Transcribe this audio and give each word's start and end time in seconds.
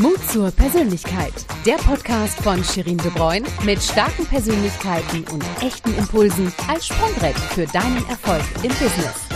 Mut 0.00 0.26
zur 0.30 0.50
Persönlichkeit. 0.50 1.34
Der 1.66 1.74
Podcast 1.74 2.40
von 2.40 2.64
Shirin 2.64 2.96
De 2.96 3.10
Bruyne 3.10 3.46
mit 3.62 3.82
starken 3.82 4.24
Persönlichkeiten 4.24 5.22
und 5.30 5.44
echten 5.60 5.94
Impulsen 5.98 6.50
als 6.66 6.86
Sprungbrett 6.86 7.36
für 7.36 7.66
deinen 7.66 7.98
Erfolg 8.08 8.40
im 8.62 8.70
Business. 8.70 9.28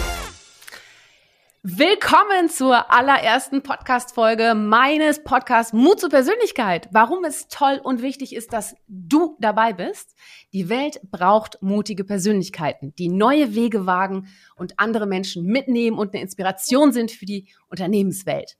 Willkommen 1.62 2.48
zur 2.48 2.91
allerersten 2.91 3.62
Podcast-Folge 3.62 4.55
meines 4.55 5.23
Podcasts 5.23 5.75
Mut 5.75 6.00
zur 6.00 6.09
Persönlichkeit. 6.09 6.88
Warum 6.91 7.27
es 7.27 7.48
toll 7.48 7.79
und 7.84 8.00
wichtig 8.00 8.34
ist, 8.34 8.54
dass 8.54 8.77
du 8.88 9.36
dabei 9.41 9.75
bist. 9.75 10.14
Die 10.54 10.70
Welt 10.70 11.02
braucht 11.11 11.61
mutige 11.61 12.04
Persönlichkeiten, 12.04 12.95
die 12.95 13.11
neue 13.11 13.54
Wege 13.54 13.84
wagen 13.84 14.29
und 14.57 14.79
andere 14.79 15.07
Menschen 15.07 15.45
mitnehmen 15.45 15.98
und 15.98 16.14
eine 16.14 16.23
Inspiration 16.23 16.93
sind 16.93 17.11
für 17.11 17.27
die 17.27 17.52
Unternehmenswelt. 17.68 18.57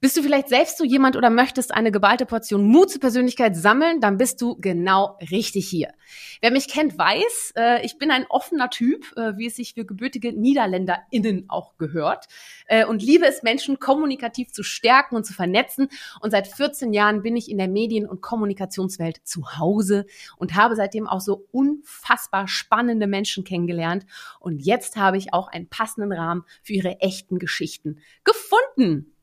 Bist 0.00 0.16
du 0.16 0.22
vielleicht 0.22 0.48
selbst 0.48 0.78
so 0.78 0.84
jemand 0.84 1.16
oder 1.16 1.30
möchtest 1.30 1.72
eine 1.72 1.90
geballte 1.90 2.26
Portion 2.26 2.66
Mut 2.66 2.90
zur 2.90 3.00
Persönlichkeit 3.00 3.56
sammeln, 3.56 4.00
dann 4.00 4.18
bist 4.18 4.40
du 4.42 4.56
genau 4.60 5.18
richtig 5.30 5.68
hier. 5.68 5.92
Wer 6.40 6.50
mich 6.50 6.68
kennt, 6.68 6.98
weiß, 6.98 7.54
äh, 7.56 7.84
ich 7.84 7.98
bin 7.98 8.10
ein 8.10 8.26
offener 8.28 8.70
Typ, 8.70 9.12
äh, 9.16 9.36
wie 9.36 9.46
es 9.46 9.56
sich 9.56 9.74
für 9.74 9.84
gebürtige 9.84 10.32
NiederländerInnen 10.32 11.46
auch 11.48 11.76
gehört 11.78 12.26
äh, 12.66 12.84
und 12.84 13.02
liebe 13.02 13.26
es, 13.26 13.42
Menschen 13.42 13.78
kommunikativ 13.78 14.52
zu 14.52 14.62
stärken 14.62 15.16
und 15.16 15.24
zu 15.24 15.32
vernetzen. 15.32 15.88
Und 16.20 16.30
seit 16.30 16.46
14 16.46 16.92
Jahren 16.92 17.22
bin 17.22 17.36
ich 17.36 17.50
in 17.50 17.58
der 17.58 17.68
Medien- 17.68 18.08
und 18.08 18.20
Kommunikationswelt 18.20 19.20
zu 19.24 19.58
Hause 19.58 20.06
und 20.36 20.54
habe 20.54 20.76
seitdem 20.76 21.06
auch 21.06 21.20
so 21.20 21.46
unfassbar 21.52 22.48
spannende 22.48 23.06
Menschen 23.06 23.44
kennengelernt. 23.44 24.06
Und 24.40 24.60
jetzt 24.60 24.96
habe 24.96 25.16
ich 25.16 25.32
auch 25.32 25.48
einen 25.48 25.68
passenden 25.68 26.12
Rahmen 26.12 26.44
für 26.62 26.74
ihre 26.74 27.00
echten 27.00 27.38
Geschichten 27.38 27.98
gefunden. 28.24 29.15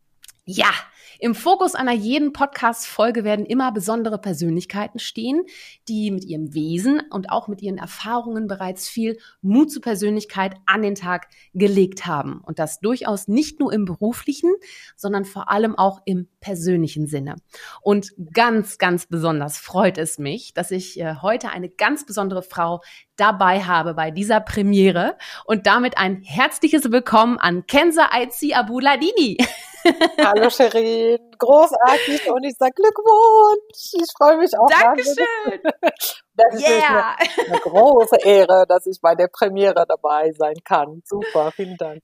Ja, 0.45 0.71
im 1.19 1.35
Fokus 1.35 1.73
einer 1.73 1.93
jeden 1.93 2.33
Podcast-Folge 2.33 3.23
werden 3.23 3.45
immer 3.45 3.71
besondere 3.71 4.17
Persönlichkeiten 4.17 4.99
stehen, 4.99 5.45
die 5.87 6.11
mit 6.11 6.25
ihrem 6.25 6.53
Wesen 6.53 7.01
und 7.11 7.29
auch 7.29 7.47
mit 7.47 7.61
ihren 7.61 7.77
Erfahrungen 7.77 8.47
bereits 8.47 8.89
viel 8.89 9.17
Mut 9.41 9.71
zur 9.71 9.81
Persönlichkeit 9.81 10.55
an 10.65 10.81
den 10.81 10.95
Tag 10.95 11.29
gelegt 11.53 12.05
haben. 12.05 12.41
Und 12.43 12.59
das 12.59 12.81
durchaus 12.81 13.29
nicht 13.29 13.61
nur 13.61 13.71
im 13.71 13.85
beruflichen, 13.85 14.51
sondern 14.97 15.23
vor 15.23 15.49
allem 15.49 15.77
auch 15.77 16.01
im 16.03 16.27
persönlichen 16.41 17.07
Sinne. 17.07 17.35
Und 17.81 18.11
ganz, 18.33 18.77
ganz 18.77 19.05
besonders 19.05 19.57
freut 19.57 19.97
es 19.97 20.19
mich, 20.19 20.53
dass 20.53 20.71
ich 20.71 20.99
äh, 20.99 21.15
heute 21.21 21.51
eine 21.51 21.69
ganz 21.69 22.05
besondere 22.05 22.43
Frau 22.43 22.81
dabei 23.15 23.63
habe 23.63 23.93
bei 23.93 24.11
dieser 24.11 24.41
Premiere 24.41 25.15
und 25.45 25.67
damit 25.67 25.97
ein 25.97 26.21
herzliches 26.21 26.91
Willkommen 26.91 27.37
an 27.37 27.65
Kenza 27.65 28.09
Aizi 28.11 28.53
Abuladini. 28.53 29.37
Hallo 30.23 30.49
Sherin, 30.49 31.19
großartig 31.37 32.29
und 32.31 32.43
ich 32.43 32.55
sage 32.57 32.73
Glückwunsch. 32.75 33.93
Ich 33.93 34.11
freue 34.17 34.37
mich 34.37 34.57
auch. 34.57 34.67
Dankeschön. 34.67 35.25
Das 36.35 36.55
ist 36.55 36.67
yeah. 36.67 37.15
eine, 37.15 37.47
eine 37.47 37.59
große 37.59 38.17
Ehre, 38.23 38.65
dass 38.67 38.87
ich 38.87 38.99
bei 38.99 39.13
der 39.13 39.27
Premiere 39.27 39.85
dabei 39.87 40.31
sein 40.31 40.55
kann. 40.65 41.03
Super, 41.05 41.51
vielen 41.51 41.77
Dank. 41.77 42.01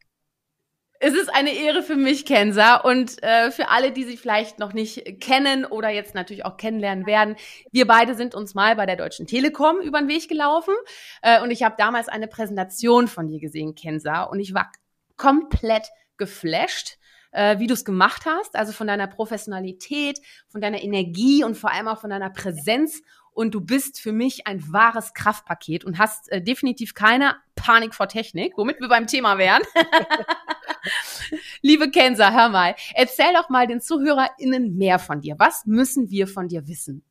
Es 1.00 1.16
ist 1.16 1.34
eine 1.34 1.52
Ehre 1.52 1.82
für 1.82 1.96
mich, 1.96 2.28
Kensa, 2.28 2.76
und 2.76 3.24
äh, 3.24 3.50
für 3.50 3.70
alle, 3.70 3.92
die 3.92 4.04
sie 4.04 4.18
vielleicht 4.18 4.60
noch 4.60 4.74
nicht 4.74 5.20
kennen 5.20 5.66
oder 5.66 5.90
jetzt 5.90 6.14
natürlich 6.14 6.46
auch 6.46 6.58
kennenlernen 6.58 7.08
werden. 7.08 7.38
Wir 7.72 7.88
beide 7.88 8.14
sind 8.14 8.36
uns 8.36 8.54
mal 8.54 8.76
bei 8.76 8.86
der 8.86 8.98
Deutschen 8.98 9.26
Telekom 9.26 9.82
über 9.82 9.98
den 9.98 10.10
Weg 10.10 10.28
gelaufen 10.28 10.76
äh, 11.24 11.42
und 11.42 11.50
ich 11.50 11.64
habe 11.64 11.74
damals 11.80 12.08
eine 12.08 12.28
Präsentation 12.28 13.08
von 13.08 13.28
dir 13.28 13.40
gesehen, 13.40 13.74
Kensa, 13.74 14.24
und 14.24 14.40
ich 14.40 14.54
war 14.54 14.72
komplett 15.16 15.90
geflasht 16.18 16.98
äh, 17.32 17.60
wie 17.60 17.68
du 17.68 17.74
es 17.74 17.86
gemacht 17.86 18.26
hast, 18.26 18.56
also 18.56 18.72
von 18.72 18.88
deiner 18.88 19.08
Professionalität, 19.08 20.20
von 20.48 20.62
deiner 20.62 20.82
Energie 20.82 21.44
und 21.44 21.56
vor 21.56 21.72
allem 21.72 21.88
auch 21.88 22.02
von 22.02 22.10
deiner 22.10 22.30
Präsenz. 22.30 23.02
Und 23.32 23.54
du 23.54 23.62
bist 23.62 24.02
für 24.02 24.12
mich 24.12 24.48
ein 24.48 24.62
wahres 24.74 25.14
Kraftpaket 25.14 25.86
und 25.86 25.98
hast 25.98 26.30
äh, 26.32 26.42
definitiv 26.42 26.94
keine 26.94 27.38
Panik 27.56 27.94
vor 27.94 28.08
Technik, 28.08 28.54
womit 28.58 28.82
wir 28.82 28.89
beim 28.89 29.08
Thema 29.08 29.38
wären. 29.38 29.62
Liebe 31.62 31.89
Kensa, 31.92 32.32
hör 32.32 32.50
mal, 32.50 32.76
erzähl 32.95 33.34
doch 33.34 33.50
mal 33.50 33.68
den 33.68 33.82
ZuhörerInnen 33.82 34.76
mehr 34.76 35.00
von 35.00 35.22
dir. 35.22 35.36
Was 35.38 35.66
müssen 35.66 36.10
wir 36.10 36.28
von 36.28 36.48
dir 36.48 36.68
wissen? 36.68 37.04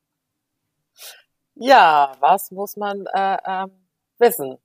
Ja, 1.54 2.12
was 2.20 2.50
muss 2.50 2.76
man 2.76 3.06
äh, 3.14 3.36
äh, 3.44 3.66
wissen? 4.18 4.58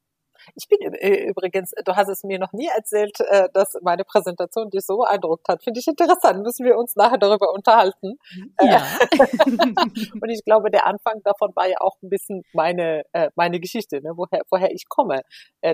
Ich 0.56 0.68
bin 0.68 0.80
übrigens, 0.82 1.72
du 1.86 1.96
hast 1.96 2.10
es 2.10 2.24
mir 2.24 2.40
noch 2.40 2.54
nie 2.54 2.68
erzählt, 2.68 3.20
äh, 3.20 3.50
dass 3.54 3.78
meine 3.82 4.04
Präsentation 4.04 4.70
dich 4.70 4.86
so 4.86 4.98
beeindruckt 4.98 5.48
hat. 5.48 5.64
Finde 5.64 5.80
ich 5.80 5.88
interessant. 5.88 6.44
Müssen 6.44 6.66
wir 6.66 6.78
uns 6.78 6.96
nachher 6.96 7.18
darüber 7.18 7.54
unterhalten. 7.54 8.18
Äh, 8.58 8.68
ja. 8.68 8.84
Und 10.22 10.30
ich 10.30 10.44
glaube, 10.46 10.72
der 10.72 10.86
Anfang 10.86 11.22
davon 11.24 11.52
war 11.56 11.68
ja 11.68 11.78
auch 11.80 11.98
ein 12.02 12.10
bisschen 12.10 12.44
meine, 12.54 13.04
äh, 13.14 13.30
meine 13.36 13.60
Geschichte, 13.60 14.02
ne? 14.02 14.12
woher, 14.16 14.42
woher 14.50 14.72
ich 14.72 14.88
komme. 14.90 15.22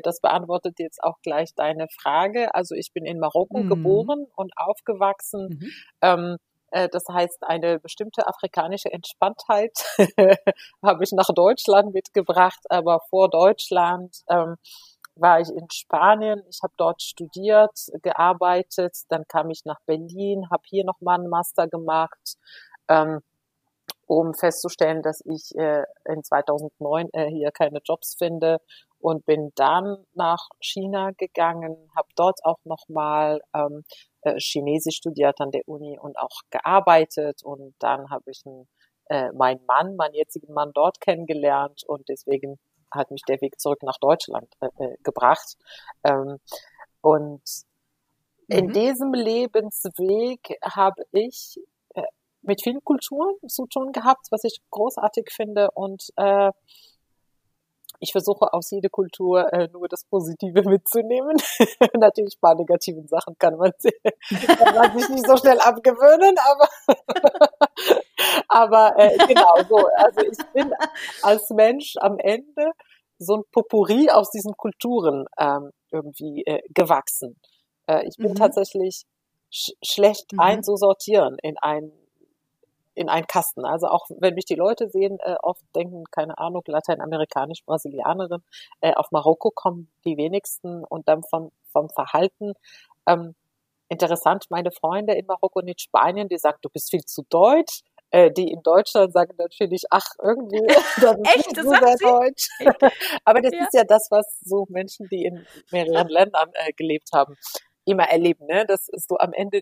Das 0.03 0.21
beantwortet 0.21 0.79
jetzt 0.79 1.03
auch 1.03 1.19
gleich 1.23 1.55
deine 1.55 1.87
Frage. 1.89 2.53
Also 2.53 2.75
ich 2.75 2.91
bin 2.93 3.05
in 3.05 3.19
Marokko 3.19 3.59
mhm. 3.59 3.69
geboren 3.69 4.25
und 4.35 4.53
aufgewachsen. 4.55 5.59
Mhm. 5.59 5.71
Ähm, 6.01 6.37
äh, 6.37 6.48
das 6.71 7.03
heißt, 7.09 7.43
eine 7.43 7.79
bestimmte 7.79 8.27
afrikanische 8.27 8.91
Entspanntheit 8.91 9.71
habe 10.83 11.03
ich 11.03 11.11
nach 11.11 11.29
Deutschland 11.33 11.93
mitgebracht, 11.93 12.59
aber 12.69 12.99
vor 13.09 13.29
Deutschland 13.29 14.15
ähm, 14.29 14.55
war 15.15 15.39
ich 15.39 15.49
in 15.49 15.69
Spanien, 15.71 16.43
ich 16.49 16.59
habe 16.63 16.73
dort 16.77 17.01
studiert, 17.01 17.71
gearbeitet, 18.01 18.95
dann 19.09 19.27
kam 19.27 19.49
ich 19.49 19.65
nach 19.65 19.79
Berlin, 19.85 20.49
habe 20.49 20.63
hier 20.65 20.85
nochmal 20.85 21.19
einen 21.19 21.29
Master 21.29 21.67
gemacht, 21.67 22.37
ähm, 22.87 23.19
um 24.07 24.33
festzustellen, 24.33 25.03
dass 25.03 25.21
ich 25.25 25.55
äh, 25.55 25.83
in 26.05 26.23
2009 26.23 27.09
äh, 27.13 27.27
hier 27.29 27.51
keine 27.51 27.79
Jobs 27.83 28.15
finde. 28.17 28.59
Und 29.01 29.25
bin 29.25 29.51
dann 29.55 30.05
nach 30.13 30.49
China 30.59 31.11
gegangen, 31.17 31.77
habe 31.95 32.09
dort 32.17 32.43
auch 32.43 32.59
nochmal 32.65 33.39
ähm, 33.53 33.85
äh, 34.21 34.35
Chinesisch 34.39 34.97
studiert 34.97 35.39
an 35.41 35.51
der 35.51 35.67
Uni 35.67 35.97
und 35.99 36.17
auch 36.17 36.41
gearbeitet 36.49 37.43
und 37.43 37.73
dann 37.79 38.09
habe 38.09 38.31
ich 38.31 38.41
einen, 38.45 38.67
äh, 39.09 39.31
meinen 39.33 39.65
Mann, 39.65 39.95
meinen 39.95 40.13
jetzigen 40.13 40.53
Mann 40.53 40.71
dort 40.73 40.99
kennengelernt 40.99 41.83
und 41.87 42.07
deswegen 42.09 42.59
hat 42.91 43.11
mich 43.11 43.21
der 43.27 43.39
Weg 43.41 43.59
zurück 43.59 43.83
nach 43.83 43.97
Deutschland 43.99 44.47
äh, 44.61 44.67
äh 44.77 44.97
gebracht. 45.03 45.55
Ähm, 46.03 46.37
und 47.01 47.41
mhm. 48.47 48.57
in 48.57 48.73
diesem 48.73 49.13
Lebensweg 49.13 50.57
habe 50.63 51.03
ich 51.11 51.57
äh, 51.95 52.03
mit 52.41 52.61
vielen 52.63 52.83
Kulturen 52.83 53.35
zu 53.47 53.67
tun 53.67 53.91
gehabt, 53.91 54.27
was 54.31 54.43
ich 54.43 54.59
großartig 54.71 55.29
finde 55.31 55.71
und 55.71 56.09
äh, 56.17 56.51
ich 57.99 58.11
versuche 58.11 58.53
aus 58.53 58.71
jeder 58.71 58.89
Kultur 58.89 59.51
äh, 59.53 59.67
nur 59.71 59.87
das 59.87 60.05
Positive 60.05 60.63
mitzunehmen. 60.63 61.37
Natürlich 61.97 62.35
ein 62.37 62.41
paar 62.41 62.55
negativen 62.55 63.07
Sachen 63.07 63.37
kann 63.37 63.57
man, 63.57 63.71
kann 64.57 64.75
man 64.75 64.97
sich 64.97 65.09
nicht 65.09 65.27
so 65.27 65.37
schnell 65.37 65.59
abgewöhnen, 65.59 66.35
aber, 66.39 66.67
aber 68.47 68.93
äh, 68.97 69.17
genau 69.27 69.57
so. 69.67 69.87
Also 69.95 70.21
ich 70.21 70.37
bin 70.53 70.73
als 71.21 71.49
Mensch 71.49 71.95
am 71.99 72.17
Ende 72.19 72.71
so 73.17 73.35
ein 73.35 73.43
Potpourri 73.51 74.09
aus 74.09 74.31
diesen 74.31 74.53
Kulturen 74.55 75.25
ähm, 75.37 75.71
irgendwie 75.91 76.43
äh, 76.45 76.61
gewachsen. 76.69 77.35
Äh, 77.87 78.07
ich 78.07 78.15
bin 78.17 78.31
mhm. 78.31 78.35
tatsächlich 78.35 79.03
sch 79.51 79.71
schlecht 79.83 80.31
mhm. 80.31 80.39
einzusortieren 80.39 81.37
in 81.41 81.57
ein 81.57 81.91
in 82.99 83.07
einen 83.07 83.27
Kasten. 83.27 83.65
Also 83.65 83.87
auch 83.87 84.05
wenn 84.19 84.33
mich 84.33 84.43
die 84.43 84.55
Leute 84.55 84.89
sehen, 84.89 85.19
äh, 85.21 85.35
oft 85.41 85.63
denken, 85.73 86.03
keine 86.11 86.37
Ahnung, 86.37 86.63
lateinamerikanisch, 86.67 87.63
Brasilianerin, 87.65 88.43
äh, 88.81 88.93
auf 88.93 89.11
Marokko 89.11 89.51
kommen 89.51 89.89
die 90.03 90.17
wenigsten 90.17 90.83
und 90.83 91.07
dann 91.07 91.23
vom, 91.23 91.51
vom 91.71 91.89
Verhalten. 91.89 92.53
Ähm, 93.07 93.35
interessant, 93.87 94.47
meine 94.49 94.71
Freunde 94.71 95.13
in 95.13 95.25
Marokko 95.27 95.59
und 95.61 95.69
in 95.69 95.77
Spanien, 95.77 96.27
die 96.27 96.37
sagen, 96.37 96.57
du 96.61 96.69
bist 96.69 96.91
viel 96.91 97.05
zu 97.05 97.23
deutsch. 97.29 97.83
Äh, 98.11 98.31
die 98.31 98.51
in 98.51 98.63
Deutschland 98.63 99.13
sagen 99.13 99.35
natürlich, 99.37 99.83
ach, 99.91 100.09
irgendwie, 100.21 100.65
das 101.01 101.15
ist 101.15 101.35
Echt, 101.35 101.55
so 101.55 101.69
sehr 101.69 101.95
deutsch. 102.01 102.49
Aber 103.23 103.41
das 103.41 103.53
ja. 103.53 103.61
ist 103.61 103.73
ja 103.73 103.83
das, 103.85 104.07
was 104.09 104.39
so 104.41 104.65
Menschen, 104.67 105.07
die 105.09 105.23
in 105.23 105.45
mehreren 105.71 106.09
Ländern 106.09 106.49
äh, 106.53 106.73
gelebt 106.73 107.09
haben, 107.13 107.37
immer 107.85 108.09
erleben, 108.09 108.45
ne? 108.47 108.65
dass 108.65 108.87
du 109.07 109.15
am 109.17 109.31
Ende 109.31 109.61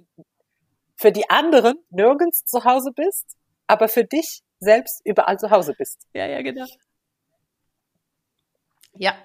für 0.98 1.12
die 1.12 1.30
anderen 1.30 1.76
nirgends 1.90 2.44
zu 2.44 2.66
Hause 2.66 2.92
bist, 2.92 3.38
aber 3.68 3.88
für 3.88 4.04
dich 4.04 4.42
selbst 4.60 5.02
überall 5.06 5.40
zu 5.40 5.52
Hause 5.52 5.74
bist. 5.78 6.08
Ja, 6.14 6.26
ja, 6.26 6.42
genau. 6.42 6.66
Ja, 8.94 9.16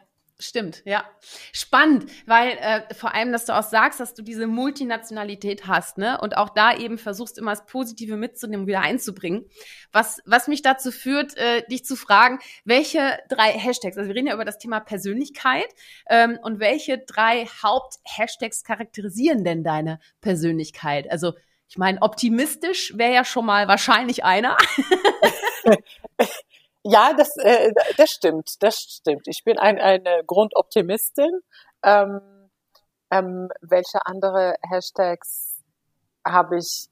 Stimmt, 0.42 0.82
ja. 0.84 1.04
Spannend, 1.52 2.10
weil 2.26 2.58
äh, 2.58 2.94
vor 2.94 3.14
allem, 3.14 3.30
dass 3.30 3.44
du 3.44 3.56
auch 3.56 3.62
sagst, 3.62 4.00
dass 4.00 4.14
du 4.14 4.22
diese 4.22 4.48
Multinationalität 4.48 5.69
hast, 5.69 5.98
ne? 5.98 6.20
Und 6.20 6.36
auch 6.36 6.48
da 6.48 6.76
eben 6.76 6.98
versuchst, 6.98 7.38
immer 7.38 7.52
das 7.52 7.64
Positive 7.64 8.16
mitzunehmen, 8.16 8.66
wieder 8.66 8.80
einzubringen. 8.80 9.46
Was, 9.92 10.20
was 10.26 10.48
mich 10.48 10.62
dazu 10.62 10.90
führt, 10.90 11.36
äh, 11.36 11.62
dich 11.70 11.84
zu 11.84 11.94
fragen, 11.94 12.40
welche 12.64 13.18
drei 13.28 13.52
Hashtags, 13.52 13.96
also 13.96 14.08
wir 14.08 14.16
reden 14.16 14.26
ja 14.26 14.34
über 14.34 14.44
das 14.44 14.58
Thema 14.58 14.80
Persönlichkeit, 14.80 15.68
ähm, 16.08 16.38
und 16.42 16.58
welche 16.58 16.98
drei 16.98 17.46
Haupt-Hashtags 17.62 18.64
charakterisieren 18.64 19.44
denn 19.44 19.62
deine 19.62 20.00
Persönlichkeit? 20.20 21.08
Also 21.08 21.34
Ich 21.72 21.78
meine, 21.78 22.02
optimistisch 22.02 22.92
wäre 22.98 23.14
ja 23.14 23.24
schon 23.24 23.46
mal 23.46 23.66
wahrscheinlich 23.66 24.24
einer. 24.24 24.58
ja, 26.82 27.14
das, 27.14 27.34
äh, 27.38 27.72
das 27.96 28.10
stimmt, 28.10 28.62
das 28.62 28.76
stimmt. 28.76 29.22
Ich 29.26 29.42
bin 29.42 29.58
ein, 29.58 29.80
eine 29.80 30.22
Grundoptimistin. 30.26 31.40
Ähm, 31.82 32.20
ähm, 33.10 33.48
welche 33.62 34.04
andere 34.04 34.56
Hashtags 34.69 35.62
habe 36.26 36.58
ich? 36.58 36.90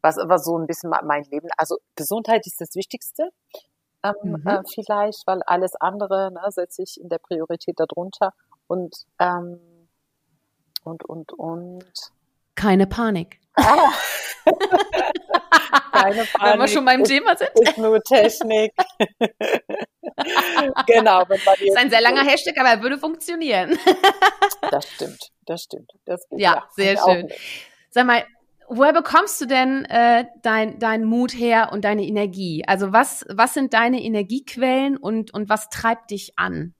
Was, 0.00 0.16
was 0.16 0.46
so 0.46 0.56
ein 0.56 0.66
bisschen 0.66 0.88
mein 0.88 1.24
Leben. 1.24 1.48
Also 1.58 1.76
Gesundheit 1.94 2.46
ist 2.46 2.58
das 2.58 2.74
Wichtigste. 2.74 3.28
Ähm, 4.02 4.14
mhm. 4.22 4.46
äh, 4.46 4.62
vielleicht, 4.72 5.26
weil 5.26 5.42
alles 5.42 5.74
andere 5.74 6.32
ne, 6.32 6.40
setze 6.52 6.84
ich 6.84 6.98
in 6.98 7.10
der 7.10 7.18
Priorität 7.18 7.78
darunter 7.78 8.32
und 8.66 8.96
ähm, 9.18 9.60
und, 10.84 11.04
und, 11.04 11.32
und. 11.32 11.84
Keine 12.54 12.86
Panik. 12.86 13.40
Ah. 13.54 13.92
Keine 15.92 16.24
Panik. 16.24 16.52
Wenn 16.52 16.60
wir 16.60 16.68
schon 16.68 16.84
beim 16.84 17.04
Thema 17.04 17.36
sind. 17.36 17.50
Ist 17.54 17.78
nur 17.78 18.00
Technik. 18.02 18.72
genau. 20.86 21.24
Wenn 21.28 21.40
man 21.44 21.54
das 21.54 21.60
ist 21.60 21.76
ein 21.76 21.90
sehr 21.90 22.00
langer 22.00 22.24
Hashtag, 22.24 22.58
aber 22.58 22.70
er 22.70 22.82
würde 22.82 22.98
funktionieren. 22.98 23.78
das 24.70 24.88
stimmt, 24.88 25.30
das 25.46 25.62
stimmt. 25.62 25.90
Das 26.04 26.26
ja, 26.30 26.38
ja, 26.38 26.68
sehr 26.74 26.96
schön. 26.98 27.28
Sag 27.90 28.06
mal, 28.06 28.24
woher 28.68 28.92
bekommst 28.92 29.40
du 29.40 29.46
denn 29.46 29.84
äh, 29.86 30.26
dein, 30.42 30.78
dein 30.78 31.04
Mut 31.04 31.32
her 31.32 31.70
und 31.72 31.84
deine 31.84 32.04
Energie? 32.04 32.64
Also 32.66 32.92
was, 32.92 33.24
was 33.28 33.54
sind 33.54 33.74
deine 33.74 34.02
Energiequellen 34.02 34.96
und, 34.96 35.32
und 35.32 35.48
was 35.48 35.68
treibt 35.68 36.10
dich 36.10 36.32
an? 36.36 36.74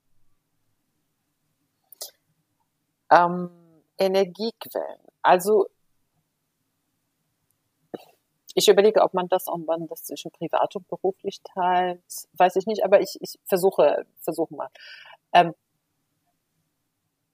Ähm, 3.10 3.50
Energiequellen. 3.98 5.00
Also 5.22 5.66
ich 8.54 8.68
überlege, 8.68 9.02
ob 9.02 9.14
man 9.14 9.28
das, 9.28 9.46
ob 9.46 9.66
man 9.66 9.86
das 9.86 10.04
zwischen 10.04 10.30
privat 10.32 10.74
und 10.74 10.88
beruflich 10.88 11.40
teilt, 11.42 12.02
weiß 12.32 12.56
ich 12.56 12.66
nicht, 12.66 12.84
aber 12.84 13.00
ich, 13.00 13.16
ich 13.20 13.38
versuche, 13.44 14.04
versuche 14.20 14.54
mal. 14.54 14.68
Ähm, 15.32 15.54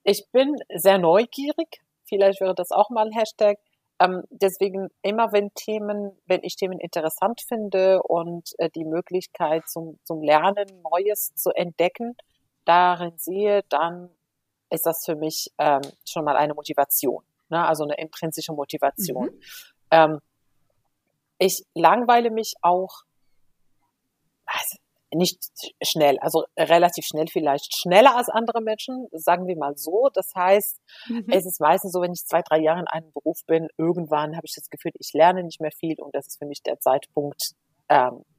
ich 0.03 0.27
bin 0.31 0.55
sehr 0.73 0.99
neugierig, 0.99 1.81
vielleicht 2.03 2.41
wäre 2.41 2.53
das 2.53 2.71
auch 2.71 2.91
mal 2.91 3.07
ein 3.07 3.11
Hashtag. 3.11 3.57
Ähm, 3.99 4.23
deswegen 4.29 4.89
immer, 5.01 5.31
wenn 5.31 5.53
Themen, 5.53 6.11
wenn 6.27 6.43
ich 6.43 6.57
Themen 6.57 6.79
interessant 6.79 7.41
finde 7.41 8.03
und 8.03 8.53
äh, 8.59 8.69
die 8.69 8.85
Möglichkeit 8.85 9.67
zum, 9.67 9.97
zum 10.03 10.21
Lernen, 10.21 10.67
Neues 10.83 11.33
zu 11.33 11.49
entdecken, 11.51 12.15
darin 12.65 13.17
sehe, 13.17 13.63
dann 13.69 14.09
ist 14.75 14.85
das 14.85 15.03
für 15.05 15.15
mich 15.15 15.51
ähm, 15.57 15.81
schon 16.07 16.23
mal 16.23 16.37
eine 16.37 16.53
Motivation, 16.53 17.23
ne? 17.49 17.65
also 17.65 17.83
eine 17.83 17.97
intrinsische 17.97 18.53
Motivation. 18.53 19.25
Mhm. 19.25 19.41
Ähm, 19.91 20.19
ich 21.37 21.65
langweile 21.73 22.31
mich 22.31 22.53
auch 22.61 23.03
also 24.45 24.77
nicht 25.13 25.39
schnell, 25.81 26.19
also 26.19 26.43
relativ 26.57 27.05
schnell 27.05 27.27
vielleicht, 27.27 27.75
schneller 27.75 28.15
als 28.15 28.29
andere 28.29 28.61
Menschen, 28.61 29.07
sagen 29.11 29.47
wir 29.47 29.55
mal 29.57 29.77
so. 29.77 30.09
Das 30.13 30.33
heißt, 30.35 30.79
mhm. 31.07 31.25
es 31.29 31.45
ist 31.45 31.61
meistens 31.61 31.93
so, 31.93 32.01
wenn 32.01 32.11
ich 32.11 32.25
zwei, 32.25 32.41
drei 32.41 32.59
Jahre 32.59 32.81
in 32.81 32.87
einem 32.87 33.11
Beruf 33.13 33.39
bin, 33.45 33.67
irgendwann 33.77 34.35
habe 34.35 34.45
ich 34.45 34.53
das 34.55 34.69
Gefühl, 34.69 34.91
ich 34.99 35.13
lerne 35.13 35.43
nicht 35.43 35.61
mehr 35.61 35.71
viel 35.71 35.95
und 36.01 36.13
das 36.13 36.27
ist 36.27 36.39
für 36.39 36.45
mich 36.45 36.61
der 36.63 36.79
Zeitpunkt, 36.79 37.51
ähm, 37.89 38.21
äh, 38.21 38.34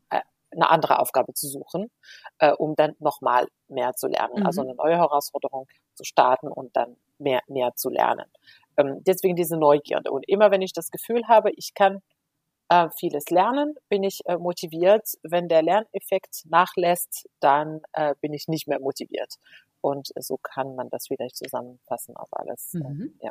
eine 0.50 0.70
andere 0.70 0.98
Aufgabe 0.98 1.34
zu 1.34 1.48
suchen, 1.48 1.90
äh, 2.38 2.52
um 2.52 2.74
dann 2.76 2.94
nochmal 2.98 3.46
mehr 3.68 3.94
zu 3.94 4.06
lernen. 4.06 4.34
Also 4.34 4.40
mhm. 4.40 4.46
Also 4.46 4.60
eine 4.62 4.74
neue 4.74 4.96
Herausforderung 4.96 5.66
zu 5.94 6.04
starten 6.04 6.48
und 6.48 6.74
dann 6.76 6.96
mehr, 7.18 7.40
mehr 7.48 7.74
zu 7.74 7.90
lernen. 7.90 8.26
Ähm, 8.76 9.02
deswegen 9.04 9.36
diese 9.36 9.56
Neugierde. 9.56 10.10
Und 10.10 10.28
immer 10.28 10.50
wenn 10.50 10.62
ich 10.62 10.72
das 10.72 10.90
Gefühl 10.90 11.26
habe, 11.28 11.50
ich 11.52 11.74
kann 11.74 12.02
äh, 12.68 12.88
vieles 12.96 13.30
lernen, 13.30 13.74
bin 13.88 14.02
ich 14.02 14.20
äh, 14.26 14.36
motiviert. 14.36 15.08
Wenn 15.22 15.48
der 15.48 15.62
Lerneffekt 15.62 16.44
nachlässt, 16.46 17.28
dann 17.40 17.80
äh, 17.92 18.14
bin 18.20 18.32
ich 18.32 18.48
nicht 18.48 18.66
mehr 18.66 18.80
motiviert. 18.80 19.34
Und 19.80 20.08
so 20.18 20.36
kann 20.36 20.74
man 20.74 20.90
das 20.90 21.06
vielleicht 21.06 21.36
zusammenfassen 21.36 22.16
auf 22.16 22.28
alles. 22.32 22.74
Äh, 22.74 22.78
mhm. 22.78 23.14
ja. 23.22 23.30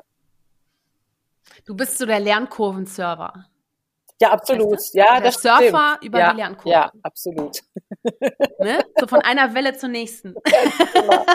Du 1.65 1.75
bist 1.75 1.97
so 1.97 2.05
der 2.05 2.19
Lernkurvenserver. 2.19 3.45
Ja, 4.21 4.31
absolut. 4.31 4.79
Ja, 4.93 5.13
der 5.15 5.21
das 5.21 5.41
Surfer 5.41 5.95
stimmt. 5.97 6.03
über 6.03 6.19
ja, 6.19 6.31
Lernkurve. 6.31 6.69
Ja, 6.69 6.91
absolut. 7.03 7.59
Ne? 8.59 8.79
So 8.99 9.07
von 9.07 9.21
einer 9.21 9.53
Welle 9.55 9.75
zur 9.75 9.89
nächsten. 9.89 10.35
Ganz 10.45 10.93
genau. 10.93 11.25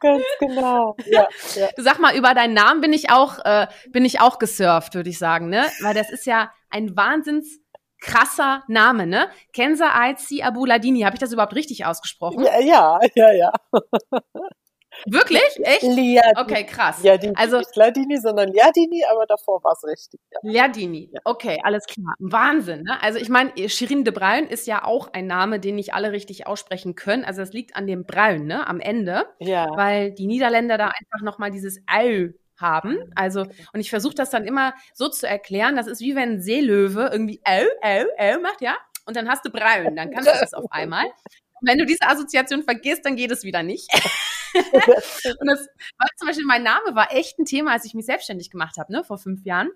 Ganz 0.00 0.24
genau. 0.38 0.96
Ja, 1.06 1.28
ja. 1.56 1.68
Du 1.76 1.82
sag 1.82 1.98
mal, 1.98 2.16
über 2.16 2.34
deinen 2.34 2.54
Namen 2.54 2.80
bin 2.80 2.92
ich 2.92 3.10
auch, 3.10 3.38
äh, 3.44 3.66
bin 3.90 4.04
ich 4.04 4.20
auch 4.20 4.38
gesurft, 4.38 4.94
würde 4.94 5.10
ich 5.10 5.18
sagen, 5.18 5.48
ne? 5.48 5.66
Weil 5.82 5.94
das 5.94 6.10
ist 6.10 6.24
ja 6.24 6.52
ein 6.70 6.96
wahnsinns 6.96 7.60
krasser 8.00 8.62
Name, 8.68 9.06
ne? 9.06 9.28
Kenza 9.52 9.90
Aizi 9.92 10.42
Abuladini. 10.42 11.02
Habe 11.02 11.16
ich 11.16 11.20
das 11.20 11.32
überhaupt 11.32 11.54
richtig 11.54 11.84
ausgesprochen? 11.84 12.44
Ja, 12.44 12.60
ja, 12.60 12.98
ja. 13.14 13.32
ja. 13.32 13.52
Wirklich? 15.06 15.42
Echt? 15.62 15.82
Liadini. 15.82 16.20
Okay, 16.36 16.64
krass. 16.64 17.02
Liadini. 17.02 17.34
Also 17.36 17.58
nicht 17.58 17.76
Ladini, 17.76 18.18
sondern 18.18 18.52
Liadini, 18.52 19.02
aber 19.10 19.26
davor 19.26 19.62
war 19.64 19.72
es 19.72 19.84
richtig. 19.84 20.20
Ja. 20.30 20.38
Liadini. 20.42 21.10
Okay, 21.24 21.58
alles 21.62 21.86
klar. 21.86 22.14
Wahnsinn. 22.18 22.82
Ne? 22.82 23.02
Also 23.02 23.18
ich 23.18 23.28
meine, 23.28 23.52
Shirin 23.68 24.04
de 24.04 24.12
Bruin 24.12 24.46
ist 24.46 24.66
ja 24.66 24.84
auch 24.84 25.12
ein 25.12 25.26
Name, 25.26 25.60
den 25.60 25.76
nicht 25.76 25.94
alle 25.94 26.12
richtig 26.12 26.46
aussprechen 26.46 26.94
können. 26.94 27.24
Also 27.24 27.42
es 27.42 27.52
liegt 27.52 27.76
an 27.76 27.86
dem 27.86 28.04
Bruin, 28.04 28.46
ne? 28.46 28.66
Am 28.66 28.80
Ende. 28.80 29.26
Ja. 29.38 29.68
Weil 29.74 30.12
die 30.12 30.26
Niederländer 30.26 30.78
da 30.78 30.86
einfach 30.86 31.22
nochmal 31.22 31.50
dieses 31.50 31.82
Au 31.86 32.28
haben. 32.60 32.98
Also, 33.14 33.42
und 33.72 33.80
ich 33.80 33.90
versuche 33.90 34.14
das 34.14 34.30
dann 34.30 34.44
immer 34.44 34.74
so 34.92 35.08
zu 35.08 35.26
erklären, 35.26 35.76
das 35.76 35.86
ist 35.86 36.00
wie 36.00 36.14
wenn 36.14 36.34
ein 36.34 36.40
Seelöwe 36.42 37.08
irgendwie 37.10 37.40
au, 37.44 37.64
au, 37.82 38.04
au 38.18 38.40
macht, 38.40 38.60
ja? 38.60 38.76
Und 39.06 39.16
dann 39.16 39.28
hast 39.28 39.44
du 39.44 39.50
Braun, 39.50 39.96
dann 39.96 40.10
kannst 40.10 40.28
du 40.28 40.38
das 40.38 40.52
auf 40.54 40.66
einmal. 40.70 41.06
Und 41.06 41.12
wenn 41.68 41.78
du 41.78 41.86
diese 41.86 42.06
Assoziation 42.06 42.62
vergisst, 42.62 43.04
dann 43.04 43.16
geht 43.16 43.30
es 43.30 43.44
wieder 43.44 43.62
nicht. 43.62 43.88
und 45.40 45.46
das 45.46 45.68
war 45.98 46.08
zum 46.16 46.28
Beispiel, 46.28 46.46
mein 46.46 46.62
Name 46.62 46.94
war 46.94 47.12
echt 47.12 47.38
ein 47.38 47.44
Thema, 47.44 47.72
als 47.72 47.84
ich 47.84 47.94
mich 47.94 48.06
selbstständig 48.06 48.50
gemacht 48.50 48.76
habe, 48.78 48.92
ne, 48.92 49.04
vor 49.04 49.18
fünf 49.18 49.44
Jahren. 49.44 49.70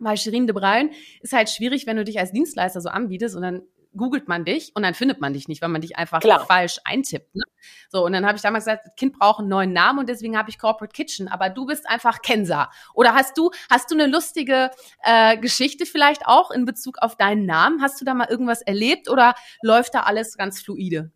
Weil 0.00 0.16
Shirin 0.16 0.46
de 0.46 0.54
Bruin 0.54 0.90
ist 1.20 1.32
halt 1.32 1.48
schwierig, 1.48 1.86
wenn 1.86 1.96
du 1.96 2.04
dich 2.04 2.18
als 2.18 2.32
Dienstleister 2.32 2.80
so 2.80 2.88
anbietest 2.88 3.36
und 3.36 3.42
dann 3.42 3.62
googelt 3.96 4.28
man 4.28 4.44
dich 4.44 4.72
und 4.74 4.82
dann 4.82 4.94
findet 4.94 5.20
man 5.20 5.32
dich 5.32 5.48
nicht, 5.48 5.62
weil 5.62 5.68
man 5.68 5.80
dich 5.80 5.96
einfach 5.96 6.20
Klar. 6.20 6.44
falsch 6.46 6.78
eintippt. 6.84 7.34
Ne? 7.34 7.42
So, 7.90 8.04
und 8.04 8.12
dann 8.12 8.26
habe 8.26 8.36
ich 8.36 8.42
damals 8.42 8.64
gesagt, 8.64 8.86
das 8.86 8.94
Kind 8.96 9.18
braucht 9.18 9.40
einen 9.40 9.48
neuen 9.48 9.72
Namen 9.72 10.00
und 10.00 10.08
deswegen 10.08 10.36
habe 10.36 10.50
ich 10.50 10.58
Corporate 10.58 10.92
Kitchen, 10.92 11.28
aber 11.28 11.48
du 11.48 11.66
bist 11.66 11.88
einfach 11.88 12.22
Kensa. 12.22 12.70
Oder 12.92 13.14
hast 13.14 13.38
du, 13.38 13.50
hast 13.70 13.90
du 13.90 13.94
eine 13.94 14.06
lustige 14.06 14.70
äh, 15.02 15.38
Geschichte 15.38 15.86
vielleicht 15.86 16.26
auch 16.26 16.50
in 16.50 16.64
Bezug 16.64 16.98
auf 17.00 17.16
deinen 17.16 17.46
Namen? 17.46 17.80
Hast 17.82 18.00
du 18.00 18.04
da 18.04 18.14
mal 18.14 18.28
irgendwas 18.28 18.62
erlebt 18.62 19.08
oder 19.08 19.34
läuft 19.62 19.94
da 19.94 20.00
alles 20.00 20.36
ganz 20.36 20.60
fluide? 20.60 21.12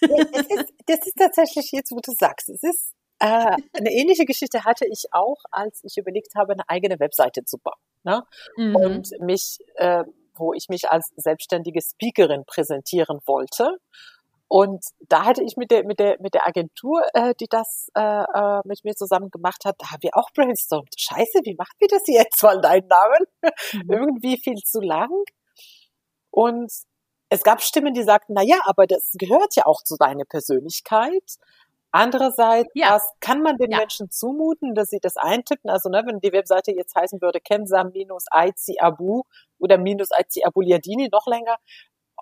Das, 0.00 0.46
ist, 0.46 0.72
das 0.86 0.98
ist 1.06 1.16
tatsächlich 1.16 1.70
jetzt, 1.72 1.92
wo 1.92 2.00
du 2.02 2.12
sagst, 2.12 2.48
es 2.48 2.62
ist 2.62 2.92
äh, 3.18 3.56
eine 3.72 3.90
ähnliche 3.92 4.26
Geschichte 4.26 4.64
hatte 4.64 4.86
ich 4.86 5.04
auch, 5.12 5.38
als 5.50 5.80
ich 5.84 5.96
überlegt 5.96 6.34
habe, 6.34 6.52
eine 6.52 6.68
eigene 6.68 7.00
Webseite 7.00 7.44
zu 7.44 7.58
bauen. 7.58 7.74
Ne? 8.04 8.22
Mhm. 8.56 8.76
Und 8.76 9.10
mich, 9.20 9.58
äh, 9.76 10.04
wo 10.34 10.52
ich 10.52 10.68
mich 10.68 10.90
als 10.90 11.12
selbstständige 11.16 11.80
Speakerin 11.80 12.44
präsentieren 12.46 13.20
wollte. 13.24 13.78
Und 14.48 14.84
da 15.08 15.24
hatte 15.24 15.42
ich 15.42 15.56
mit 15.56 15.72
der 15.72 15.84
mit 15.84 15.98
der 15.98 16.18
mit 16.20 16.34
der 16.34 16.46
Agentur, 16.46 17.02
äh, 17.14 17.34
die 17.40 17.48
das 17.48 17.88
äh, 17.96 18.00
äh 18.00 18.60
mit 18.64 18.84
mir 18.84 18.94
zusammen 18.94 19.30
gemacht 19.30 19.64
hat, 19.64 19.74
da 19.78 19.90
haben 19.90 20.02
wir 20.02 20.16
auch 20.16 20.30
brainstormt. 20.32 20.94
Scheiße, 20.96 21.40
wie 21.42 21.56
macht 21.56 21.74
wir 21.80 21.88
das 21.88 22.02
jetzt? 22.06 22.42
Weil 22.44 22.60
dein 22.60 22.86
Namen 22.86 23.26
mhm. 23.72 23.92
irgendwie 23.92 24.36
viel 24.36 24.58
zu 24.58 24.80
lang. 24.80 25.10
Und 26.30 26.70
es 27.28 27.42
gab 27.42 27.62
Stimmen, 27.62 27.94
die 27.94 28.02
sagten, 28.02 28.34
na 28.34 28.42
ja, 28.42 28.58
aber 28.64 28.86
das 28.86 29.12
gehört 29.18 29.56
ja 29.56 29.66
auch 29.66 29.82
zu 29.82 29.96
deiner 29.96 30.24
Persönlichkeit. 30.24 31.38
Andererseits, 31.90 32.70
ja. 32.74 32.94
was 32.94 33.08
kann 33.20 33.42
man 33.42 33.56
den 33.56 33.70
ja. 33.70 33.78
Menschen 33.78 34.10
zumuten, 34.10 34.74
dass 34.74 34.90
sie 34.90 34.98
das 35.00 35.16
eintippen? 35.16 35.70
Also, 35.70 35.88
ne, 35.88 36.02
wenn 36.06 36.20
die 36.20 36.32
Webseite 36.32 36.72
jetzt 36.72 36.94
heißen 36.94 37.22
würde, 37.22 37.40
Kensam 37.40 37.90
minus 37.92 38.24
Aizi 38.30 38.76
Abu 38.78 39.22
oder 39.58 39.78
minus 39.78 40.10
Aizi 40.12 40.44
Abuliadini 40.44 41.08
noch 41.10 41.26
länger, 41.26 41.56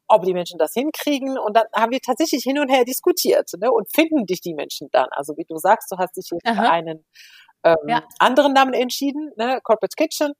ob 0.07 0.25
die 0.25 0.33
Menschen 0.33 0.59
das 0.59 0.75
hinkriegen. 0.75 1.39
Und 1.39 1.57
dann 1.57 1.67
haben 1.75 1.93
wir 1.93 2.01
tatsächlich 2.01 2.45
hin 2.45 2.59
und 2.59 2.69
her 2.69 2.85
diskutiert, 2.85 3.51
ne, 3.59 3.71
und 3.71 3.93
finden 3.93 4.27
dich 4.27 4.41
die 4.41 4.55
Menschen 4.55 4.89
dann. 4.93 5.09
Also, 5.11 5.37
wie 5.37 5.45
du 5.45 5.57
sagst, 5.57 5.91
du 5.91 5.97
hast 5.99 6.17
dich 6.17 6.29
jetzt 6.31 6.47
für 6.47 6.71
einen 6.71 7.05
ähm, 7.65 7.77
ja. 7.89 8.05
anderen 8.21 8.53
Namen 8.53 8.75
entschieden, 8.75 9.33
ne, 9.37 9.61
Corporate 9.65 9.97
Kitchen 9.97 10.35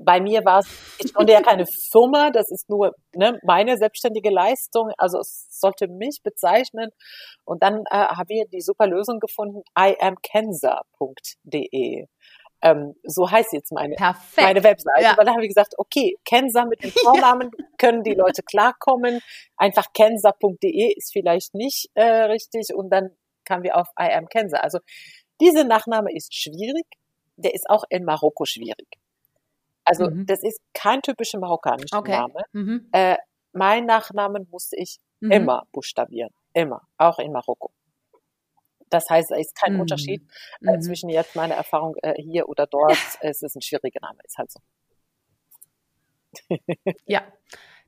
bei 0.00 0.20
mir 0.20 0.44
war 0.44 0.60
es, 0.60 0.68
ich 0.98 1.12
konnte 1.14 1.32
ja 1.32 1.40
keine 1.42 1.66
Firma, 1.66 2.30
das 2.30 2.50
ist 2.50 2.68
nur 2.68 2.94
ne, 3.14 3.38
meine 3.42 3.76
selbstständige 3.76 4.30
Leistung, 4.30 4.90
also 4.98 5.18
es 5.18 5.48
sollte 5.50 5.88
mich 5.88 6.22
bezeichnen. 6.22 6.90
Und 7.44 7.62
dann 7.62 7.84
äh, 7.90 7.96
haben 7.96 8.28
wir 8.28 8.46
die 8.46 8.60
super 8.60 8.86
Lösung 8.86 9.20
gefunden, 9.20 9.62
iamkenza.de. 9.76 10.86
Ähm, 12.64 12.94
so 13.02 13.28
heißt 13.28 13.52
jetzt 13.52 13.72
meine, 13.72 13.96
meine 14.36 14.62
Webseite. 14.62 15.02
Ja. 15.02 15.16
Weil 15.16 15.24
da 15.24 15.32
haben 15.32 15.40
wir 15.40 15.48
gesagt, 15.48 15.74
okay, 15.78 16.16
Kenza 16.24 16.64
mit 16.64 16.84
dem 16.84 16.92
Vornamen 16.92 17.50
können 17.78 18.04
die 18.04 18.14
Leute 18.14 18.42
klarkommen. 18.42 19.20
Einfach 19.56 19.92
kenza.de 19.92 20.94
ist 20.96 21.12
vielleicht 21.12 21.54
nicht 21.54 21.90
äh, 21.94 22.04
richtig. 22.04 22.72
Und 22.72 22.90
dann 22.90 23.16
kamen 23.44 23.64
wir 23.64 23.76
auf 23.76 23.88
I 24.00 24.12
am. 24.12 24.28
Also 24.52 24.78
diese 25.40 25.64
Nachname 25.64 26.14
ist 26.14 26.32
schwierig 26.34 26.86
der 27.36 27.54
ist 27.54 27.68
auch 27.68 27.84
in 27.88 28.04
Marokko 28.04 28.44
schwierig. 28.44 28.86
Also 29.84 30.10
mhm. 30.10 30.26
das 30.26 30.42
ist 30.42 30.60
kein 30.74 31.02
typischer 31.02 31.38
marokkanischer 31.38 31.98
okay. 31.98 32.12
Name. 32.12 32.44
Mhm. 32.52 32.88
Äh, 32.92 33.16
mein 33.52 33.86
Nachnamen 33.86 34.48
musste 34.50 34.76
ich 34.76 34.98
mhm. 35.20 35.32
immer 35.32 35.66
buchstabieren, 35.72 36.30
immer, 36.54 36.82
auch 36.98 37.18
in 37.18 37.32
Marokko. 37.32 37.72
Das 38.90 39.08
heißt, 39.08 39.32
es 39.32 39.48
ist 39.48 39.56
kein 39.56 39.74
mhm. 39.74 39.80
Unterschied 39.80 40.22
äh, 40.60 40.76
mhm. 40.76 40.82
zwischen 40.82 41.08
jetzt 41.08 41.34
meiner 41.34 41.54
Erfahrung 41.54 41.96
äh, 42.02 42.14
hier 42.20 42.48
oder 42.48 42.66
dort. 42.66 42.98
es 43.20 43.42
ist 43.42 43.56
ein 43.56 43.62
schwieriger 43.62 44.00
Name, 44.02 44.18
ist 44.24 44.38
halt 44.38 44.52
so. 44.52 44.60
ja, 47.06 47.22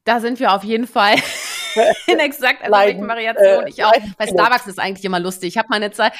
da 0.04 0.20
sind 0.20 0.40
wir 0.40 0.52
auf 0.52 0.64
jeden 0.64 0.86
Fall 0.86 1.16
in 2.06 2.18
exakt 2.18 2.62
einer 2.62 2.72
Variation. 2.72 3.66
Ich 3.66 3.84
auch. 3.84 3.92
Bei 4.18 4.26
Starbucks 4.26 4.66
ist 4.66 4.78
eigentlich 4.78 5.04
immer 5.04 5.20
lustig. 5.20 5.48
Ich 5.48 5.58
habe 5.58 5.68
meine 5.70 5.90
Zeit. 5.90 6.12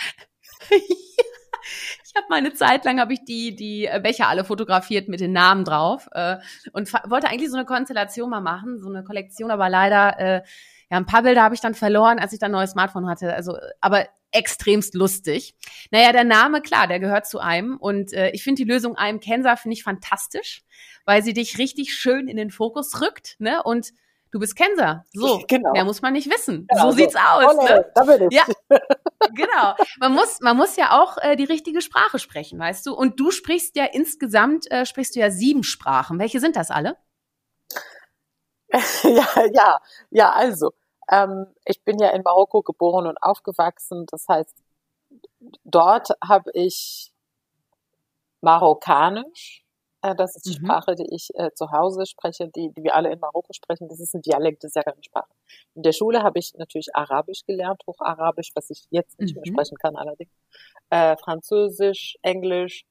ich 2.05 2.15
habe 2.15 2.27
meine 2.29 2.55
Zeit 2.55 2.85
lang 2.85 3.01
habe 3.01 3.13
ich 3.13 3.25
die 3.25 3.55
die 3.55 3.89
Becher 4.03 4.29
alle 4.29 4.45
fotografiert 4.45 5.09
mit 5.09 5.21
den 5.21 5.33
Namen 5.33 5.65
drauf 5.65 6.09
äh, 6.13 6.37
und 6.73 6.93
wollte 6.93 7.29
eigentlich 7.29 7.51
so 7.51 7.57
eine 7.57 7.67
Konstellation 7.67 8.31
mal 8.31 8.41
machen, 8.41 8.81
so 8.81 8.89
eine 8.89 9.05
Kollektion, 9.05 9.51
aber 9.51 9.69
leider 9.69 10.19
äh, 10.19 10.43
ja 10.91 10.97
ein 10.97 11.07
paar 11.07 11.23
Bilder 11.23 11.43
habe 11.43 11.55
ich 11.55 11.61
dann 11.61 11.75
verloren, 11.75 12.19
als 12.19 12.33
ich 12.33 12.39
dann 12.39 12.51
ein 12.51 12.59
neues 12.59 12.73
Smartphone 12.73 13.09
hatte. 13.09 13.35
Also 13.35 13.57
aber 13.81 14.07
extremst 14.35 14.95
lustig. 14.95 15.55
Naja, 15.91 16.13
der 16.13 16.25
Name, 16.25 16.61
klar, 16.61 16.89
der 16.89 17.01
gehört 17.01 17.27
zu 17.27 17.39
einem. 17.39 17.77
Und 17.77 18.13
äh, 18.13 18.31
ich 18.31 18.43
finde 18.43 18.65
die 18.65 18.71
Lösung 18.71 18.97
einem 18.97 19.21
Kenser 19.21 19.57
finde 19.57 19.75
ich 19.75 19.85
fantastisch, 19.85 20.63
weil 21.05 21.23
sie 21.23 21.33
dich 21.33 21.59
richtig 21.59 21.95
schön 21.95 22.29
in 22.29 22.37
den 22.37 22.51
Fokus 22.51 23.01
rückt, 23.01 23.37
ne? 23.39 23.63
Und 23.63 23.93
du 24.35 24.41
bist 24.41 24.57
Kenser. 24.57 25.05
So, 25.13 25.41
genau. 25.47 25.71
mehr 25.71 25.85
muss 25.85 26.03
man 26.03 26.13
nicht 26.13 26.29
wissen. 26.29 26.67
Genau, 26.67 26.91
so 26.91 26.97
sieht's 26.97 27.15
aus. 27.15 27.55
Oh, 27.57 27.63
ne? 27.63 27.89
Da 27.95 28.03
bin 28.03 28.29
ich. 28.29 28.37
Ja, 28.37 28.45
genau. 29.33 29.75
Man 30.01 30.13
muss, 30.13 30.41
man 30.41 30.57
muss 30.57 30.75
ja 30.75 31.01
auch 31.01 31.19
äh, 31.19 31.37
die 31.37 31.45
richtige 31.45 31.81
Sprache 31.81 32.19
sprechen, 32.19 32.59
weißt 32.59 32.85
du? 32.85 32.95
Und 32.95 33.21
du 33.21 33.31
sprichst 33.31 33.77
ja 33.77 33.85
insgesamt, 33.85 34.69
äh, 34.73 34.87
sprichst 34.87 35.15
du 35.15 35.21
ja 35.21 35.31
sieben 35.31 35.63
Sprachen. 35.63 36.19
Welche 36.19 36.41
sind 36.41 36.57
das 36.57 36.73
alle? 36.73 36.97
ja, 39.05 39.29
ja, 39.53 39.79
ja, 40.11 40.33
also. 40.33 40.73
Ähm, 41.09 41.47
ich 41.65 41.85
bin 41.85 42.01
ja 42.01 42.09
in 42.11 42.23
Marokko 42.23 42.63
geboren 42.63 43.07
und 43.07 43.23
aufgewachsen. 43.23 44.07
Das 44.11 44.27
heißt, 44.27 44.57
dort 45.63 46.09
habe 46.27 46.51
ich 46.55 47.13
Marokkanisch. 48.41 49.64
Äh, 50.05 50.15
das 50.15 50.37
ist 50.37 50.45
die 50.45 50.59
mhm. 50.61 50.67
Sprache, 50.67 50.95
die 50.95 51.15
ich 51.15 51.31
äh, 51.35 51.51
zu 51.55 51.71
Hause 51.73 52.05
spreche, 52.05 52.49
die, 52.49 52.71
die 52.71 52.85
wir 52.85 52.95
alle 52.95 53.11
in 53.11 53.19
Marokko 53.21 53.53
sprechen. 53.55 53.89
Das 53.89 54.01
ist 54.01 54.15
ein 54.15 54.21
Dialekt, 54.21 54.63
das 54.63 54.69
ist 54.71 54.77
ja 54.77 54.83
keine 54.83 55.03
Sprache. 55.03 55.31
In 55.75 55.83
der 55.83 55.93
Schule 55.93 56.23
habe 56.23 56.39
ich 56.39 56.53
natürlich 56.55 56.95
Arabisch 56.95 57.45
gelernt, 57.47 57.83
Hocharabisch, 57.87 58.51
was 58.55 58.69
ich 58.69 58.85
jetzt 58.91 59.19
nicht 59.19 59.35
mhm. 59.35 59.41
mehr 59.41 59.53
sprechen 59.53 59.79
kann 59.79 59.97
allerdings. 59.97 60.31
Äh, 60.91 61.17
Französisch, 61.17 62.19
Englisch, 62.21 62.85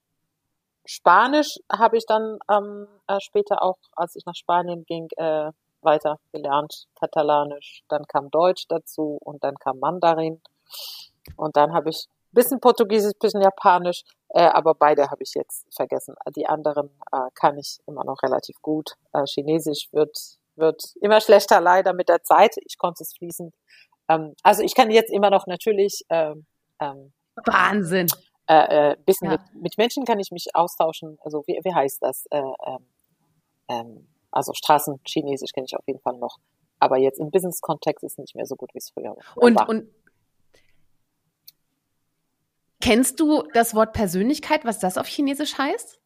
Spanisch 0.86 1.60
habe 1.72 1.98
ich 1.98 2.06
dann 2.08 2.40
ähm, 2.52 2.88
äh, 3.08 3.20
später 3.22 3.62
auch, 3.62 3.78
als 3.96 4.16
ich 4.16 4.26
nach 4.26 4.36
Spanien 4.36 4.84
ging, 4.84 5.08
äh, 5.16 5.52
weiter 5.82 6.20
gelernt, 6.32 6.88
Katalanisch, 7.00 7.84
dann 7.90 8.06
kam 8.08 8.32
Deutsch 8.32 8.66
dazu 8.68 9.18
und 9.22 9.44
dann 9.44 9.56
kam 9.56 9.80
Mandarin 9.80 10.42
und 11.38 11.56
dann 11.56 11.74
habe 11.74 11.90
ich 11.90 12.08
bisschen 12.34 12.60
Portugiesisch, 12.60 13.14
bisschen 13.20 13.42
Japanisch, 13.42 14.04
äh, 14.30 14.44
aber 14.44 14.74
beide 14.76 15.10
habe 15.10 15.24
ich 15.24 15.34
jetzt 15.36 15.66
vergessen. 15.74 16.16
Die 16.36 16.48
anderen 16.48 16.90
äh, 17.12 17.30
kann 17.36 17.58
ich 17.58 17.80
immer 17.88 18.04
noch 18.04 18.22
relativ 18.24 18.62
gut. 18.62 18.92
Äh, 19.14 19.26
Chinesisch 19.26 19.90
wird 19.92 20.18
wird 20.56 20.84
immer 21.02 21.22
schlechter 21.22 21.62
leider 21.62 21.94
mit 21.94 22.10
der 22.10 22.24
Zeit. 22.24 22.56
Ich 22.66 22.78
konnte 22.78 23.04
es 23.04 23.14
fließend. 23.18 23.54
Ähm, 24.10 24.34
also 24.44 24.64
ich 24.64 24.76
kann 24.76 24.92
jetzt 24.92 25.12
immer 25.12 25.30
noch 25.30 25.48
natürlich 25.48 26.04
ähm, 26.10 26.46
ähm, 26.80 27.14
Wahnsinn. 27.46 28.08
Äh, 28.48 28.92
äh, 28.92 28.98
bisschen 29.06 29.32
ja. 29.32 29.38
mit, 29.38 29.62
mit 29.62 29.78
Menschen 29.78 30.06
kann 30.06 30.20
ich 30.20 30.32
mich 30.32 30.48
austauschen. 30.54 31.18
Also 31.22 31.44
wie, 31.48 31.60
wie 31.64 31.74
heißt 31.74 32.02
das? 32.02 32.26
Äh, 32.30 32.42
ähm, 32.42 32.86
ähm, 33.70 34.08
also 34.32 34.54
Straßenchinesisch 34.54 35.52
kenne 35.54 35.66
ich 35.66 35.76
auf 35.76 35.88
jeden 35.88 36.02
Fall 36.02 36.18
noch. 36.18 36.38
Aber 36.80 36.98
jetzt 36.98 37.20
im 37.20 37.32
Business-Kontext 37.32 38.04
ist 38.04 38.20
nicht 38.20 38.36
mehr 38.36 38.46
so 38.46 38.56
gut, 38.56 38.74
wie 38.74 38.80
es 38.80 38.90
früher 38.90 39.16
war. 39.16 39.24
Und, 39.36 39.70
und 39.70 39.88
kennst 42.84 43.20
du 43.20 43.44
das 43.54 43.74
Wort 43.76 43.94
Persönlichkeit, 43.94 44.66
was 44.66 44.80
das 44.80 44.98
auf 44.98 45.08
Chinesisch 45.08 45.58
heißt? 45.58 46.00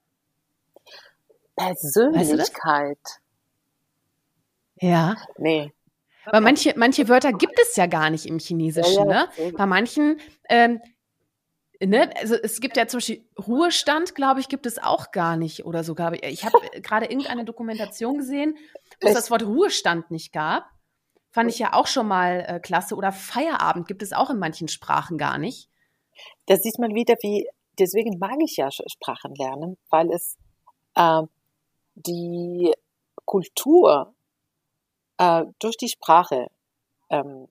Persönlichkeit. 1.55 2.99
Weißt 2.99 3.19
du 4.79 4.87
ja. 4.87 5.15
Nee. 5.37 5.73
Weil 6.25 6.41
manche, 6.41 6.73
manche 6.77 7.09
Wörter 7.09 7.33
gibt 7.33 7.59
es 7.59 7.75
ja 7.77 7.87
gar 7.87 8.11
nicht 8.11 8.27
im 8.27 8.37
Chinesischen, 8.37 9.09
ja, 9.09 9.27
ja, 9.37 9.43
ne? 9.49 9.53
Bei 9.53 9.65
manchen 9.65 10.19
ähm, 10.49 10.79
ne, 11.79 12.11
also 12.19 12.35
es 12.35 12.59
gibt 12.59 12.77
ja 12.77 12.87
zum 12.87 12.99
Beispiel 12.99 13.25
Ruhestand, 13.39 14.13
glaube 14.13 14.39
ich, 14.39 14.47
gibt 14.47 14.67
es 14.67 14.77
auch 14.77 15.11
gar 15.11 15.35
nicht 15.35 15.65
oder 15.65 15.83
sogar. 15.83 16.13
Ich 16.23 16.45
habe 16.45 16.57
gerade 16.81 17.07
irgendeine 17.07 17.43
Dokumentation 17.43 18.17
gesehen, 18.17 18.55
wo 19.01 19.07
es 19.07 19.15
das 19.15 19.31
Wort 19.31 19.43
Ruhestand 19.43 20.11
nicht 20.11 20.31
gab. 20.31 20.69
Fand 21.31 21.49
ich 21.49 21.57
ja 21.57 21.73
auch 21.73 21.87
schon 21.87 22.07
mal 22.07 22.45
äh, 22.47 22.59
klasse. 22.59 22.95
Oder 22.95 23.11
Feierabend 23.11 23.87
gibt 23.87 24.03
es 24.03 24.13
auch 24.13 24.29
in 24.29 24.37
manchen 24.37 24.67
Sprachen 24.67 25.17
gar 25.17 25.37
nicht. 25.37 25.69
Da 26.45 26.55
sieht 26.57 26.79
man 26.79 26.93
wieder, 26.93 27.15
wie, 27.21 27.47
deswegen 27.79 28.17
mag 28.19 28.37
ich 28.43 28.57
ja 28.57 28.69
Sprachen 28.71 29.35
lernen, 29.35 29.77
weil 29.89 30.11
es 30.11 30.37
äh, 30.95 31.21
die 31.95 32.73
Kultur 33.25 34.13
äh, 35.17 35.45
durch 35.59 35.77
die 35.77 35.89
Sprache 35.89 36.47
ähm, 37.09 37.47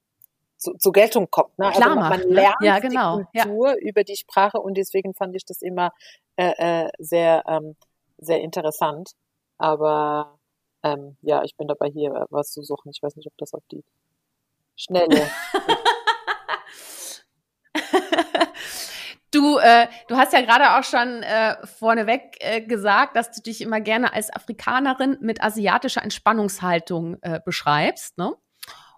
zu, 0.56 0.75
zur 0.75 0.92
Geltung 0.92 1.30
kommt. 1.30 1.58
Ne? 1.58 1.70
Klar 1.70 1.90
also 1.90 2.00
man, 2.00 2.11
man 2.11 2.20
ne? 2.20 2.26
lernt 2.26 2.56
ja, 2.62 2.78
genau. 2.78 3.18
die 3.18 3.40
Kultur 3.40 3.68
ja. 3.70 3.88
über 3.88 4.04
die 4.04 4.16
Sprache 4.16 4.58
und 4.58 4.76
deswegen 4.76 5.14
fand 5.14 5.35
ich 5.37 5.44
das 5.44 5.62
immer 5.62 5.92
äh, 6.37 6.85
äh, 6.85 6.90
sehr, 6.99 7.42
ähm, 7.46 7.76
sehr 8.18 8.40
interessant. 8.40 9.12
Aber 9.58 10.38
ähm, 10.82 11.16
ja, 11.23 11.42
ich 11.42 11.56
bin 11.56 11.68
dabei 11.68 11.88
hier 11.88 12.11
äh, 12.14 12.25
was 12.30 12.52
zu 12.52 12.62
suchen. 12.62 12.90
Ich 12.90 13.02
weiß 13.02 13.16
nicht, 13.16 13.26
ob 13.26 13.37
das 13.38 13.54
auf 13.54 13.62
die 13.70 13.85
schnelle. 14.76 15.28
Du, 19.33 19.59
äh, 19.59 19.88
du 20.09 20.16
hast 20.16 20.33
ja 20.33 20.40
gerade 20.40 20.76
auch 20.78 20.85
schon 20.85 21.23
äh, 21.23 21.56
vorneweg 21.66 22.37
äh, 22.40 22.61
gesagt, 22.61 23.16
dass 23.16 23.33
du 23.33 23.42
dich 23.42 23.61
immer 23.61 23.80
gerne 23.80 24.12
als 24.12 24.33
Afrikanerin 24.33 25.18
mit 25.21 25.42
asiatischer 25.42 26.02
Entspannungshaltung 26.02 27.16
äh, 27.23 27.40
beschreibst. 27.45 28.18
Ne? 28.18 28.33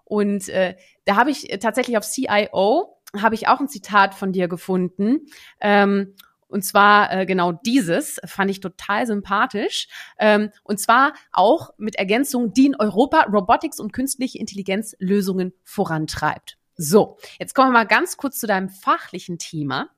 Und 0.05 0.49
äh, 0.49 0.75
da 1.05 1.15
habe 1.15 1.31
ich 1.31 1.51
äh, 1.51 1.57
tatsächlich 1.57 1.97
auf 1.97 2.05
CIO 2.05 2.95
habe 3.19 3.35
ich 3.35 3.47
auch 3.47 3.59
ein 3.59 3.67
Zitat 3.67 4.13
von 4.13 4.31
dir 4.31 4.47
gefunden. 4.47 5.27
Ähm, 5.59 6.15
und 6.47 6.63
zwar 6.63 7.11
äh, 7.11 7.25
genau 7.25 7.51
dieses 7.51 8.19
fand 8.25 8.49
ich 8.49 8.59
total 8.59 9.05
sympathisch. 9.05 9.87
Ähm, 10.17 10.51
und 10.63 10.79
zwar 10.79 11.13
auch 11.31 11.71
mit 11.77 11.95
Ergänzung, 11.95 12.53
die 12.53 12.65
in 12.65 12.75
Europa 12.75 13.21
Robotics 13.31 13.79
und 13.79 13.93
künstliche 13.93 14.39
Intelligenz 14.39 14.95
Lösungen 14.99 15.53
vorantreibt. 15.63 16.57
So, 16.75 17.17
jetzt 17.39 17.53
kommen 17.53 17.69
wir 17.69 17.79
mal 17.79 17.87
ganz 17.87 18.17
kurz 18.17 18.39
zu 18.39 18.47
deinem 18.47 18.69
fachlichen 18.69 19.37
Thema. 19.37 19.89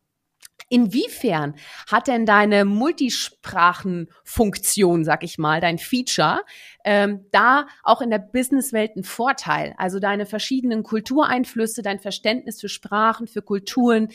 Inwiefern 0.71 1.55
hat 1.91 2.07
denn 2.07 2.25
deine 2.25 2.63
Multisprachenfunktion, 2.63 5.03
sag 5.03 5.25
ich 5.25 5.37
mal, 5.37 5.59
dein 5.59 5.77
Feature, 5.77 6.45
ähm, 6.85 7.25
da 7.33 7.67
auch 7.83 7.99
in 7.99 8.09
der 8.09 8.19
Businesswelt 8.19 8.91
einen 8.95 9.03
Vorteil? 9.03 9.75
Also 9.77 9.99
deine 9.99 10.25
verschiedenen 10.25 10.83
Kultureinflüsse, 10.83 11.81
dein 11.81 11.99
Verständnis 11.99 12.61
für 12.61 12.69
Sprachen, 12.69 13.27
für 13.27 13.41
Kulturen. 13.41 14.13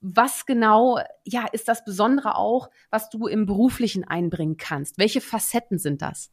Was 0.00 0.46
genau, 0.46 0.98
ja, 1.24 1.44
ist 1.52 1.68
das 1.68 1.84
Besondere 1.84 2.36
auch, 2.36 2.70
was 2.88 3.10
du 3.10 3.26
im 3.26 3.44
Beruflichen 3.44 4.04
einbringen 4.04 4.56
kannst? 4.56 4.96
Welche 4.96 5.20
Facetten 5.20 5.78
sind 5.78 6.00
das? 6.00 6.30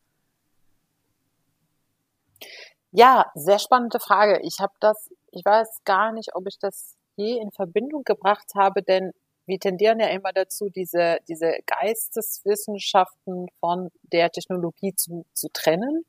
Ja, 2.91 3.25
sehr 3.35 3.59
spannende 3.59 3.99
Frage. 3.99 4.39
Ich 4.41 4.61
habe 4.61 4.71
das, 4.79 5.09
ich 5.31 5.43
weiß 5.43 5.81
gar 5.83 6.13
nicht, 6.13 6.33
ob 6.33 6.47
ich 6.47 6.57
das 6.59 6.95
je 7.17 7.41
in 7.41 7.51
Verbindung 7.51 8.05
gebracht 8.05 8.53
habe, 8.55 8.81
denn 8.81 9.11
wir 9.49 9.59
tendieren 9.59 9.99
ja 9.99 10.07
immer 10.07 10.31
dazu, 10.31 10.69
diese, 10.69 11.17
diese 11.27 11.51
Geisteswissenschaften 11.65 13.47
von 13.59 13.89
der 14.03 14.31
Technologie 14.31 14.95
zu, 14.95 15.25
zu 15.33 15.49
trennen. 15.51 16.05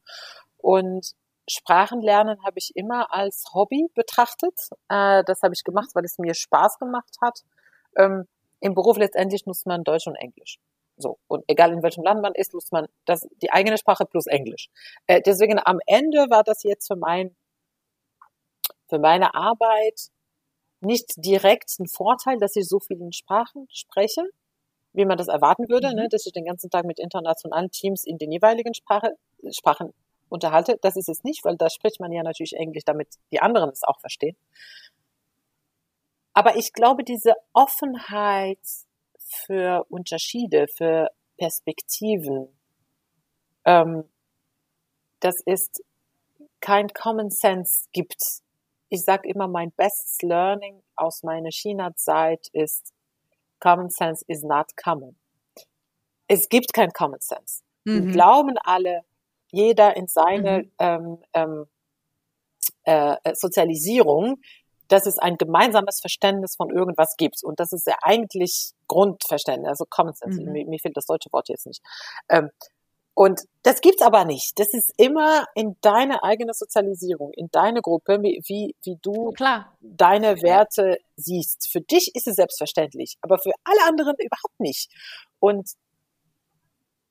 Und 0.58 1.12
Sprachenlernen 1.48 2.44
habe 2.44 2.58
ich 2.58 2.72
immer 2.76 3.12
als 3.12 3.44
Hobby 3.54 3.88
betrachtet. 3.94 4.54
Äh, 4.88 5.24
das 5.24 5.42
habe 5.42 5.54
ich 5.54 5.64
gemacht, 5.64 5.90
weil 5.94 6.04
es 6.04 6.18
mir 6.18 6.34
Spaß 6.34 6.78
gemacht 6.78 7.16
hat. 7.20 7.40
Ähm, 7.98 8.28
Im 8.60 8.74
Beruf 8.74 8.98
letztendlich 8.98 9.46
nutzt 9.46 9.66
man 9.66 9.82
Deutsch 9.82 10.06
und 10.06 10.16
Englisch. 10.16 10.58
So. 10.96 11.18
Und 11.26 11.44
egal 11.48 11.72
in 11.72 11.82
welchem 11.82 12.04
Land 12.04 12.22
man 12.22 12.34
ist, 12.34 12.52
nutzt 12.52 12.72
man 12.72 12.86
das, 13.06 13.26
die 13.42 13.50
eigene 13.50 13.78
Sprache 13.78 14.04
plus 14.04 14.26
Englisch. 14.26 14.68
Äh, 15.06 15.22
deswegen 15.22 15.58
am 15.64 15.80
Ende 15.86 16.26
war 16.30 16.44
das 16.44 16.62
jetzt 16.62 16.86
für 16.86 16.96
mein, 16.96 17.34
für 18.88 18.98
meine 18.98 19.34
Arbeit 19.34 20.10
nicht 20.80 21.12
direkt 21.16 21.78
ein 21.78 21.86
Vorteil, 21.86 22.38
dass 22.38 22.56
ich 22.56 22.66
so 22.66 22.80
vielen 22.80 23.12
Sprachen 23.12 23.66
spreche, 23.70 24.22
wie 24.92 25.04
man 25.04 25.18
das 25.18 25.28
erwarten 25.28 25.68
würde, 25.68 25.88
ne, 25.88 25.92
mhm. 25.92 26.00
ne, 26.02 26.08
dass 26.10 26.26
ich 26.26 26.32
den 26.32 26.44
ganzen 26.44 26.70
Tag 26.70 26.84
mit 26.84 26.98
internationalen 26.98 27.70
Teams 27.70 28.04
in 28.04 28.18
den 28.18 28.32
jeweiligen 28.32 28.74
Sprache, 28.74 29.16
Sprachen 29.50 29.92
unterhalte. 30.28 30.78
Das 30.82 30.96
ist 30.96 31.08
es 31.08 31.22
nicht, 31.24 31.44
weil 31.44 31.56
da 31.56 31.68
spricht 31.70 32.00
man 32.00 32.12
ja 32.12 32.22
natürlich 32.22 32.54
Englisch, 32.54 32.84
damit 32.84 33.08
die 33.32 33.40
anderen 33.40 33.70
es 33.70 33.82
auch 33.82 34.00
verstehen. 34.00 34.36
Aber 36.32 36.56
ich 36.56 36.72
glaube, 36.72 37.04
diese 37.04 37.34
Offenheit 37.52 38.58
für 39.46 39.84
Unterschiede, 39.88 40.66
für 40.68 41.08
Perspektiven. 41.36 42.48
Ähm, 43.64 44.04
das 45.20 45.36
ist 45.44 45.82
kein 46.60 46.88
Common 46.88 47.30
Sense 47.30 47.86
gibt. 47.92 48.22
Ich 48.90 49.02
sage 49.04 49.28
immer, 49.28 49.48
mein 49.48 49.72
bestes 49.72 50.18
Learning 50.20 50.82
aus 50.96 51.22
meiner 51.22 51.50
China-Zeit 51.50 52.48
ist, 52.52 52.92
Common 53.60 53.88
Sense 53.88 54.24
is 54.26 54.42
not 54.42 54.76
common. 54.76 55.16
Es 56.26 56.48
gibt 56.48 56.72
kein 56.72 56.90
Common 56.90 57.20
Sense. 57.20 57.62
Mhm. 57.84 58.06
Wir 58.06 58.12
glauben 58.12 58.58
alle, 58.58 59.02
jeder 59.52 59.96
in 59.96 60.06
seine 60.06 60.62
mhm. 60.62 60.70
ähm, 60.78 61.18
ähm, 61.34 61.66
äh, 62.84 63.34
Sozialisierung, 63.34 64.40
dass 64.88 65.06
es 65.06 65.18
ein 65.18 65.36
gemeinsames 65.36 66.00
Verständnis 66.00 66.56
von 66.56 66.70
irgendwas 66.70 67.14
gibt. 67.16 67.44
Und 67.44 67.60
das 67.60 67.72
ist 67.72 67.86
ja 67.86 67.94
eigentlich 68.02 68.72
Grundverständnis, 68.88 69.68
also 69.68 69.84
Common 69.88 70.14
Sense. 70.14 70.40
Mhm. 70.40 70.52
Mir, 70.52 70.66
mir, 70.66 70.78
fehlt 70.80 70.96
das 70.96 71.06
deutsche 71.06 71.32
Wort 71.32 71.48
jetzt 71.48 71.66
nicht. 71.66 71.80
Ähm, 72.28 72.50
und 73.14 73.42
das 73.62 73.80
gibt's 73.80 74.02
aber 74.02 74.24
nicht. 74.24 74.58
Das 74.58 74.72
ist 74.72 74.92
immer 74.96 75.46
in 75.54 75.76
deine 75.80 76.22
eigene 76.22 76.54
Sozialisierung, 76.54 77.32
in 77.34 77.48
deine 77.50 77.82
Gruppe, 77.82 78.18
wie, 78.22 78.74
wie 78.82 78.98
du 79.02 79.32
Klar. 79.32 79.76
deine 79.80 80.40
Werte 80.42 80.98
siehst. 81.16 81.68
Für 81.70 81.80
dich 81.80 82.12
ist 82.14 82.26
es 82.26 82.36
selbstverständlich, 82.36 83.16
aber 83.20 83.38
für 83.38 83.52
alle 83.64 83.86
anderen 83.86 84.14
überhaupt 84.18 84.58
nicht. 84.58 84.90
Und 85.38 85.70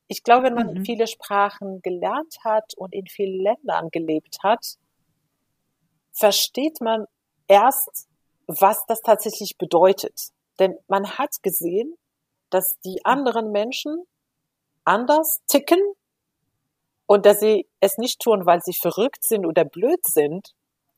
ich 0.07 0.23
glaube, 0.23 0.47
wenn 0.47 0.55
man 0.55 0.73
mhm. 0.73 0.85
viele 0.85 1.05
Sprachen 1.05 1.81
gelernt 1.81 2.37
hat 2.43 2.73
und 2.75 2.93
in 2.93 3.05
vielen 3.05 3.39
Ländern 3.39 3.89
gelebt 3.91 4.37
hat, 4.41 4.65
versteht 6.11 6.81
man 6.81 7.05
erst, 7.47 8.07
was 8.47 8.83
das 8.87 9.01
tatsächlich 9.01 9.57
bedeutet. 9.57 10.29
Denn 10.57 10.75
man 10.87 11.17
hat 11.17 11.35
gesehen, 11.43 11.93
dass 12.49 12.79
die 12.83 13.05
anderen 13.05 13.51
Menschen 13.51 14.03
anders 14.85 15.41
ticken 15.47 15.79
und 17.05 17.25
dass 17.25 17.39
sie 17.39 17.67
es 17.79 17.97
nicht 17.97 18.21
tun, 18.21 18.45
weil 18.45 18.61
sie 18.61 18.73
verrückt 18.73 19.23
sind 19.23 19.45
oder 19.45 19.65
blöd 19.65 20.05
sind. 20.05 20.53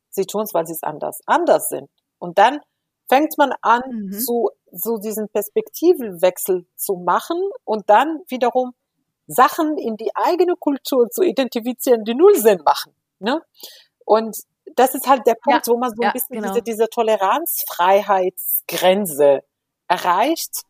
Sie 0.10 0.26
tun 0.26 0.44
es, 0.44 0.54
weil 0.54 0.68
sie 0.68 0.74
es 0.74 0.84
anders, 0.84 1.22
anders 1.26 1.70
sind. 1.70 1.90
Und 2.20 2.38
dann 2.38 2.60
fängt 3.08 3.38
man 3.38 3.54
an, 3.62 3.82
mhm. 3.88 4.20
zu, 4.20 4.50
so 4.72 4.98
diesen 4.98 5.30
Perspektivenwechsel 5.30 6.66
zu 6.76 6.96
machen 6.96 7.38
und 7.66 7.90
dann 7.90 8.22
wiederum 8.28 8.74
Sachen 9.28 9.78
in 9.78 9.98
die 9.98 10.10
eigene 10.16 10.56
Kultur 10.58 11.10
zu 11.10 11.22
identifizieren, 11.24 12.04
die 12.04 12.16
null 12.16 12.36
Sinn 12.36 12.62
machen. 12.66 12.94
Ne? 13.20 13.42
Und 14.06 14.36
das 14.76 14.94
ist 14.96 15.08
halt 15.08 15.28
der 15.28 15.36
Punkt, 15.36 15.68
ja, 15.68 15.74
wo 15.74 15.78
man 15.78 15.92
so 15.92 16.02
ein 16.02 16.08
ja, 16.08 16.12
bisschen 16.12 16.38
genau. 16.38 16.50
diese, 16.50 16.62
diese 16.62 16.90
Toleranzfreiheitsgrenze 16.90 19.44
erreicht, 19.88 20.64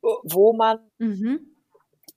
wo 0.00 0.52
man 0.52 0.90
mhm. 0.98 1.56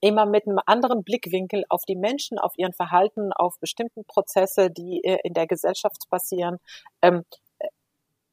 Immer 0.01 0.25
mit 0.25 0.47
einem 0.47 0.59
anderen 0.65 1.03
Blickwinkel 1.03 1.63
auf 1.69 1.83
die 1.87 1.95
Menschen, 1.95 2.39
auf 2.39 2.53
ihren 2.57 2.73
Verhalten, 2.73 3.31
auf 3.33 3.59
bestimmten 3.59 4.03
Prozesse, 4.05 4.69
die 4.69 5.03
äh, 5.03 5.19
in 5.23 5.33
der 5.33 5.47
Gesellschaft 5.47 6.09
passieren, 6.09 6.57
ähm, 7.01 7.23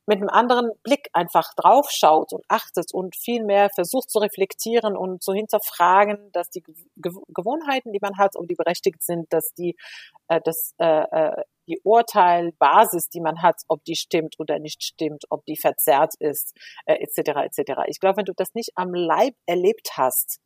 mit 0.09 0.21
einem 0.21 0.31
anderen 0.31 0.71
Blick 0.83 1.11
einfach 1.13 1.53
draufschaut 1.55 2.33
und 2.33 2.43
achtet 2.49 2.95
und 2.95 3.15
viel 3.15 3.45
mehr 3.45 3.69
versucht 3.69 4.11
zu 4.11 4.19
reflektieren 4.21 4.97
und 4.97 5.23
zu 5.23 5.35
hinterfragen, 5.35 6.33
dass 6.33 6.49
die 6.49 6.65
Gewohnheiten, 6.97 7.93
die 7.93 7.99
man 8.01 8.17
hat 8.17 8.35
und 8.35 8.51
die 8.51 8.55
berechtigt 8.55 9.03
sind, 9.03 9.31
dass 9.31 9.53
die, 9.53 9.77
äh, 10.29 10.41
dass, 10.43 10.73
äh, 10.79 11.03
äh, 11.11 11.43
die 11.69 11.79
Urteilbasis, 11.85 13.11
die 13.11 13.21
man 13.21 13.43
hat, 13.43 13.57
ob 13.69 13.85
die 13.85 13.97
stimmt 13.97 14.37
oder 14.39 14.59
nicht 14.59 14.83
stimmt, 14.83 15.25
ob 15.29 15.45
die 15.45 15.59
verzerrt 15.59 16.15
ist, 16.19 16.57
äh, 16.87 16.95
etc. 16.95 17.45
etc. 17.45 17.83
Ich 17.89 18.01
glaube, 18.01 18.17
wenn 18.17 18.25
du 18.25 18.33
das 18.35 18.55
nicht 18.55 18.71
am 18.77 18.95
Leib 18.95 19.35
erlebt 19.45 19.91
hast, 19.99 20.41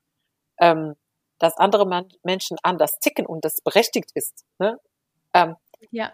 ähm, 0.60 0.94
dass 1.42 1.56
andere 1.56 2.06
Menschen 2.22 2.56
anders 2.62 3.00
ticken 3.00 3.26
und 3.26 3.44
das 3.44 3.60
berechtigt 3.62 4.12
ist, 4.14 4.44
ne? 4.60 4.78
ähm, 5.34 5.56
ja. 5.90 6.12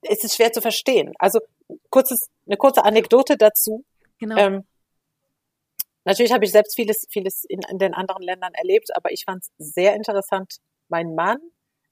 ist 0.00 0.24
es 0.24 0.34
schwer 0.34 0.54
zu 0.54 0.62
verstehen. 0.62 1.12
Also 1.18 1.40
kurzes, 1.90 2.30
eine 2.46 2.56
kurze 2.56 2.82
Anekdote 2.82 3.36
dazu. 3.36 3.84
Genau. 4.18 4.36
Ähm, 4.38 4.66
natürlich 6.04 6.32
habe 6.32 6.46
ich 6.46 6.52
selbst 6.52 6.76
vieles, 6.76 7.06
vieles 7.10 7.44
in, 7.44 7.60
in 7.68 7.78
den 7.78 7.92
anderen 7.92 8.22
Ländern 8.22 8.54
erlebt, 8.54 8.88
aber 8.96 9.12
ich 9.12 9.24
fand 9.26 9.42
es 9.42 9.52
sehr 9.58 9.94
interessant. 9.94 10.56
Mein 10.88 11.14
Mann, 11.14 11.40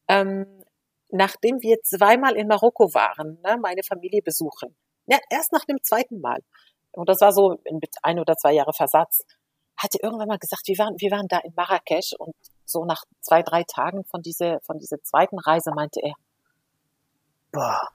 ähm, 0.09 0.65
nachdem 1.11 1.61
wir 1.61 1.77
zweimal 1.83 2.37
in 2.37 2.49
Marokko 2.49 2.95
waren, 2.95 3.39
ne, 3.43 3.59
meine 3.61 3.83
Familie 3.83 4.23
besuchen, 4.23 4.75
ja, 5.05 5.19
erst 5.29 5.53
nach 5.53 5.67
dem 5.67 5.83
zweiten 5.83 6.23
Mal, 6.23 6.39
und 6.93 7.07
das 7.07 7.21
war 7.21 7.35
so 7.35 7.61
mit 7.71 7.97
ein 8.03 8.19
oder 8.19 8.35
zwei 8.37 8.55
Jahre 8.55 8.73
Versatz, 8.73 9.27
hatte 9.77 9.99
irgendwann 10.03 10.29
mal 10.29 10.39
gesagt, 10.39 10.63
wir 10.69 10.79
waren, 10.79 10.95
wir 10.99 11.11
waren 11.11 11.29
da 11.29 11.39
in 11.41 11.53
Marrakesch 11.55 12.15
und 12.19 12.35
so 12.65 12.85
nach 12.85 13.05
zwei, 13.21 13.43
drei 13.43 13.65
Tagen 13.65 14.05
von 14.05 14.23
dieser, 14.23 14.61
von 14.61 14.79
dieser 14.79 15.03
zweiten 15.03 15.39
Reise 15.39 15.73
meinte 15.75 16.01
er, 16.03 16.15
boah, 17.53 17.89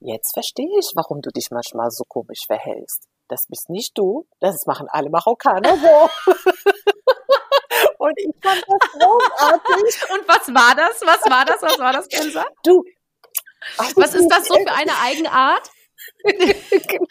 Jetzt 0.00 0.34
verstehe 0.34 0.78
ich, 0.78 0.92
warum 0.94 1.22
du 1.22 1.30
dich 1.30 1.50
manchmal 1.50 1.90
so 1.90 2.04
komisch 2.04 2.46
verhältst. 2.46 3.08
Das 3.28 3.46
bist 3.48 3.70
nicht 3.70 3.96
du, 3.98 4.26
das 4.40 4.66
machen 4.66 4.88
alle 4.90 5.10
Marokkaner 5.10 5.76
so. 5.76 6.10
Und 7.98 8.18
ich 8.18 8.34
fand 8.42 8.62
das 8.68 8.90
großartig. 8.92 10.10
Und 10.12 10.28
was 10.28 10.54
war 10.54 10.74
das? 10.76 11.00
Was 11.00 11.30
war 11.30 11.44
das? 11.44 11.62
Was 11.62 11.78
war 11.78 11.92
das, 11.92 12.08
Kenza? 12.08 12.44
Du. 12.62 12.84
Was 13.96 14.14
ist 14.14 14.28
das 14.28 14.46
so 14.46 14.54
für 14.54 14.72
eine 14.72 14.92
Eigenart? 15.02 15.70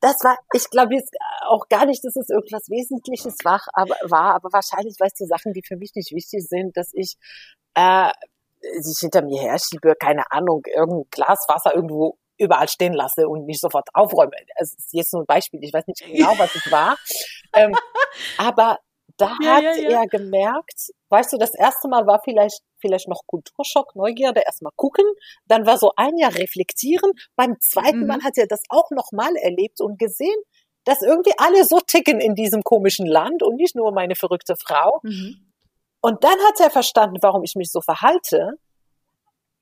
das 0.00 0.16
war, 0.22 0.36
ich 0.52 0.68
glaube 0.70 0.94
jetzt 0.94 1.14
auch 1.48 1.68
gar 1.68 1.86
nicht, 1.86 2.04
dass 2.04 2.16
es 2.16 2.28
irgendwas 2.28 2.68
Wesentliches 2.68 3.36
war, 3.44 3.60
aber, 3.72 3.96
war, 4.08 4.34
aber 4.34 4.52
wahrscheinlich, 4.52 4.96
weißt 4.98 5.20
du, 5.20 5.26
Sachen, 5.26 5.52
die 5.52 5.62
für 5.66 5.76
mich 5.76 5.92
nicht 5.94 6.12
wichtig 6.12 6.46
sind, 6.48 6.76
dass 6.76 6.90
ich 6.92 7.16
äh, 7.74 8.10
sich 8.80 8.98
hinter 9.00 9.22
mir 9.22 9.40
herschiebe, 9.40 9.94
keine 9.98 10.30
Ahnung, 10.30 10.62
irgendein 10.66 11.08
Glas 11.10 11.46
Wasser 11.48 11.74
irgendwo 11.74 12.18
überall 12.38 12.68
stehen 12.68 12.92
lasse 12.92 13.28
und 13.28 13.46
nicht 13.46 13.60
sofort 13.60 13.88
aufräume. 13.94 14.32
Es 14.56 14.74
ist 14.74 14.92
jetzt 14.92 15.12
nur 15.12 15.22
ein 15.22 15.26
Beispiel, 15.26 15.60
ich 15.62 15.72
weiß 15.72 15.86
nicht 15.86 16.04
genau, 16.04 16.38
was 16.38 16.54
es 16.54 16.70
war. 16.70 16.96
ähm, 17.54 17.74
aber 18.38 18.78
da 19.16 19.36
ja, 19.42 19.56
hat 19.56 19.62
ja, 19.62 19.72
ja. 19.72 20.00
er 20.02 20.06
gemerkt, 20.06 20.92
weißt 21.08 21.32
du, 21.32 21.38
das 21.38 21.54
erste 21.54 21.88
Mal 21.88 22.06
war 22.06 22.20
vielleicht 22.22 22.62
vielleicht 22.78 23.08
noch 23.08 23.22
Kulturschock, 23.26 23.96
Neugierde, 23.96 24.42
erstmal 24.44 24.72
gucken, 24.76 25.04
dann 25.46 25.66
war 25.66 25.78
so 25.78 25.92
ein 25.96 26.16
Jahr 26.18 26.34
reflektieren, 26.34 27.12
beim 27.34 27.56
zweiten 27.60 28.00
mhm. 28.00 28.06
Mal 28.06 28.22
hat 28.22 28.36
er 28.36 28.46
das 28.46 28.60
auch 28.68 28.90
nochmal 28.90 29.34
erlebt 29.36 29.80
und 29.80 29.98
gesehen, 29.98 30.36
dass 30.84 31.02
irgendwie 31.02 31.32
alle 31.38 31.64
so 31.64 31.80
ticken 31.80 32.20
in 32.20 32.34
diesem 32.34 32.62
komischen 32.62 33.06
Land 33.06 33.42
und 33.42 33.56
nicht 33.56 33.74
nur 33.74 33.92
meine 33.92 34.14
verrückte 34.14 34.54
Frau. 34.56 35.00
Mhm. 35.02 35.52
Und 36.00 36.22
dann 36.22 36.38
hat 36.46 36.60
er 36.60 36.70
verstanden, 36.70 37.16
warum 37.22 37.42
ich 37.42 37.56
mich 37.56 37.72
so 37.72 37.80
verhalte. 37.80 38.52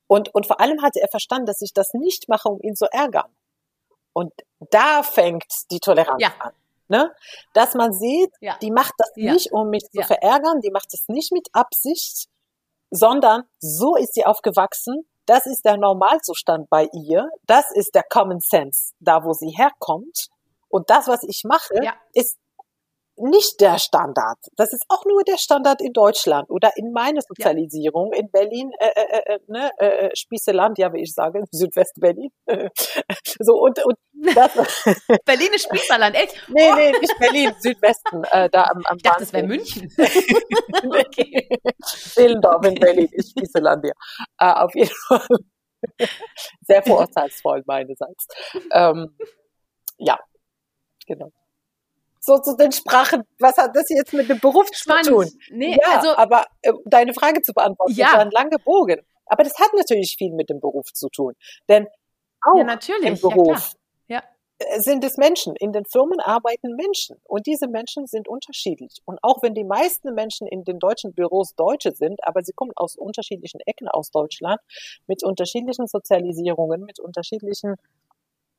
Und, 0.07 0.35
und 0.35 0.47
vor 0.47 0.61
allem 0.61 0.83
hatte 0.83 1.01
er 1.01 1.09
verstanden, 1.09 1.47
dass 1.47 1.63
ich 1.63 1.73
das 1.73 1.95
nicht 1.95 2.29
mache, 2.29 2.49
um 2.49 2.61
ihn 2.61 2.77
zu 2.77 2.87
ärgern. 2.93 3.31
Und 4.13 4.33
da 4.71 5.03
fängt 5.03 5.51
die 5.71 5.81
Toleranz 5.81 6.21
ja. 6.21 6.35
an. 6.39 6.53
Ne? 6.89 7.11
Dass 7.55 7.75
man 7.75 7.93
sieht, 7.93 8.31
ja. 8.41 8.57
die 8.61 8.71
macht 8.71 8.95
das 8.99 9.11
ja. 9.17 9.33
nicht, 9.33 9.53
um 9.53 9.69
mich 9.71 9.85
zu 9.85 10.03
verärgern, 10.03 10.61
die 10.61 10.71
macht 10.71 10.93
das 10.93 11.05
nicht 11.09 11.33
mit 11.33 11.49
Absicht, 11.53 12.29
sondern 12.91 13.45
so 13.59 13.97
ist 13.97 14.15
sie 14.15 14.27
aufgewachsen. 14.27 15.07
Das 15.27 15.47
ist 15.47 15.65
der 15.65 15.79
Normalzustand 15.79 16.69
bei 16.69 16.89
ihr. 16.93 17.29
Das 17.47 17.65
ist 17.73 17.95
der 17.95 18.03
Common 18.03 18.41
Sense, 18.41 18.93
da 19.01 19.25
wo 19.25 19.33
sie 19.33 19.51
herkommt. 19.51 20.29
Und 20.69 20.91
das, 20.91 21.09
was 21.09 21.23
ich 21.23 21.43
mache, 21.45 21.75
ist 22.13 22.37
nicht 23.17 23.61
der 23.61 23.79
Standard. 23.79 24.39
Das 24.57 24.73
ist 24.73 24.85
auch 24.89 25.05
nur 25.05 25.23
der 25.25 25.37
Standard 25.37 25.81
in 25.81 25.93
Deutschland 25.93 26.51
oder 26.51 26.73
in 26.77 26.93
meiner 26.93 27.21
Sozialisierung 27.21 28.13
ja. 28.13 28.21
in 28.21 28.31
Berlin, 28.31 28.73
äh, 28.79 28.87
äh, 28.87 29.35
äh, 29.35 29.39
ne, 29.47 29.71
äh, 29.79 30.11
Spießeland, 30.15 30.79
ja, 30.79 30.93
wie 30.93 31.03
ich 31.03 31.13
sage, 31.13 31.45
Südwest-Berlin. 31.51 32.31
so 33.39 33.55
und 33.55 33.85
und 33.85 33.97
das. 34.35 34.53
Berlin 35.25 35.49
ist 35.55 35.65
Spießerland, 35.65 36.17
echt? 36.17 36.35
Nee, 36.49 36.73
nee, 36.75 36.91
nicht 36.99 37.19
Berlin, 37.19 37.53
Südwesten, 37.59 38.25
äh, 38.25 38.49
da 38.51 38.65
am, 38.65 38.83
am 38.85 38.97
Ich 38.97 39.03
dachte, 39.03 39.21
das 39.21 39.33
wäre 39.33 39.47
München. 39.47 39.89
okay. 40.85 41.49
Seelendorf 41.85 42.65
in 42.67 42.75
Berlin 42.75 43.09
ist 43.13 43.31
Spießeland, 43.31 43.87
ja. 43.87 43.93
Äh, 44.39 44.65
auf 44.65 44.75
jeden 44.75 44.95
Fall. 45.09 45.27
Sehr 46.63 46.83
vorurteilsvoll 46.83 47.63
meinerseits. 47.67 48.27
Ähm, 48.73 49.17
ja, 49.99 50.19
genau 51.07 51.31
so 52.25 52.39
zu 52.39 52.57
den 52.57 52.73
Sprachen. 52.73 53.23
Was 53.39 53.57
hat 53.57 53.77
das 53.77 53.89
jetzt 53.89 54.13
mit 54.13 54.29
dem 54.29 54.41
Beruf 54.41 54.69
Spannend. 54.73 55.07
zu 55.07 55.13
tun? 55.13 55.29
Nee, 55.51 55.77
ja, 55.81 55.97
also, 55.97 56.17
aber 56.17 56.47
äh, 56.63 56.73
deine 56.87 57.13
Frage 57.13 57.43
zu 57.43 57.53
beantworten, 57.53 57.93
ja. 57.93 58.07
das 58.07 58.15
war 58.15 58.21
ein 58.23 58.31
langer 58.31 58.59
Bogen. 58.59 59.01
Aber 59.27 59.43
das 59.43 59.59
hat 59.59 59.71
natürlich 59.75 60.17
viel 60.19 60.33
mit 60.33 60.51
dem 60.51 60.61
Beruf 60.61 60.93
zu 60.93 61.09
tun. 61.09 61.35
Denn 61.69 61.87
auch 62.43 62.57
ja, 62.57 62.99
im 63.03 63.21
Beruf 63.21 63.73
ja, 64.07 64.23
äh, 64.59 64.81
sind 64.81 65.03
es 65.05 65.17
Menschen. 65.17 65.57
In 65.57 65.73
den 65.73 65.85
Firmen 65.85 66.21
arbeiten 66.21 66.77
Menschen. 66.77 67.17
Und 67.25 67.47
diese 67.47 67.69
Menschen 67.69 68.07
sind 68.07 68.29
unterschiedlich. 68.29 69.01
Und 69.05 69.19
auch 69.23 69.43
wenn 69.43 69.55
die 69.55 69.65
meisten 69.65 70.15
Menschen 70.15 70.47
in 70.47 70.65
den 70.65 70.79
deutschen 70.79 71.15
Büros 71.15 71.55
Deutsche 71.55 71.93
sind, 71.93 72.23
aber 72.27 72.43
sie 72.43 72.53
kommen 72.53 72.73
aus 72.77 72.97
unterschiedlichen 72.97 73.61
Ecken 73.61 73.89
aus 73.89 74.11
Deutschland, 74.11 74.61
mit 75.07 75.25
unterschiedlichen 75.25 75.87
Sozialisierungen, 75.87 76.83
mit 76.83 77.01
unterschiedlichen 77.01 77.77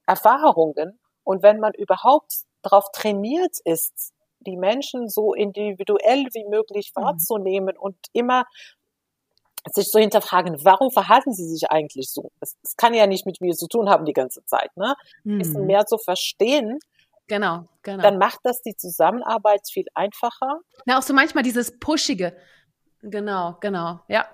Erfahrungen. 0.08 1.00
Und 1.24 1.44
wenn 1.44 1.60
man 1.60 1.74
überhaupt 1.74 2.32
darauf 2.66 2.92
trainiert 2.92 3.58
ist, 3.64 4.14
die 4.40 4.58
Menschen 4.58 5.10
so 5.10 5.34
individuell 5.34 6.26
wie 6.34 6.46
möglich 6.50 6.92
mhm. 6.96 7.02
wahrzunehmen 7.02 7.78
und 7.78 7.98
immer 8.14 8.46
sich 9.72 9.90
zu 9.90 10.00
hinterfragen, 10.00 10.64
warum 10.64 10.92
verhalten 10.92 11.34
sie 11.34 11.48
sich 11.48 11.72
eigentlich 11.72 12.12
so? 12.12 12.32
Das, 12.40 12.56
das 12.62 12.76
kann 12.76 12.94
ja 12.94 13.08
nicht 13.08 13.26
mit 13.26 13.42
mir 13.42 13.54
zu 13.56 13.68
tun 13.68 13.90
haben 13.90 14.06
die 14.06 14.14
ganze 14.14 14.46
Zeit, 14.46 14.70
ne? 14.78 14.96
Ein 15.26 15.40
bisschen 15.40 15.62
mhm. 15.62 15.68
mehr 15.68 15.86
zu 15.88 15.98
verstehen. 15.98 16.78
Genau, 17.28 17.66
genau. 17.82 18.04
Dann 18.04 18.20
macht 18.20 18.40
das 18.44 18.62
die 18.62 18.76
Zusammenarbeit 18.76 19.62
viel 19.72 19.88
einfacher. 19.96 20.60
Na, 20.86 21.00
auch 21.00 21.02
so 21.02 21.14
manchmal 21.14 21.44
dieses 21.44 21.80
Pushige. 21.80 22.38
Genau, 23.02 23.58
genau, 23.60 24.00
ja. 24.08 24.28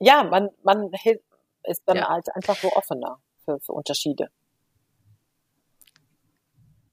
Ja, 0.00 0.24
man, 0.24 0.50
man 0.62 0.90
ist 1.62 1.82
dann 1.86 1.96
ja. 1.96 2.08
halt 2.08 2.26
einfach 2.34 2.56
so 2.56 2.68
offener 2.72 3.20
für, 3.44 3.60
für 3.60 3.72
Unterschiede. 3.72 4.28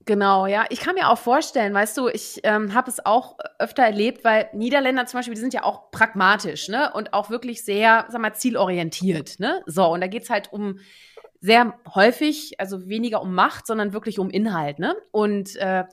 Genau, 0.05 0.47
ja. 0.47 0.65
Ich 0.69 0.79
kann 0.79 0.95
mir 0.95 1.09
auch 1.09 1.17
vorstellen, 1.17 1.73
weißt 1.73 1.97
du, 1.97 2.09
ich 2.09 2.41
ähm, 2.43 2.73
habe 2.73 2.89
es 2.89 3.05
auch 3.05 3.37
öfter 3.59 3.83
erlebt, 3.83 4.23
weil 4.25 4.49
Niederländer 4.53 5.05
zum 5.05 5.19
Beispiel, 5.19 5.35
die 5.35 5.39
sind 5.39 5.53
ja 5.53 5.63
auch 5.63 5.91
pragmatisch, 5.91 6.67
ne? 6.67 6.91
Und 6.93 7.13
auch 7.13 7.29
wirklich 7.29 7.63
sehr, 7.63 8.05
sag 8.09 8.19
mal, 8.19 8.33
zielorientiert, 8.33 9.39
ne? 9.39 9.61
So, 9.65 9.85
und 9.85 10.01
da 10.01 10.07
geht's 10.07 10.29
halt 10.29 10.51
um 10.51 10.79
sehr 11.39 11.73
häufig, 11.93 12.59
also 12.59 12.87
weniger 12.87 13.21
um 13.21 13.33
Macht, 13.33 13.65
sondern 13.67 13.93
wirklich 13.93 14.19
um 14.19 14.29
Inhalt, 14.29 14.79
ne? 14.79 14.95
Und 15.11 15.55
äh, 15.55 15.85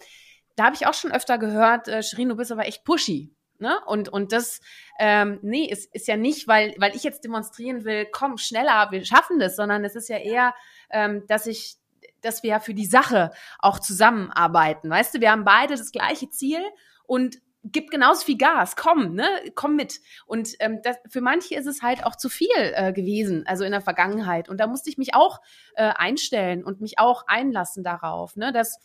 da 0.57 0.65
habe 0.65 0.75
ich 0.75 0.87
auch 0.87 0.95
schon 0.95 1.13
öfter 1.13 1.39
gehört, 1.39 1.89
äh, 1.89 2.03
Shirin, 2.03 2.29
du 2.31 2.37
bist 2.37 2.51
aber 2.51 2.67
echt 2.67 2.85
pushy. 2.85 3.33
Ne? 3.59 3.79
Und, 3.87 4.09
und 4.09 4.33
das, 4.33 4.61
ähm, 4.99 5.39
nee, 5.43 5.67
ist, 5.67 5.95
ist 5.95 6.09
ja 6.09 6.17
nicht, 6.17 6.49
weil, 6.49 6.75
weil 6.79 6.97
ich 6.97 7.03
jetzt 7.03 7.25
demonstrieren 7.25 7.85
will, 7.85 8.07
komm, 8.11 8.39
schneller, 8.39 8.89
wir 8.91 9.05
schaffen 9.05 9.39
das, 9.39 9.55
sondern 9.55 9.85
es 9.85 9.95
ist 9.95 10.09
ja 10.09 10.17
eher, 10.17 10.55
ähm, 10.91 11.25
dass 11.29 11.47
ich 11.47 11.77
dass 12.23 12.43
wir 12.43 12.51
ja 12.51 12.61
für 12.61 12.75
die 12.75 12.87
Sache 12.87 13.31
auch 13.59 13.79
zusammenarbeiten. 13.79 14.91
Weißt 14.91 15.15
du, 15.15 15.21
wir 15.21 15.31
haben 15.31 15.45
beide 15.45 15.77
das 15.77 15.93
gleiche 15.93 16.31
Ziel 16.31 16.61
und 17.07 17.39
gib 17.65 17.91
genauso 17.91 18.25
viel 18.25 18.39
Gas, 18.39 18.77
komm, 18.77 19.15
ne, 19.15 19.29
komm 19.55 19.77
mit. 19.77 20.01
Und 20.27 20.55
ähm, 20.61 20.81
das, 20.83 20.97
für 21.09 21.21
manche 21.21 21.55
ist 21.55 21.67
es 21.67 21.83
halt 21.83 22.05
auch 22.05 22.17
zu 22.17 22.29
viel 22.29 22.49
äh, 22.57 22.93
gewesen, 22.93 23.45
also 23.47 23.65
in 23.65 23.73
der 23.73 23.83
Vergangenheit. 23.83 24.49
Und 24.49 24.59
da 24.59 24.67
musste 24.67 24.89
ich 24.89 24.99
mich 24.99 25.15
auch 25.15 25.41
äh, 25.75 25.93
einstellen 25.95 26.65
und 26.65 26.81
mich 26.81 26.99
auch 26.99 27.25
einlassen 27.27 27.85
darauf, 27.85 28.37
ne, 28.37 28.53
dass 28.53 28.79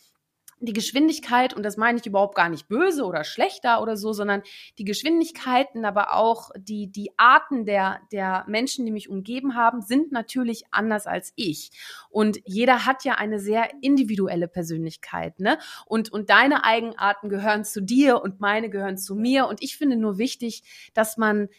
die 0.59 0.73
Geschwindigkeit, 0.73 1.53
und 1.53 1.63
das 1.63 1.77
meine 1.77 1.99
ich 1.99 2.05
überhaupt 2.05 2.35
gar 2.35 2.49
nicht 2.49 2.67
böse 2.67 3.03
oder 3.03 3.23
schlechter 3.23 3.81
oder 3.81 3.97
so, 3.97 4.13
sondern 4.13 4.41
die 4.77 4.85
Geschwindigkeiten, 4.85 5.85
aber 5.85 6.15
auch 6.15 6.51
die, 6.57 6.91
die 6.91 7.11
Arten 7.17 7.65
der, 7.65 7.99
der 8.11 8.45
Menschen, 8.47 8.85
die 8.85 8.91
mich 8.91 9.09
umgeben 9.09 9.55
haben, 9.55 9.81
sind 9.81 10.11
natürlich 10.11 10.63
anders 10.71 11.07
als 11.07 11.33
ich. 11.35 11.71
Und 12.09 12.39
jeder 12.45 12.85
hat 12.85 13.03
ja 13.03 13.15
eine 13.15 13.39
sehr 13.39 13.69
individuelle 13.81 14.47
Persönlichkeit, 14.47 15.39
ne? 15.39 15.57
Und, 15.85 16.11
und 16.11 16.29
deine 16.29 16.63
Eigenarten 16.63 17.29
gehören 17.29 17.65
zu 17.65 17.81
dir 17.81 18.21
und 18.21 18.39
meine 18.39 18.69
gehören 18.69 18.97
zu 18.97 19.15
mir. 19.15 19.47
Und 19.47 19.61
ich 19.61 19.77
finde 19.77 19.97
nur 19.97 20.17
wichtig, 20.17 20.63
dass 20.93 21.17
man 21.17 21.49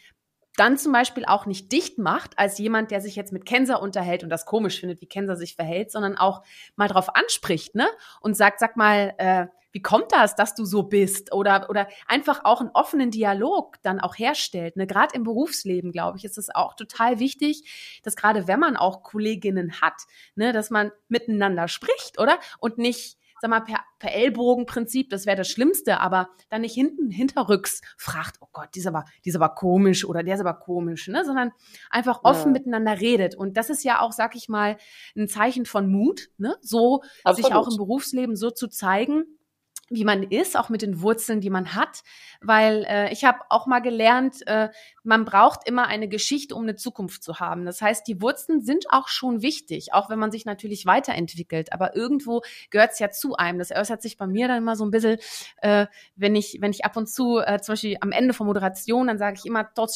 dann 0.57 0.77
zum 0.77 0.91
Beispiel 0.91 1.23
auch 1.25 1.45
nicht 1.45 1.71
dicht 1.71 1.97
macht 1.97 2.37
als 2.37 2.57
jemand, 2.57 2.91
der 2.91 2.99
sich 2.99 3.15
jetzt 3.15 3.31
mit 3.31 3.45
Kenza 3.45 3.75
unterhält 3.75 4.23
und 4.23 4.29
das 4.29 4.45
komisch 4.45 4.79
findet, 4.79 4.99
wie 5.01 5.07
Kenza 5.07 5.35
sich 5.35 5.55
verhält, 5.55 5.91
sondern 5.91 6.17
auch 6.17 6.43
mal 6.75 6.89
drauf 6.89 7.15
anspricht, 7.15 7.75
ne? 7.75 7.87
Und 8.19 8.35
sagt, 8.35 8.59
sag 8.59 8.75
mal, 8.75 9.13
äh, 9.17 9.47
wie 9.71 9.81
kommt 9.81 10.11
das, 10.11 10.35
dass 10.35 10.55
du 10.55 10.65
so 10.65 10.83
bist? 10.83 11.31
Oder, 11.33 11.69
oder 11.69 11.87
einfach 12.07 12.41
auch 12.45 12.61
einen 12.61 12.71
offenen 12.73 13.11
Dialog 13.11 13.75
dann 13.83 13.99
auch 13.99 14.17
herstellt. 14.17 14.75
Ne? 14.75 14.87
Gerade 14.87 15.13
im 15.15 15.23
Berufsleben, 15.23 15.91
glaube 15.91 16.17
ich, 16.17 16.25
ist 16.25 16.39
es 16.39 16.49
auch 16.53 16.73
total 16.73 17.19
wichtig, 17.19 17.99
dass 18.01 18.15
gerade 18.15 18.47
wenn 18.47 18.59
man 18.59 18.75
auch 18.75 19.03
Kolleginnen 19.03 19.79
hat, 19.79 20.01
ne, 20.35 20.51
dass 20.51 20.71
man 20.71 20.91
miteinander 21.09 21.67
spricht, 21.67 22.19
oder? 22.19 22.39
Und 22.59 22.79
nicht 22.79 23.17
sag 23.39 23.49
mal, 23.49 23.61
per, 23.61 23.79
per 23.99 24.13
Ellbogenprinzip, 24.13 25.09
das 25.09 25.25
wäre 25.25 25.37
das 25.37 25.49
Schlimmste, 25.49 25.99
aber 25.99 26.29
dann 26.49 26.61
nicht 26.61 26.73
hinten, 26.73 27.09
hinterrücks 27.09 27.81
fragt, 27.97 28.37
oh 28.41 28.47
Gott, 28.51 28.69
die 28.75 28.79
ist 28.79 28.87
aber, 28.87 29.05
die 29.25 29.29
ist 29.29 29.35
aber 29.35 29.49
komisch 29.49 30.05
oder 30.05 30.23
der 30.23 30.35
ist 30.35 30.41
aber 30.41 30.55
komisch, 30.55 31.07
ne, 31.07 31.23
sondern 31.25 31.51
einfach 31.89 32.21
offen 32.23 32.53
ja. 32.53 32.59
miteinander 32.59 32.99
redet. 32.99 33.35
Und 33.35 33.57
das 33.57 33.69
ist 33.69 33.83
ja 33.83 34.01
auch, 34.01 34.11
sag 34.11 34.35
ich 34.35 34.49
mal, 34.49 34.77
ein 35.15 35.27
Zeichen 35.27 35.65
von 35.65 35.89
Mut, 35.89 36.29
ne, 36.37 36.57
so 36.61 37.01
Absolut. 37.23 37.45
sich 37.45 37.55
auch 37.55 37.69
im 37.69 37.77
Berufsleben 37.77 38.35
so 38.35 38.51
zu 38.51 38.67
zeigen, 38.67 39.25
wie 39.89 40.03
man 40.03 40.23
ist, 40.23 40.57
auch 40.57 40.69
mit 40.69 40.81
den 40.81 41.01
Wurzeln, 41.01 41.39
die 41.39 41.49
man 41.49 41.73
hat, 41.75 42.03
weil 42.41 42.85
äh, 42.89 43.11
ich 43.11 43.23
habe 43.23 43.39
auch 43.49 43.67
mal 43.67 43.79
gelernt, 43.79 44.45
äh, 44.45 44.69
man 45.03 45.23
braucht 45.23 45.67
immer 45.67 45.87
eine 45.87 46.09
Geschichte, 46.09 46.55
um 46.55 46.63
eine 46.63 46.75
Zukunft 46.75 47.23
zu 47.23 47.39
haben. 47.39 47.65
Das 47.65 47.81
heißt, 47.81 48.05
die 48.07 48.21
Wurzeln 48.21 48.61
sind 48.61 48.85
auch 48.89 49.07
schon 49.07 49.41
wichtig, 49.41 49.93
auch 49.93 50.09
wenn 50.09 50.19
man 50.19 50.31
sich 50.31 50.45
natürlich 50.45 50.85
weiterentwickelt. 50.85 51.71
Aber 51.71 51.95
irgendwo 51.95 52.41
gehört 52.69 52.91
es 52.91 52.99
ja 52.99 53.09
zu 53.09 53.35
einem. 53.35 53.59
Das 53.59 53.71
äußert 53.71 54.01
sich 54.01 54.17
bei 54.17 54.27
mir 54.27 54.49
dann 54.49 54.57
immer 54.57 54.75
so 54.75 54.85
ein 54.85 54.91
bisschen, 54.91 55.19
äh, 55.61 55.87
wenn 56.15 56.35
ich 56.35 56.57
wenn 56.59 56.71
ich 56.71 56.83
ab 56.83 56.97
und 56.97 57.07
zu 57.07 57.39
äh, 57.39 57.61
zum 57.61 57.73
Beispiel 57.73 57.97
am 58.01 58.11
Ende 58.11 58.33
von 58.33 58.47
Moderation, 58.47 59.07
dann 59.07 59.17
sage 59.17 59.37
ich 59.39 59.45
immer 59.45 59.73
tot 59.73 59.91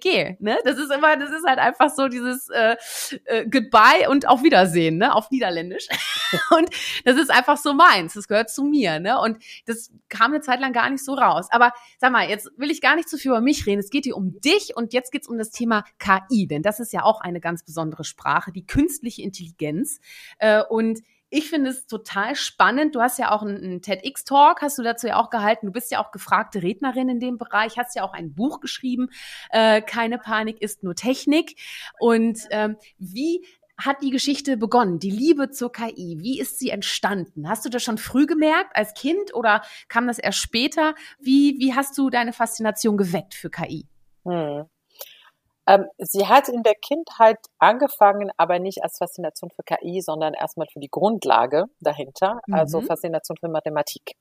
keer. 0.00 0.36
Ne? 0.40 0.58
Das 0.64 0.78
ist 0.78 0.90
immer, 0.90 1.16
das 1.16 1.30
ist 1.30 1.46
halt 1.46 1.58
einfach 1.58 1.90
so 1.94 2.08
dieses 2.08 2.48
äh, 2.48 2.76
äh, 3.24 3.46
Goodbye 3.48 4.08
und 4.08 4.26
auf 4.26 4.42
Wiedersehen, 4.42 4.98
ne? 4.98 5.14
Auf 5.14 5.30
Niederländisch. 5.30 5.86
und 6.56 6.68
das 7.04 7.16
ist 7.16 7.30
einfach 7.30 7.56
so 7.56 7.72
meins. 7.74 8.14
Das 8.14 8.26
gehört 8.26 8.50
zu 8.50 8.64
mir 8.64 8.87
mir, 8.88 9.00
ne? 9.00 9.20
Und 9.20 9.38
das 9.66 9.92
kam 10.08 10.32
eine 10.32 10.40
Zeit 10.40 10.60
lang 10.60 10.72
gar 10.72 10.88
nicht 10.90 11.04
so 11.04 11.14
raus. 11.14 11.48
Aber 11.50 11.72
sag 11.98 12.12
mal, 12.12 12.28
jetzt 12.28 12.50
will 12.56 12.70
ich 12.70 12.80
gar 12.80 12.96
nicht 12.96 13.08
zu 13.08 13.18
viel 13.18 13.30
über 13.30 13.40
mich 13.40 13.66
reden. 13.66 13.80
Es 13.80 13.90
geht 13.90 14.04
hier 14.04 14.16
um 14.16 14.40
dich 14.40 14.76
und 14.76 14.92
jetzt 14.92 15.12
geht 15.12 15.22
es 15.22 15.28
um 15.28 15.38
das 15.38 15.50
Thema 15.50 15.84
KI, 15.98 16.46
denn 16.46 16.62
das 16.62 16.80
ist 16.80 16.92
ja 16.92 17.02
auch 17.02 17.20
eine 17.20 17.40
ganz 17.40 17.64
besondere 17.64 18.04
Sprache, 18.04 18.52
die 18.52 18.66
künstliche 18.66 19.22
Intelligenz. 19.22 20.00
Äh, 20.38 20.62
und 20.68 21.00
ich 21.30 21.50
finde 21.50 21.70
es 21.70 21.86
total 21.86 22.34
spannend. 22.36 22.94
Du 22.94 23.02
hast 23.02 23.18
ja 23.18 23.30
auch 23.32 23.42
einen, 23.42 23.82
TEDx-Talk, 23.82 24.62
hast 24.62 24.78
du 24.78 24.82
dazu 24.82 25.08
ja 25.08 25.16
auch 25.16 25.28
gehalten. 25.28 25.66
Du 25.66 25.72
bist 25.72 25.90
ja 25.90 26.02
auch 26.02 26.10
gefragte 26.10 26.62
Rednerin 26.62 27.10
in 27.10 27.20
dem 27.20 27.36
Bereich, 27.36 27.76
hast 27.76 27.94
ja 27.94 28.02
auch 28.02 28.14
ein 28.14 28.34
Buch 28.34 28.60
geschrieben. 28.60 29.10
Äh, 29.50 29.82
Keine 29.82 30.18
Panik 30.18 30.62
ist 30.62 30.82
nur 30.82 30.94
Technik. 30.94 31.56
Und 32.00 32.38
ähm, 32.50 32.76
wie 32.98 33.44
hat 33.78 34.02
die 34.02 34.10
Geschichte 34.10 34.56
begonnen? 34.56 34.98
Die 34.98 35.10
Liebe 35.10 35.50
zur 35.50 35.72
KI, 35.72 36.18
wie 36.20 36.40
ist 36.40 36.58
sie 36.58 36.70
entstanden? 36.70 37.48
Hast 37.48 37.64
du 37.64 37.68
das 37.68 37.82
schon 37.82 37.98
früh 37.98 38.26
gemerkt 38.26 38.74
als 38.74 38.94
Kind 38.94 39.34
oder 39.34 39.62
kam 39.88 40.06
das 40.06 40.18
erst 40.18 40.38
später? 40.38 40.94
Wie, 41.20 41.56
wie 41.58 41.74
hast 41.74 41.96
du 41.96 42.10
deine 42.10 42.32
Faszination 42.32 42.96
geweckt 42.96 43.34
für 43.34 43.50
KI? 43.50 43.86
Hm. 44.24 44.66
Ähm, 45.68 45.84
sie 45.98 46.26
hat 46.26 46.48
in 46.48 46.62
der 46.62 46.74
Kindheit 46.74 47.38
angefangen, 47.58 48.30
aber 48.38 48.58
nicht 48.58 48.82
als 48.82 48.96
Faszination 48.98 49.50
für 49.50 49.62
KI, 49.62 50.00
sondern 50.00 50.32
erstmal 50.32 50.66
für 50.72 50.80
die 50.80 50.88
Grundlage 50.90 51.66
dahinter, 51.80 52.40
also 52.46 52.48
mhm. 52.48 52.54
also 52.54 52.80
Faszination 52.80 53.36
für 53.38 53.48
Mathematik. 53.48 54.14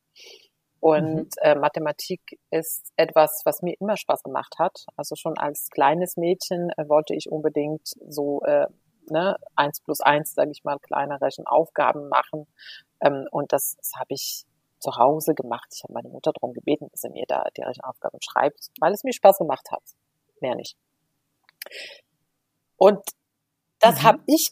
Und 0.79 1.05
mhm. 1.15 1.29
äh, 1.41 1.55
Mathematik 1.55 2.21
ist 2.51 2.91
etwas, 2.97 3.41
was 3.45 3.61
mir 3.61 3.75
immer 3.79 3.97
Spaß 3.97 4.23
gemacht 4.23 4.55
hat. 4.59 4.85
Also 4.95 5.15
schon 5.15 5.37
als 5.37 5.69
kleines 5.71 6.17
Mädchen 6.17 6.69
äh, 6.77 6.87
wollte 6.87 7.15
ich 7.15 7.31
unbedingt 7.31 7.87
so 8.07 8.41
äh, 8.43 8.67
ne, 9.09 9.37
eins 9.55 9.81
plus 9.81 10.01
eins, 10.01 10.33
sage 10.33 10.51
ich 10.51 10.63
mal, 10.63 10.79
kleine 10.79 11.19
Rechenaufgaben 11.21 12.09
machen. 12.09 12.47
Ähm, 13.01 13.27
und 13.31 13.53
das, 13.53 13.75
das 13.77 13.91
habe 13.95 14.13
ich 14.13 14.45
zu 14.79 14.95
Hause 14.95 15.33
gemacht. 15.33 15.69
Ich 15.73 15.83
habe 15.83 15.93
meine 15.93 16.09
Mutter 16.09 16.31
darum 16.33 16.53
gebeten, 16.53 16.87
dass 16.91 17.01
sie 17.01 17.09
mir 17.09 17.25
da 17.27 17.45
die 17.55 17.61
Rechenaufgaben 17.61 18.19
schreibt, 18.21 18.69
weil 18.79 18.93
es 18.93 19.03
mir 19.03 19.13
Spaß 19.13 19.39
gemacht 19.39 19.71
hat. 19.71 19.83
Mehr 20.39 20.55
nicht. 20.55 20.77
Und 22.77 23.01
das 23.79 24.01
mhm. 24.01 24.03
habe 24.03 24.19
ich 24.27 24.51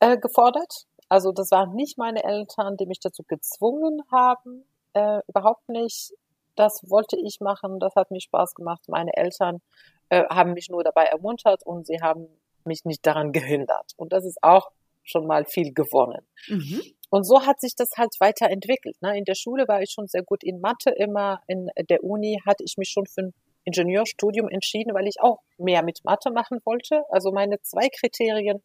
äh, 0.00 0.16
gefordert. 0.16 0.86
Also 1.08 1.32
das 1.32 1.50
waren 1.50 1.74
nicht 1.74 1.98
meine 1.98 2.22
Eltern, 2.24 2.76
die 2.76 2.86
mich 2.86 3.00
dazu 3.00 3.22
gezwungen 3.24 4.02
haben. 4.12 4.64
Äh, 4.92 5.20
überhaupt 5.26 5.68
nicht. 5.68 6.12
Das 6.54 6.82
wollte 6.88 7.16
ich 7.16 7.40
machen. 7.40 7.80
Das 7.80 7.94
hat 7.94 8.10
mir 8.10 8.20
Spaß 8.20 8.54
gemacht. 8.54 8.88
Meine 8.88 9.16
Eltern 9.16 9.60
äh, 10.08 10.24
haben 10.28 10.52
mich 10.52 10.68
nur 10.68 10.84
dabei 10.84 11.04
ermuntert 11.04 11.64
und 11.64 11.86
sie 11.86 12.00
haben 12.00 12.28
mich 12.68 12.84
nicht 12.84 13.04
daran 13.04 13.32
gehindert. 13.32 13.92
Und 13.96 14.12
das 14.12 14.24
ist 14.24 14.38
auch 14.42 14.70
schon 15.02 15.26
mal 15.26 15.44
viel 15.44 15.72
gewonnen. 15.72 16.26
Mhm. 16.48 16.82
Und 17.10 17.24
so 17.24 17.46
hat 17.46 17.60
sich 17.60 17.74
das 17.74 17.90
halt 17.96 18.14
weiterentwickelt. 18.20 19.00
Ne? 19.00 19.16
In 19.16 19.24
der 19.24 19.34
Schule 19.34 19.66
war 19.66 19.80
ich 19.82 19.90
schon 19.90 20.06
sehr 20.06 20.22
gut 20.22 20.44
in 20.44 20.60
Mathe 20.60 20.90
immer. 20.90 21.40
In 21.46 21.70
der 21.88 22.04
Uni 22.04 22.40
hatte 22.46 22.64
ich 22.64 22.76
mich 22.76 22.90
schon 22.90 23.06
für 23.06 23.22
ein 23.22 23.34
Ingenieurstudium 23.64 24.48
entschieden, 24.48 24.94
weil 24.94 25.06
ich 25.06 25.20
auch 25.20 25.40
mehr 25.56 25.82
mit 25.82 26.04
Mathe 26.04 26.30
machen 26.30 26.60
wollte. 26.64 27.04
Also 27.10 27.32
meine 27.32 27.60
zwei 27.62 27.88
Kriterien 27.88 28.62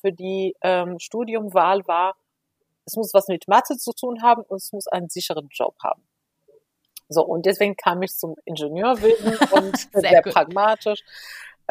für 0.00 0.12
die 0.12 0.54
ähm, 0.62 0.98
Studiumwahl 0.98 1.80
war, 1.86 2.14
es 2.84 2.96
muss 2.96 3.14
was 3.14 3.28
mit 3.28 3.46
Mathe 3.48 3.76
zu 3.76 3.92
tun 3.92 4.22
haben 4.22 4.42
und 4.42 4.56
es 4.56 4.72
muss 4.72 4.86
einen 4.88 5.08
sicheren 5.08 5.48
Job 5.50 5.76
haben. 5.82 6.02
So, 7.08 7.24
und 7.24 7.46
deswegen 7.46 7.76
kam 7.76 8.02
ich 8.02 8.12
zum 8.16 8.36
Ingenieurwesen 8.44 9.36
und 9.52 9.76
sehr, 9.92 10.00
sehr 10.10 10.22
pragmatisch 10.22 11.02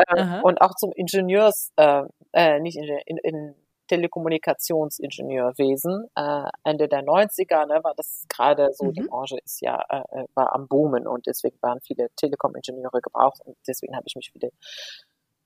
äh, 0.07 0.41
und 0.41 0.61
auch 0.61 0.75
zum 0.75 0.91
Ingenieurs, 0.93 1.71
äh, 1.75 2.03
äh, 2.33 2.59
nicht 2.59 2.77
Ingenieur, 2.77 3.01
in, 3.05 3.17
in 3.17 3.55
Telekommunikationsingenieurwesen. 3.91 6.09
Äh, 6.15 6.45
Ende 6.63 6.87
der 6.87 7.03
90er 7.03 7.67
ne, 7.67 7.83
war 7.83 7.93
das 7.95 8.25
gerade 8.29 8.71
so, 8.73 8.85
mhm. 8.85 8.93
die 8.93 9.01
Branche 9.01 9.37
ist 9.43 9.59
ja 9.61 9.83
äh, 9.89 10.21
äh, 10.21 10.25
war 10.33 10.55
am 10.55 10.69
Boomen 10.69 11.05
und 11.07 11.27
deswegen 11.27 11.57
waren 11.61 11.81
viele 11.81 12.07
Telekom-Ingenieure 12.15 13.01
gebraucht 13.01 13.41
und 13.43 13.57
deswegen 13.67 13.93
habe 13.95 14.05
ich 14.07 14.15
mich 14.15 14.31
für, 14.31 14.39
die, 14.39 14.53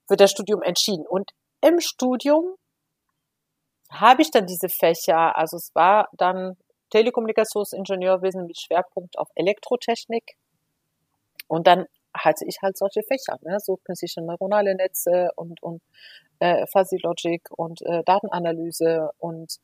für 0.07 0.15
das 0.15 0.29
Studium 0.29 0.61
entschieden. 0.61 1.07
Und 1.07 1.31
im 1.61 1.79
Studium 1.79 2.53
habe 3.89 4.21
ich 4.21 4.29
dann 4.29 4.45
diese 4.45 4.69
Fächer, 4.69 5.35
also 5.35 5.57
es 5.57 5.73
war 5.73 6.09
dann 6.13 6.55
Telekommunikationsingenieurwesen 6.91 8.45
mit 8.45 8.59
Schwerpunkt 8.59 9.17
auf 9.17 9.29
Elektrotechnik. 9.33 10.37
Und 11.47 11.65
dann 11.67 11.85
hatte 12.17 12.45
ich 12.45 12.57
halt 12.61 12.77
solche 12.77 13.03
Fächer, 13.03 13.37
ne? 13.41 13.57
so 13.59 13.77
künstliche 13.77 14.21
neuronale 14.21 14.75
Netze 14.75 15.29
und, 15.35 15.61
und 15.61 15.81
äh, 16.39 16.65
Fuzzy 16.67 16.97
Logic 16.97 17.41
und 17.51 17.81
äh, 17.83 18.03
Datenanalyse 18.03 19.09
und 19.17 19.59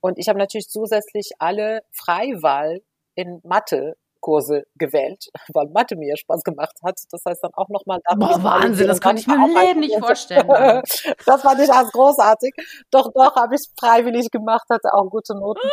und 0.00 0.18
ich 0.18 0.28
habe 0.28 0.38
natürlich 0.38 0.68
zusätzlich 0.68 1.32
alle 1.38 1.82
Freiwahl 1.90 2.82
in 3.14 3.40
Mathe 3.42 3.96
Kurse 4.20 4.64
gewählt, 4.76 5.28
weil 5.54 5.68
Mathe 5.68 5.96
mir 5.96 6.16
Spaß 6.16 6.42
gemacht 6.42 6.76
hat. 6.84 6.98
Das 7.10 7.22
heißt 7.24 7.42
dann 7.42 7.54
auch 7.54 7.68
nochmal. 7.68 8.00
Boah, 8.16 8.42
Wahnsinn, 8.42 8.88
das 8.88 9.00
kann 9.00 9.16
ich 9.16 9.26
mir 9.26 9.34
im 9.34 9.56
Leben 9.56 9.80
nicht 9.80 9.98
vorstellen. 9.98 10.46
das 11.26 11.42
fand 11.42 11.60
ich 11.60 11.72
als 11.72 11.92
großartig. 11.92 12.54
Doch, 12.90 13.12
doch, 13.12 13.36
habe 13.36 13.54
ich 13.54 13.68
freiwillig 13.78 14.30
gemacht, 14.30 14.66
hatte 14.70 14.92
auch 14.92 15.08
gute 15.08 15.34
Noten. 15.34 15.68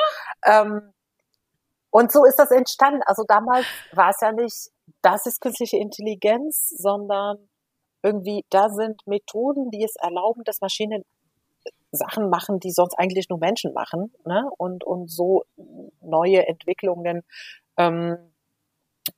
ähm, 0.45 0.93
und 1.89 2.11
so 2.11 2.25
ist 2.25 2.37
das 2.37 2.51
entstanden. 2.51 3.01
Also 3.05 3.23
damals 3.27 3.65
war 3.93 4.09
es 4.09 4.17
ja 4.21 4.31
nicht, 4.31 4.69
das 5.05 5.27
ist 5.27 5.39
künstliche 5.39 5.77
Intelligenz, 5.77 6.69
sondern 6.69 7.37
irgendwie, 8.01 8.43
da 8.49 8.69
sind 8.69 9.05
Methoden, 9.05 9.69
die 9.69 9.83
es 9.83 9.95
erlauben, 9.97 10.43
dass 10.43 10.61
Maschinen 10.61 11.03
Sachen 11.91 12.29
machen, 12.29 12.59
die 12.59 12.71
sonst 12.71 12.97
eigentlich 12.97 13.29
nur 13.29 13.39
Menschen 13.39 13.71
machen. 13.73 14.11
Ne? 14.25 14.49
Und, 14.57 14.83
und 14.83 15.09
so 15.09 15.43
neue 16.01 16.47
Entwicklungen 16.47 17.21
ähm, 17.77 18.17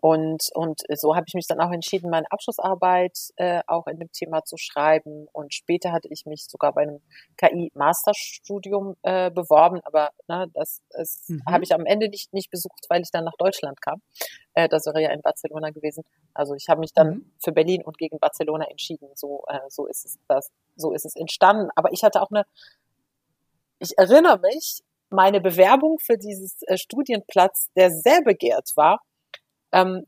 und, 0.02 0.44
und 0.54 0.82
so 0.96 1.16
habe 1.16 1.26
ich 1.28 1.34
mich 1.34 1.48
dann 1.48 1.60
auch 1.62 1.72
entschieden, 1.72 2.10
meine 2.10 2.30
Abschlussarbeit 2.30 3.18
äh, 3.38 3.62
auch 3.68 3.88
in 3.88 4.00
dem 4.00 4.12
Thema 4.12 4.44
zu 4.44 4.58
schreiben. 4.58 5.28
Und 5.32 5.54
später 5.54 5.92
hatte 5.92 6.10
ich 6.10 6.26
mich 6.26 6.46
sogar 6.48 6.74
bei 6.74 6.84
einem 6.84 7.02
KI-Masterstudium 7.38 8.96
äh, 9.04 9.32
beworben, 9.32 9.80
aber 9.84 10.12
ne, 10.28 10.48
das, 10.54 10.82
das 10.90 11.24
mhm. 11.28 11.42
habe 11.50 11.64
ich 11.64 11.74
am 11.74 11.86
Ende 11.86 12.10
nicht, 12.10 12.34
nicht 12.34 12.52
besucht, 12.52 12.86
weil 12.90 13.02
ich 13.02 13.12
dann 13.12 13.24
nach 13.24 13.38
Deutschland 13.38 13.82
kam. 13.82 14.02
Äh, 14.54 14.68
das 14.68 14.86
wäre 14.86 15.02
ja 15.02 15.12
in 15.12 15.22
Barcelona 15.22 15.70
gewesen. 15.70 16.04
Also 16.34 16.54
ich 16.54 16.68
habe 16.68 16.82
mich 16.82 16.94
dann 16.94 17.08
mhm. 17.08 17.32
für 17.44 17.52
Berlin 17.52 17.84
und 17.84 17.98
gegen 17.98 18.20
Barcelona 18.20 18.66
entschieden. 18.66 19.10
So, 19.16 19.44
äh, 19.48 19.60
so 19.70 19.86
ist 19.88 20.06
es 20.06 20.20
das, 20.28 20.50
so 20.76 20.92
ist 20.92 21.06
es 21.06 21.16
entstanden. 21.16 21.70
Aber 21.76 21.92
ich 21.92 22.04
hatte 22.04 22.22
auch 22.22 22.30
eine, 22.30 22.44
ich 23.80 23.98
erinnere 23.98 24.40
mich, 24.40 24.82
meine 25.10 25.40
Bewerbung 25.40 25.98
für 26.00 26.18
dieses 26.18 26.62
äh, 26.64 26.78
Studienplatz, 26.78 27.70
der 27.76 27.92
sehr 27.92 28.22
begehrt 28.22 28.72
war, 28.76 29.00
ähm, 29.72 30.06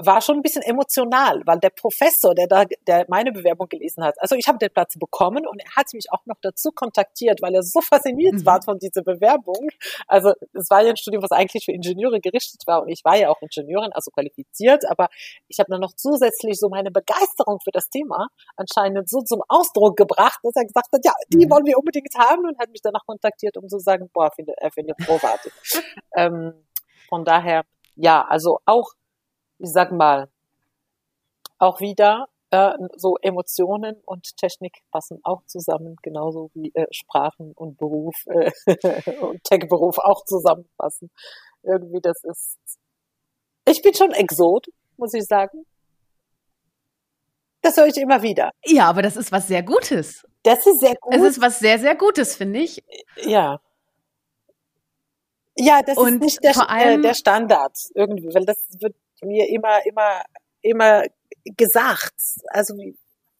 war 0.00 0.20
schon 0.20 0.36
ein 0.36 0.42
bisschen 0.42 0.62
emotional, 0.62 1.42
weil 1.44 1.58
der 1.58 1.70
Professor, 1.70 2.32
der 2.32 2.46
da, 2.46 2.64
der 2.86 3.04
meine 3.08 3.32
Bewerbung 3.32 3.68
gelesen 3.68 4.04
hat, 4.04 4.14
also 4.20 4.36
ich 4.36 4.46
habe 4.46 4.58
den 4.58 4.70
Platz 4.70 4.94
bekommen 4.96 5.44
und 5.46 5.60
er 5.60 5.76
hat 5.76 5.86
mich 5.92 6.06
auch 6.12 6.24
noch 6.26 6.36
dazu 6.40 6.70
kontaktiert, 6.70 7.42
weil 7.42 7.54
er 7.54 7.62
so 7.64 7.80
fasziniert 7.80 8.34
mhm. 8.34 8.46
war 8.46 8.62
von 8.62 8.78
dieser 8.78 9.02
Bewerbung. 9.02 9.68
Also 10.06 10.32
es 10.52 10.70
war 10.70 10.82
ja 10.82 10.90
ein 10.90 10.96
Studium, 10.96 11.22
was 11.22 11.32
eigentlich 11.32 11.64
für 11.64 11.72
Ingenieure 11.72 12.20
gerichtet 12.20 12.62
war 12.66 12.82
und 12.82 12.90
ich 12.90 13.04
war 13.04 13.16
ja 13.16 13.28
auch 13.28 13.42
Ingenieurin, 13.42 13.90
also 13.92 14.12
qualifiziert, 14.12 14.88
aber 14.88 15.08
ich 15.48 15.58
habe 15.58 15.70
dann 15.70 15.80
noch 15.80 15.92
zusätzlich 15.96 16.60
so 16.60 16.68
meine 16.68 16.92
Begeisterung 16.92 17.58
für 17.64 17.72
das 17.72 17.90
Thema 17.90 18.28
anscheinend 18.56 19.10
so 19.10 19.22
zum 19.22 19.42
Ausdruck 19.48 19.96
gebracht, 19.96 20.38
dass 20.44 20.54
er 20.54 20.64
gesagt 20.64 20.92
hat, 20.92 21.00
ja, 21.04 21.12
die 21.28 21.46
mhm. 21.46 21.50
wollen 21.50 21.66
wir 21.66 21.76
unbedingt 21.76 22.14
haben 22.16 22.46
und 22.46 22.56
hat 22.60 22.70
mich 22.70 22.82
danach 22.82 23.04
kontaktiert, 23.04 23.56
um 23.56 23.68
zu 23.68 23.80
sagen, 23.80 24.08
boah, 24.12 24.30
finde, 24.30 24.52
er 24.58 24.70
findet 24.70 24.96
großartig. 24.98 25.52
ähm, 26.16 26.52
von 27.08 27.24
daher 27.24 27.64
ja, 27.98 28.24
also 28.26 28.60
auch, 28.64 28.92
ich 29.58 29.70
sag 29.70 29.92
mal, 29.92 30.30
auch 31.58 31.80
wieder 31.80 32.28
äh, 32.50 32.72
so 32.96 33.16
Emotionen 33.20 33.96
und 34.04 34.36
Technik 34.36 34.78
passen 34.92 35.18
auch 35.24 35.42
zusammen, 35.46 35.96
genauso 36.02 36.50
wie 36.54 36.70
äh, 36.74 36.86
Sprachen 36.92 37.52
und 37.52 37.76
Beruf 37.76 38.14
äh, 38.26 38.50
und 39.20 39.42
Tech-Beruf 39.44 39.98
auch 39.98 40.24
zusammenpassen. 40.24 41.10
Irgendwie, 41.62 42.00
das 42.00 42.22
ist. 42.22 42.56
Ich 43.66 43.82
bin 43.82 43.92
schon 43.92 44.12
Exot, 44.12 44.66
muss 44.96 45.12
ich 45.12 45.26
sagen. 45.26 45.66
Das 47.60 47.76
höre 47.76 47.88
ich 47.88 47.96
immer 47.96 48.22
wieder. 48.22 48.52
Ja, 48.64 48.88
aber 48.88 49.02
das 49.02 49.16
ist 49.16 49.32
was 49.32 49.48
sehr 49.48 49.64
Gutes. 49.64 50.24
Das 50.44 50.64
ist 50.64 50.78
sehr 50.78 50.94
gut. 51.00 51.14
Es 51.14 51.22
ist 51.22 51.40
was 51.40 51.58
sehr, 51.58 51.78
sehr 51.80 51.96
Gutes, 51.96 52.36
finde 52.36 52.60
ich. 52.60 52.82
Ja. 53.16 53.60
Ja, 55.58 55.82
das 55.82 55.96
und 55.96 56.14
ist 56.14 56.20
nicht 56.20 56.44
der, 56.44 56.54
vor 56.54 56.70
allem, 56.70 57.00
äh, 57.00 57.02
der 57.02 57.14
Standard 57.14 57.76
irgendwie, 57.94 58.32
weil 58.32 58.44
das 58.44 58.58
wird 58.80 58.94
mir 59.22 59.48
immer, 59.48 59.84
immer, 59.86 60.22
immer 60.62 61.02
gesagt. 61.56 62.14
Also, 62.48 62.74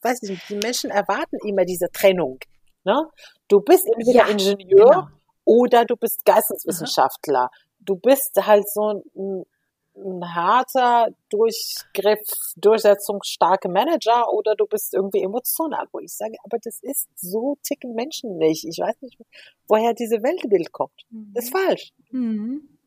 weiß 0.03 0.23
ich 0.23 0.31
nicht, 0.31 0.49
die 0.49 0.57
Menschen 0.57 0.91
erwarten 0.91 1.39
immer 1.47 1.65
diese 1.65 1.89
Trennung. 1.93 2.39
Ne? 2.85 3.09
Du 3.49 3.61
bist 3.61 3.87
entweder 3.87 4.27
ja, 4.27 4.29
Ingenieur 4.29 4.91
genau. 4.91 5.07
oder 5.45 5.85
du 5.85 5.97
bist 5.97 6.25
Geisteswissenschaftler. 6.25 7.45
Mhm. 7.45 7.85
Du 7.85 7.97
bist 7.97 8.33
halt 8.37 8.69
so 8.69 9.03
ein 9.15 9.45
ein 10.05 10.35
harter 10.35 11.09
Durchgriff, 11.31 12.21
durchsetzungsstarke 12.57 13.69
Manager 13.69 14.33
oder 14.33 14.55
du 14.55 14.67
bist 14.67 14.95
irgendwie 14.95 15.23
emotional, 15.23 15.87
wo 15.93 15.99
ich 15.99 16.13
sage, 16.13 16.37
aber 16.45 16.59
das 16.63 16.81
ist 16.83 17.09
so 17.17 17.57
ticken 17.63 17.95
Menschen 17.95 18.37
nicht. 18.37 18.65
Ich 18.65 18.79
weiß 18.79 19.03
nicht, 19.03 19.19
woher 19.67 19.95
diese 19.95 20.23
Weltbild 20.23 20.73
kommt. 20.73 21.07
Das 21.35 21.45
ist 21.45 21.55
mhm. 21.55 21.59
falsch. 21.59 21.91
Mhm. 22.11 22.79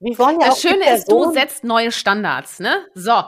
Wir 0.00 0.18
wollen 0.18 0.40
ja 0.40 0.48
das 0.48 0.62
Schöne 0.62 0.94
ist, 0.94 1.10
du 1.10 1.30
setzt 1.32 1.62
neue 1.62 1.92
Standards, 1.92 2.58
ne? 2.58 2.86
So, 2.94 3.22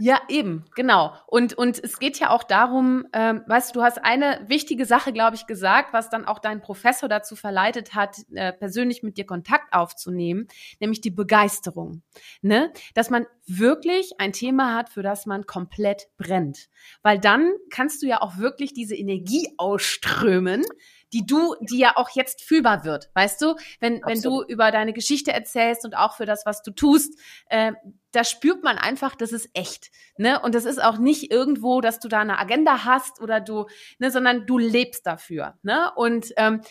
ja, 0.00 0.20
eben, 0.28 0.64
genau. 0.74 1.14
Und, 1.26 1.54
und 1.54 1.82
es 1.82 1.98
geht 1.98 2.18
ja 2.20 2.30
auch 2.30 2.44
darum, 2.44 3.06
ähm, 3.12 3.42
weißt 3.46 3.70
du, 3.70 3.80
du 3.80 3.84
hast 3.84 3.98
eine 4.04 4.44
wichtige 4.46 4.84
Sache, 4.86 5.12
glaube 5.12 5.34
ich, 5.34 5.46
gesagt, 5.46 5.92
was 5.92 6.10
dann 6.10 6.24
auch 6.24 6.38
dein 6.38 6.60
Professor 6.60 7.08
dazu 7.08 7.34
verleitet 7.36 7.94
hat, 7.94 8.16
äh, 8.32 8.52
persönlich 8.52 9.02
mit 9.02 9.16
dir 9.16 9.26
Kontakt 9.26 9.72
aufzunehmen, 9.72 10.46
nämlich 10.78 11.00
die 11.00 11.10
Begeisterung. 11.10 12.02
Ne? 12.42 12.72
Dass 12.94 13.10
man 13.10 13.26
wirklich 13.46 14.12
ein 14.18 14.32
Thema 14.32 14.74
hat, 14.74 14.90
für 14.90 15.02
das 15.02 15.26
man 15.26 15.46
komplett 15.46 16.08
brennt. 16.16 16.68
Weil 17.02 17.18
dann 17.18 17.52
kannst 17.70 18.02
du 18.02 18.06
ja 18.06 18.20
auch 18.20 18.36
wirklich 18.36 18.74
diese 18.74 18.94
Energie 18.94 19.48
ausströmen, 19.56 20.64
die 21.12 21.26
du, 21.26 21.54
die 21.60 21.78
ja 21.78 21.96
auch 21.96 22.10
jetzt 22.10 22.42
fühlbar 22.42 22.84
wird, 22.84 23.10
weißt 23.14 23.40
du? 23.42 23.56
Wenn, 23.80 24.00
wenn 24.04 24.20
du 24.20 24.42
über 24.42 24.70
deine 24.70 24.92
Geschichte 24.92 25.32
erzählst 25.32 25.84
und 25.84 25.96
auch 25.96 26.14
für 26.14 26.26
das, 26.26 26.44
was 26.46 26.62
du 26.62 26.70
tust, 26.70 27.18
äh, 27.48 27.72
da 28.12 28.24
spürt 28.24 28.62
man 28.62 28.78
einfach, 28.78 29.14
das 29.14 29.32
ist 29.32 29.50
echt, 29.54 29.90
ne? 30.16 30.40
Und 30.40 30.54
das 30.54 30.64
ist 30.64 30.82
auch 30.82 30.98
nicht 30.98 31.30
irgendwo, 31.30 31.80
dass 31.80 32.00
du 32.00 32.08
da 32.08 32.20
eine 32.20 32.38
Agenda 32.38 32.84
hast 32.84 33.20
oder 33.20 33.40
du, 33.40 33.66
ne, 33.98 34.10
sondern 34.10 34.46
du 34.46 34.58
lebst 34.58 35.06
dafür, 35.06 35.58
ne? 35.62 35.90
Und 35.94 36.32
ähm, 36.36 36.62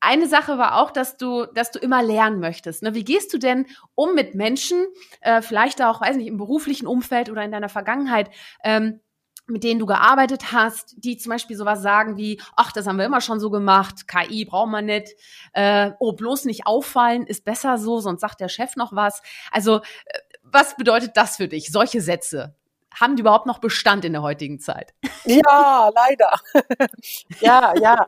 eine 0.00 0.28
Sache 0.28 0.58
war 0.58 0.80
auch, 0.80 0.90
dass 0.90 1.16
du, 1.16 1.46
dass 1.46 1.70
du 1.70 1.78
immer 1.78 2.02
lernen 2.02 2.38
möchtest. 2.38 2.82
Ne? 2.82 2.94
Wie 2.94 3.04
gehst 3.04 3.32
du 3.32 3.38
denn 3.38 3.66
um 3.94 4.14
mit 4.14 4.34
Menschen, 4.34 4.86
äh, 5.20 5.42
vielleicht 5.42 5.82
auch, 5.82 6.00
weiß 6.00 6.16
nicht, 6.16 6.28
im 6.28 6.36
beruflichen 6.36 6.86
Umfeld 6.86 7.30
oder 7.30 7.42
in 7.42 7.50
deiner 7.50 7.68
Vergangenheit, 7.68 8.30
ähm, 8.62 9.00
mit 9.48 9.64
denen 9.64 9.78
du 9.78 9.86
gearbeitet 9.86 10.52
hast, 10.52 10.94
die 10.98 11.16
zum 11.16 11.30
Beispiel 11.30 11.56
sowas 11.56 11.82
sagen 11.82 12.16
wie, 12.16 12.40
ach, 12.56 12.72
das 12.72 12.86
haben 12.86 12.98
wir 12.98 13.04
immer 13.04 13.20
schon 13.20 13.40
so 13.40 13.50
gemacht, 13.50 14.08
KI 14.08 14.44
braucht 14.44 14.70
man 14.70 14.86
nicht, 14.86 15.14
äh, 15.52 15.92
oh, 15.98 16.12
bloß 16.12 16.44
nicht 16.44 16.66
auffallen, 16.66 17.26
ist 17.26 17.44
besser 17.44 17.78
so, 17.78 18.00
sonst 18.00 18.20
sagt 18.20 18.40
der 18.40 18.48
Chef 18.48 18.76
noch 18.76 18.94
was. 18.94 19.22
Also, 19.50 19.78
äh, 19.78 20.18
was 20.42 20.76
bedeutet 20.76 21.16
das 21.16 21.36
für 21.36 21.48
dich, 21.48 21.70
solche 21.70 22.00
Sätze? 22.00 22.54
Haben 22.94 23.16
die 23.16 23.20
überhaupt 23.20 23.46
noch 23.46 23.58
Bestand 23.58 24.04
in 24.04 24.12
der 24.12 24.22
heutigen 24.22 24.58
Zeit? 24.60 24.94
Ja, 25.28 25.90
leider. 25.92 26.36
ja, 27.40 27.74
ja. 27.80 28.06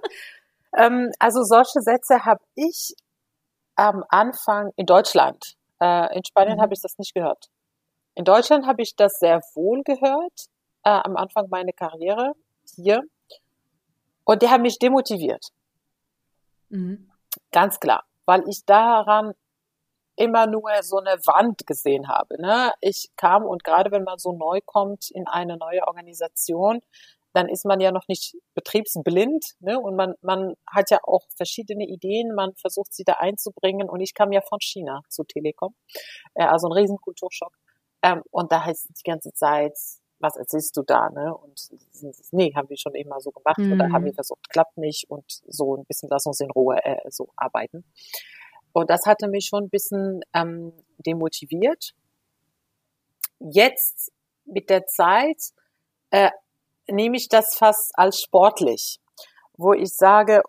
Ähm, 0.77 1.11
also 1.18 1.42
solche 1.42 1.81
Sätze 1.81 2.24
habe 2.24 2.44
ich 2.55 2.94
am 3.74 4.05
Anfang 4.09 4.70
in 4.77 4.87
Deutschland. 4.87 5.57
Äh, 5.81 6.16
in 6.16 6.24
Spanien 6.24 6.59
mhm. 6.59 6.62
habe 6.62 6.74
ich 6.74 6.81
das 6.81 6.96
nicht 6.96 7.14
gehört. 7.14 7.48
In 8.14 8.24
Deutschland 8.24 8.68
habe 8.68 8.83
ich 8.83 8.94
das 8.94 9.18
sehr 9.18 9.40
wohl 9.55 9.83
gehört 9.83 10.48
äh, 10.88 11.01
am 11.05 11.16
Anfang 11.16 11.48
meiner 11.51 11.72
Karriere 11.72 12.33
hier. 12.74 13.03
Und 14.24 14.42
die 14.42 14.48
haben 14.48 14.62
mich 14.62 14.79
demotiviert. 14.79 15.46
Mhm. 16.68 17.11
Ganz 17.53 17.81
klar. 17.81 18.05
Weil 18.27 18.46
ich 18.48 18.64
daran 18.66 19.33
immer 20.16 20.46
nur 20.46 20.70
so 20.83 20.98
eine 20.98 21.16
Wand 21.27 21.66
gesehen 21.66 22.09
habe. 22.09 22.40
Ne? 22.40 22.72
Ich 22.81 23.11
kam 23.16 23.44
und 23.44 23.62
gerade 23.64 23.90
wenn 23.90 24.03
man 24.03 24.18
so 24.18 24.33
neu 24.33 24.61
kommt 24.64 25.11
in 25.11 25.27
eine 25.29 25.57
neue 25.57 25.87
Organisation, 25.87 26.81
dann 27.33 27.48
ist 27.48 27.64
man 27.64 27.79
ja 27.81 27.92
noch 27.92 28.09
nicht 28.09 28.35
betriebsblind 28.55 29.44
ne? 29.61 29.79
und 29.79 29.94
man, 29.94 30.14
man 30.22 30.55
hat 30.66 30.90
ja 30.90 30.98
auch 31.05 31.22
verschiedene 31.37 31.87
Ideen, 31.87 32.35
man 32.35 32.55
versucht 32.57 32.92
sie 32.92 33.05
da 33.05 33.14
einzubringen 33.14 33.88
und 33.88 34.01
ich 34.01 34.12
kam 34.12 34.33
ja 34.33 34.40
von 34.40 34.59
China 34.61 35.03
zu 35.09 35.22
Telekom, 35.24 35.74
äh, 36.35 36.44
also 36.44 36.68
ein 36.68 36.72
Riesenkulturschock. 36.72 37.57
Ähm, 38.03 38.22
und 38.31 38.51
da 38.51 38.64
heißt 38.64 38.90
es 38.90 38.96
die 38.96 39.09
ganze 39.09 39.33
Zeit, 39.33 39.77
was 40.20 40.37
erzählst 40.37 40.76
du 40.76 40.83
da, 40.83 41.11
ne? 41.11 41.35
Und 41.35 41.61
nee, 42.33 42.52
haben 42.54 42.68
wir 42.68 42.76
schon 42.76 42.94
immer 42.94 43.20
so 43.20 43.31
gemacht 43.31 43.59
mhm. 43.59 43.72
oder 43.72 43.92
haben 43.92 44.04
wir 44.04 44.14
versucht, 44.14 44.48
klappt 44.48 44.76
nicht 44.76 45.09
und 45.09 45.24
so 45.46 45.76
ein 45.76 45.85
bisschen 45.85 46.09
lass 46.11 46.26
uns 46.26 46.40
in 46.40 46.50
Ruhe 46.50 46.76
äh, 46.85 46.96
so 47.11 47.28
arbeiten. 47.37 47.85
Und 48.72 48.90
das 48.90 49.07
hatte 49.07 49.28
mich 49.28 49.46
schon 49.46 49.64
ein 49.64 49.70
bisschen 49.70 50.20
ähm, 50.35 50.72
demotiviert. 50.98 51.92
Jetzt 53.38 54.12
mit 54.44 54.70
der 54.70 54.87
Zeit 54.87 55.40
äh, 56.11 56.31
nehme 56.88 57.16
ich 57.16 57.28
das 57.28 57.54
fast 57.57 57.92
als 57.94 58.20
sportlich, 58.20 58.98
wo 59.57 59.72
ich 59.72 59.90
sage, 59.94 60.42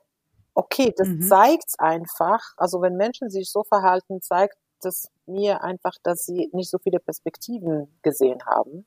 okay, 0.53 0.93
das 0.95 1.07
mhm. 1.07 1.21
zeigt 1.21 1.73
einfach, 1.77 2.39
also 2.57 2.81
wenn 2.81 2.95
Menschen 2.95 3.29
sich 3.29 3.49
so 3.51 3.63
verhalten, 3.63 4.21
zeigt 4.21 4.57
das 4.81 5.09
mir 5.25 5.63
einfach, 5.63 5.93
dass 6.03 6.25
sie 6.25 6.49
nicht 6.53 6.69
so 6.69 6.77
viele 6.79 6.99
Perspektiven 6.99 7.99
gesehen 8.01 8.39
haben. 8.45 8.85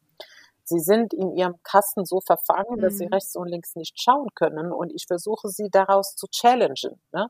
Sie 0.72 0.80
sind 0.80 1.12
in 1.12 1.36
ihrem 1.36 1.54
Kasten 1.62 2.04
so 2.04 2.20
verfangen, 2.20 2.80
dass 2.80 2.96
sie 2.96 3.06
mhm. 3.06 3.12
rechts 3.12 3.36
und 3.36 3.48
links 3.48 3.76
nicht 3.76 4.00
schauen 4.00 4.28
können 4.34 4.72
und 4.72 4.90
ich 4.92 5.04
versuche 5.06 5.48
sie 5.48 5.68
daraus 5.70 6.16
zu 6.16 6.26
challengen, 6.28 7.00
ne? 7.12 7.28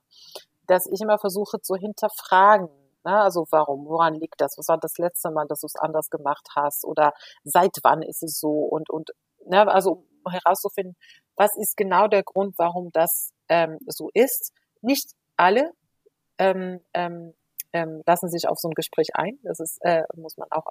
dass 0.67 0.87
ich 0.87 1.01
immer 1.01 1.19
versuche 1.19 1.61
zu 1.61 1.75
hinterfragen, 1.75 2.69
ne? 3.05 3.21
also 3.21 3.47
warum, 3.51 3.87
woran 3.87 4.15
liegt 4.15 4.41
das, 4.41 4.57
was 4.57 4.69
war 4.69 4.79
das 4.79 4.97
letzte 4.99 5.31
Mal, 5.31 5.47
dass 5.49 5.61
du 5.61 5.67
es 5.67 5.77
anders 5.77 6.09
gemacht 6.09 6.49
hast 6.55 6.85
oder 6.85 7.13
seit 7.43 7.77
wann 7.83 8.03
ist 8.03 8.23
es 8.23 8.39
so 8.39 8.51
und, 8.51 8.89
und 8.91 9.11
ne? 9.47 9.67
also 9.67 10.05
herauszufinden, 10.29 10.97
was 11.35 11.57
ist 11.57 11.77
genau 11.77 12.07
der 12.07 12.23
Grund, 12.23 12.55
warum 12.59 12.91
das 12.93 13.33
ähm, 13.49 13.79
so 13.87 14.11
ist. 14.15 14.53
Nicht 14.83 15.13
alle 15.37 15.73
ähm, 16.39 16.81
ähm, 16.95 17.35
ähm, 17.73 18.03
lassen 18.07 18.29
sich 18.29 18.49
auf 18.49 18.59
so 18.59 18.69
ein 18.69 18.75
Gespräch 18.75 19.15
ein. 19.15 19.39
Das 19.43 19.61
ist, 19.61 19.79
äh, 19.83 20.05
muss 20.15 20.37
man 20.37 20.49
auch, 20.51 20.67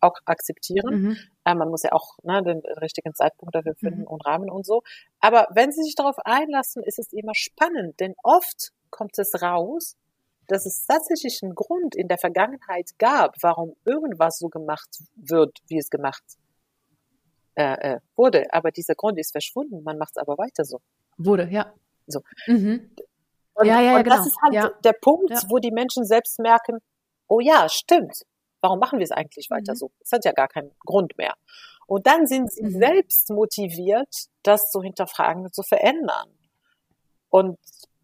auch 0.00 0.14
akzeptieren. 0.24 1.02
Mhm. 1.02 1.16
Äh, 1.44 1.54
man 1.54 1.68
muss 1.68 1.82
ja 1.82 1.92
auch 1.92 2.16
ne, 2.22 2.42
den 2.42 2.60
richtigen 2.80 3.14
Zeitpunkt 3.14 3.54
dafür 3.54 3.74
finden 3.74 4.02
mhm. 4.02 4.06
und 4.06 4.26
Rahmen 4.26 4.50
und 4.50 4.66
so. 4.66 4.82
Aber 5.20 5.46
wenn 5.50 5.72
sie 5.72 5.82
sich 5.82 5.94
darauf 5.94 6.18
einlassen, 6.24 6.82
ist 6.82 6.98
es 6.98 7.12
immer 7.12 7.34
spannend, 7.34 8.00
denn 8.00 8.14
oft 8.22 8.72
kommt 8.90 9.18
es 9.18 9.42
raus, 9.42 9.96
dass 10.46 10.64
es 10.64 10.86
tatsächlich 10.86 11.40
einen 11.42 11.54
Grund 11.54 11.94
in 11.94 12.08
der 12.08 12.18
Vergangenheit 12.18 12.90
gab, 12.98 13.36
warum 13.42 13.76
irgendwas 13.84 14.38
so 14.38 14.48
gemacht 14.48 14.88
wird, 15.14 15.58
wie 15.68 15.78
es 15.78 15.90
gemacht 15.90 16.24
äh, 17.54 17.94
äh, 17.96 18.00
wurde. 18.16 18.46
Aber 18.52 18.70
dieser 18.70 18.94
Grund 18.94 19.18
ist 19.18 19.32
verschwunden. 19.32 19.82
Man 19.82 19.98
macht 19.98 20.12
es 20.12 20.16
aber 20.16 20.38
weiter 20.38 20.64
so. 20.64 20.80
Wurde, 21.18 21.48
ja. 21.50 21.74
So. 22.06 22.22
Mhm. 22.46 22.90
Und, 23.58 23.66
ja, 23.66 23.80
ja, 23.80 23.96
und 23.96 24.04
genau. 24.04 24.16
das 24.16 24.26
ist 24.28 24.38
halt 24.40 24.54
ja. 24.54 24.70
der 24.84 24.92
Punkt, 24.92 25.32
wo 25.48 25.58
die 25.58 25.72
Menschen 25.72 26.04
selbst 26.04 26.38
merken, 26.38 26.78
oh 27.26 27.40
ja, 27.40 27.68
stimmt. 27.68 28.22
Warum 28.60 28.78
machen 28.78 29.00
wir 29.00 29.04
es 29.04 29.10
eigentlich 29.10 29.50
weiter 29.50 29.72
mhm. 29.72 29.76
so? 29.76 29.90
Es 30.00 30.12
hat 30.12 30.24
ja 30.24 30.30
gar 30.30 30.46
keinen 30.46 30.70
Grund 30.86 31.18
mehr. 31.18 31.34
Und 31.88 32.06
dann 32.06 32.28
sind 32.28 32.52
sie 32.52 32.62
mhm. 32.62 32.78
selbst 32.78 33.30
motiviert, 33.30 34.26
das 34.44 34.70
zu 34.70 34.80
hinterfragen, 34.80 35.52
zu 35.52 35.64
verändern. 35.64 36.28
Und, 37.30 37.58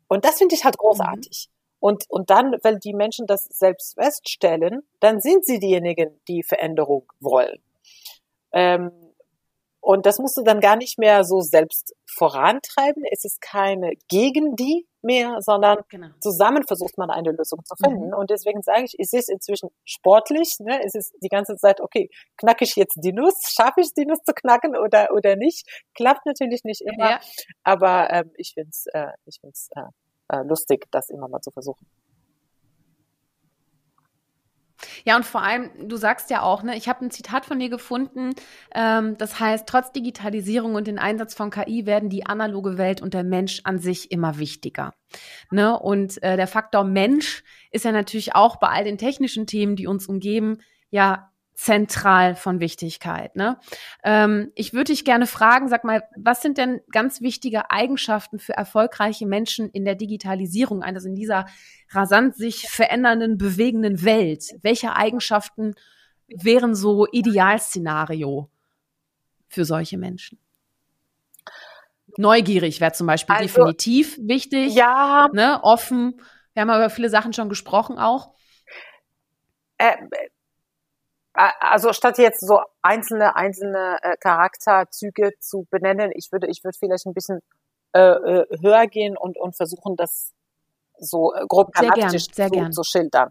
und 0.09 0.25
das 0.25 0.38
finde 0.38 0.57
ich 0.57 0.64
halt 0.64 0.77
großartig. 0.77 1.47
Mhm. 1.49 1.55
Und, 1.79 2.05
und 2.09 2.31
dann, 2.31 2.57
wenn 2.64 2.81
die 2.81 2.95
Menschen 2.95 3.29
das 3.29 3.45
selbst 3.45 3.95
feststellen, 3.95 4.83
dann 4.99 5.21
sind 5.21 5.45
sie 5.45 5.61
diejenigen, 5.61 6.21
die 6.27 6.43
Veränderung 6.43 7.12
wollen. 7.21 7.62
Ähm, 8.53 8.90
und 9.81 10.07
das 10.07 10.19
musst 10.19 10.37
du 10.37 10.43
dann 10.43 10.61
gar 10.61 10.75
nicht 10.77 10.99
mehr 10.99 11.23
so 11.23 11.43
selbst 11.43 11.95
vorantreiben. 12.07 13.05
Es 13.12 13.25
ist 13.25 13.40
keine 13.40 13.93
gegen 14.09 14.57
die 14.57 14.88
mehr, 15.05 15.40
sondern 15.40 15.79
genau. 15.88 16.09
zusammen 16.21 16.64
versucht 16.67 16.99
man 16.99 17.11
eine 17.11 17.33
Lösung 17.33 17.64
zu 17.64 17.75
finden. 17.77 18.09
Mhm. 18.09 18.14
Und 18.14 18.31
deswegen 18.31 18.62
sage 18.62 18.85
ich, 18.85 18.97
es 18.99 19.12
ist 19.12 19.31
inzwischen 19.31 19.71
sportlich. 19.85 20.57
Ne? 20.59 20.81
Es 20.85 20.95
ist 20.95 21.14
die 21.23 21.29
ganze 21.29 21.57
Zeit, 21.57 21.81
okay, 21.81 22.11
knacke 22.37 22.64
ich 22.64 22.75
jetzt 22.77 22.97
die 22.97 23.12
Nuss? 23.12 23.35
Schaffe 23.47 23.81
ich 23.81 23.95
die 23.95 24.07
Nuss 24.07 24.23
zu 24.25 24.33
knacken 24.33 24.77
oder, 24.77 25.12
oder 25.12 25.37
nicht? 25.37 25.67
Klappt 25.95 26.27
natürlich 26.27 26.64
nicht 26.64 26.81
immer. 26.81 27.11
Ja. 27.11 27.21
Aber 27.62 28.11
ähm, 28.11 28.31
ich 28.37 28.55
finde 28.55 28.71
es 28.71 28.87
äh, 28.93 29.12
ich 29.27 29.38
find's, 29.40 29.69
äh, 29.77 29.83
äh, 30.29 30.43
lustig, 30.43 30.87
das 30.90 31.11
immer 31.11 31.29
mal 31.29 31.40
zu 31.40 31.51
versuchen. 31.51 31.87
Ja, 35.05 35.16
und 35.16 35.25
vor 35.25 35.42
allem, 35.42 35.70
du 35.88 35.97
sagst 35.97 36.31
ja 36.31 36.42
auch, 36.42 36.62
ne, 36.62 36.77
ich 36.77 36.88
habe 36.88 37.05
ein 37.05 37.11
Zitat 37.11 37.47
von 37.47 37.59
dir 37.59 37.68
gefunden, 37.68 38.31
ähm, 38.75 39.16
das 39.18 39.40
heißt, 39.40 39.66
trotz 39.66 39.92
Digitalisierung 39.92 40.75
und 40.75 40.87
den 40.87 40.99
Einsatz 40.99 41.35
von 41.35 41.51
KI 41.51 41.87
werden 41.87 42.09
die 42.09 42.27
analoge 42.27 42.79
Welt 42.79 43.03
und 43.03 43.14
der 43.14 43.25
Mensch 43.25 43.61
an 43.64 43.79
sich 43.79 44.11
immer 44.11 44.38
wichtiger. 44.38 44.94
Ne? 45.51 45.79
Und 45.79 46.23
äh, 46.23 46.37
der 46.37 46.47
Faktor 46.47 46.85
Mensch 46.85 47.44
ist 47.70 47.85
ja 47.85 47.92
natürlich 47.92 48.35
auch 48.35 48.57
bei 48.57 48.68
all 48.68 48.85
den 48.85 48.99
technischen 48.99 49.47
Themen, 49.47 49.77
die 49.77 49.87
uns 49.87 50.07
umgeben, 50.07 50.59
ja 50.90 51.31
zentral 51.55 52.35
von 52.35 52.61
Wichtigkeit. 52.61 53.37
Ne? 53.37 53.59
Ähm, 54.03 54.51
ich 54.55 54.73
würde 54.73 54.93
dich 54.93 55.05
gerne 55.05 55.27
fragen, 55.27 55.69
sag 55.69 55.85
mal, 55.85 56.03
was 56.17 56.43
sind 56.43 56.59
denn 56.59 56.81
ganz 56.90 57.21
wichtige 57.21 57.71
Eigenschaften 57.71 58.38
für 58.38 58.55
erfolgreiche 58.55 59.27
Menschen 59.27 59.71
in 59.71 59.85
der 59.85 59.95
Digitalisierung, 59.95 60.83
also 60.83 61.09
in 61.09 61.14
dieser 61.14 61.47
rasant 61.90 62.37
sich 62.37 62.69
verändernden, 62.69 63.38
bewegenden 63.38 64.05
Welt? 64.05 64.45
Welche 64.62 64.95
Eigenschaften 64.97 65.75
wären 66.27 66.75
so 66.75 67.07
Idealszenario 67.11 68.51
für 69.49 69.64
solche 69.64 69.97
Menschen? 69.97 70.38
Neugierig 72.17 72.81
wäre 72.81 72.93
zum 72.93 73.07
Beispiel 73.07 73.35
also, 73.35 73.47
definitiv 73.47 74.19
wichtig. 74.21 74.75
Ja. 74.75 75.29
Ne, 75.33 75.61
offen. 75.62 76.21
Wir 76.53 76.62
haben 76.62 76.69
über 76.69 76.90
viele 76.90 77.11
Sachen 77.11 77.33
schon 77.33 77.49
gesprochen 77.49 77.99
auch. 77.99 78.35
Äh, 79.79 79.97
also 81.35 81.92
statt 81.92 82.18
jetzt 82.18 82.47
so 82.47 82.61
einzelne 82.83 83.35
einzelne 83.35 83.99
äh, 84.03 84.16
Charakterzüge 84.18 85.33
zu 85.40 85.66
benennen, 85.70 86.12
ich 86.14 86.31
würde 86.31 86.47
ich 86.49 86.62
würde 86.62 86.79
vielleicht 86.79 87.07
ein 87.07 87.14
bisschen 87.14 87.40
äh, 87.92 88.01
äh, 88.01 88.47
höher 88.62 88.87
gehen 88.87 89.16
und 89.16 89.37
und 89.37 89.57
versuchen 89.57 89.97
das 89.97 90.33
so 90.99 91.35
äh, 91.35 91.44
grob 91.49 91.73
galaktisch 91.73 92.27
sehr 92.33 92.51
gern, 92.51 92.66
sehr 92.66 92.70
zu, 92.70 92.83
zu 92.83 92.85
schildern. 92.85 93.31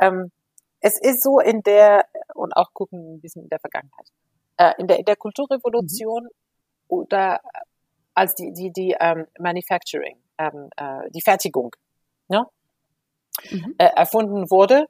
Ähm, 0.00 0.32
es 0.80 1.00
ist 1.00 1.22
so 1.22 1.38
in 1.38 1.62
der 1.62 2.06
und 2.34 2.56
auch 2.56 2.72
gucken 2.72 3.14
ein 3.14 3.20
bisschen 3.20 3.44
in 3.44 3.48
der 3.48 3.60
Vergangenheit. 3.60 4.08
Äh, 4.56 4.72
in 4.78 4.88
der 4.88 4.98
in 4.98 5.04
der 5.04 5.16
Kulturrevolution 5.16 6.24
mhm. 6.24 6.30
oder 6.88 7.40
als 8.14 8.34
die 8.34 8.52
die 8.52 8.72
die 8.72 8.96
ähm, 8.98 9.26
Manufacturing 9.38 10.16
ähm, 10.38 10.68
äh, 10.76 11.08
die 11.10 11.22
Fertigung 11.22 11.76
ne, 12.28 12.44
mhm. 13.50 13.74
äh, 13.78 13.84
erfunden 13.94 14.50
wurde 14.50 14.88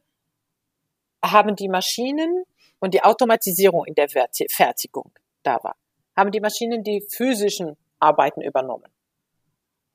haben 1.25 1.57
die 1.57 1.69
Maschinen 1.69 2.45
und 2.79 2.95
die 2.95 3.03
Automatisierung 3.03 3.85
in 3.85 3.95
der 3.95 4.09
Fertigung 4.09 5.13
da 5.43 5.63
war, 5.63 5.77
haben 6.17 6.31
die 6.31 6.41
Maschinen 6.41 6.83
die 6.83 7.05
physischen 7.11 7.77
Arbeiten 7.99 8.41
übernommen. 8.41 8.91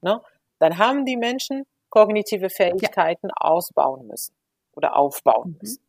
Ne? 0.02 0.22
Dann 0.60 0.78
haben 0.78 1.06
die 1.06 1.18
Menschen 1.18 1.66
kognitive 1.90 2.50
Fähigkeiten 2.50 3.28
ja. 3.28 3.36
ausbauen 3.38 4.08
müssen 4.08 4.36
oder 4.74 4.96
aufbauen 4.96 5.52
mhm. 5.52 5.58
müssen. 5.62 5.84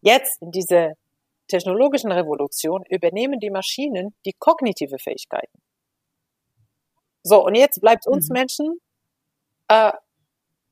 Jetzt 0.00 0.40
in 0.42 0.50
dieser 0.50 0.94
technologischen 1.48 2.12
Revolution 2.12 2.84
übernehmen 2.88 3.40
die 3.40 3.50
Maschinen 3.50 4.14
die 4.24 4.32
kognitive 4.32 4.98
Fähigkeiten. 4.98 5.60
So, 7.22 7.44
und 7.44 7.54
jetzt 7.54 7.80
bleibt 7.80 8.06
uns 8.06 8.28
mhm. 8.28 8.34
Menschen, 8.34 8.80
äh, 9.68 9.92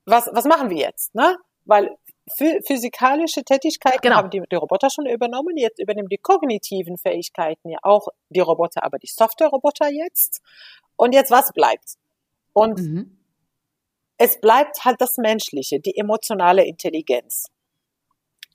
was, 0.05 0.29
was 0.31 0.45
machen 0.45 0.69
wir 0.69 0.77
jetzt? 0.77 1.13
Ne? 1.13 1.37
Weil 1.65 1.97
physikalische 2.35 3.43
Tätigkeiten 3.43 4.01
genau. 4.01 4.17
haben 4.17 4.29
die, 4.29 4.41
die 4.51 4.55
Roboter 4.55 4.89
schon 4.89 5.05
übernommen. 5.05 5.55
Jetzt 5.57 5.79
übernehmen 5.79 6.09
die 6.09 6.17
kognitiven 6.17 6.97
Fähigkeiten 6.97 7.69
ja 7.69 7.79
auch 7.83 8.07
die 8.29 8.41
Roboter, 8.41 8.83
aber 8.83 8.97
die 8.97 9.07
Software-Roboter 9.07 9.89
jetzt. 9.89 10.41
Und 10.95 11.13
jetzt 11.13 11.31
was 11.31 11.53
bleibt? 11.53 11.95
Und 12.53 12.79
mhm. 12.79 13.17
es 14.17 14.41
bleibt 14.41 14.83
halt 14.83 14.99
das 14.99 15.17
Menschliche, 15.17 15.79
die 15.79 15.97
emotionale 15.97 16.65
Intelligenz. 16.65 17.45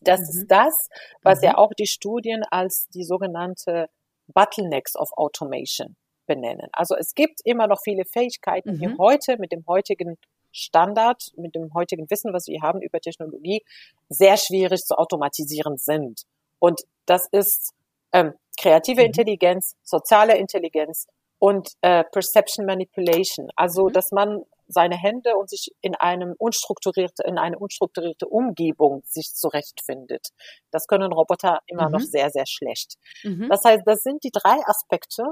Das 0.00 0.20
mhm. 0.20 0.26
ist 0.26 0.46
das, 0.48 0.88
was 1.22 1.40
mhm. 1.40 1.44
ja 1.44 1.58
auch 1.58 1.72
die 1.78 1.86
Studien 1.86 2.42
als 2.50 2.88
die 2.94 3.04
sogenannte 3.04 3.88
Bottlenecks 4.26 4.96
of 4.96 5.10
Automation 5.16 5.96
benennen. 6.26 6.68
Also 6.72 6.94
es 6.96 7.14
gibt 7.14 7.40
immer 7.44 7.66
noch 7.66 7.80
viele 7.82 8.04
Fähigkeiten, 8.04 8.78
die 8.78 8.88
mhm. 8.88 8.98
heute 8.98 9.38
mit 9.38 9.52
dem 9.52 9.64
heutigen 9.66 10.16
Standard 10.52 11.32
mit 11.36 11.54
dem 11.54 11.74
heutigen 11.74 12.08
Wissen, 12.10 12.32
was 12.32 12.46
wir 12.46 12.60
haben 12.62 12.80
über 12.82 13.00
Technologie, 13.00 13.64
sehr 14.08 14.36
schwierig 14.36 14.82
zu 14.82 14.96
automatisieren 14.96 15.78
sind. 15.78 16.22
Und 16.58 16.82
das 17.06 17.26
ist 17.32 17.74
ähm, 18.12 18.34
kreative 18.60 19.00
mhm. 19.00 19.06
Intelligenz, 19.06 19.76
soziale 19.82 20.36
Intelligenz 20.36 21.06
und 21.38 21.70
äh, 21.80 22.04
Perception 22.04 22.66
Manipulation. 22.66 23.50
Also, 23.56 23.86
mhm. 23.88 23.92
dass 23.92 24.12
man 24.12 24.42
seine 24.68 24.96
Hände 24.96 25.36
und 25.36 25.50
sich 25.50 25.74
in 25.80 25.94
einem 25.94 26.34
unstrukturierte, 26.38 27.24
in 27.24 27.36
eine 27.36 27.58
unstrukturierte 27.58 28.26
Umgebung 28.26 29.02
sich 29.04 29.34
zurechtfindet. 29.34 30.28
Das 30.70 30.86
können 30.86 31.12
Roboter 31.12 31.60
immer 31.66 31.86
mhm. 31.86 31.92
noch 31.92 32.00
sehr, 32.00 32.30
sehr 32.30 32.46
schlecht. 32.46 32.94
Mhm. 33.22 33.48
Das 33.50 33.64
heißt, 33.64 33.82
das 33.84 34.02
sind 34.02 34.24
die 34.24 34.30
drei 34.30 34.58
Aspekte, 34.66 35.24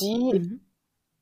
die 0.00 0.40
mhm 0.40 0.60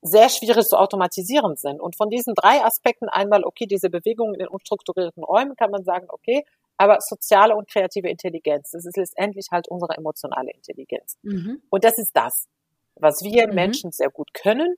sehr 0.03 0.29
schwierig 0.29 0.67
zu 0.67 0.77
automatisieren 0.77 1.57
sind. 1.57 1.81
Und 1.81 1.97
von 1.97 2.11
diesen 2.11 2.35
drei 2.35 2.63
Aspekten 2.65 3.09
einmal, 3.09 3.45
okay, 3.45 3.67
diese 3.67 3.89
Bewegungen 3.89 4.35
in 4.35 4.49
unstrukturierten 4.49 5.23
Räumen 5.23 5.55
kann 5.55 5.71
man 5.71 5.85
sagen, 5.85 6.07
okay, 6.09 6.45
aber 6.77 6.99
soziale 7.01 7.55
und 7.55 7.71
kreative 7.71 8.09
Intelligenz, 8.09 8.73
das 8.73 8.85
ist 8.85 8.97
letztendlich 8.97 9.47
halt 9.53 9.69
unsere 9.69 9.97
emotionale 9.97 10.51
Intelligenz. 10.51 11.17
Mhm. 11.23 11.63
Und 11.71 11.85
das 11.85 11.99
ist 11.99 12.11
das, 12.15 12.49
was 12.97 13.23
wir 13.23 13.47
mhm. 13.47 13.55
Menschen 13.55 13.93
sehr 13.93 14.11
gut 14.11 14.35
können 14.35 14.75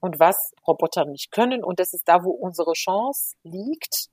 und 0.00 0.18
was 0.18 0.52
Roboter 0.66 1.04
nicht 1.04 1.30
können. 1.30 1.62
Und 1.62 1.78
das 1.78 1.94
ist 1.94 2.08
da, 2.08 2.24
wo 2.24 2.30
unsere 2.30 2.72
Chance 2.72 3.36
liegt, 3.44 4.08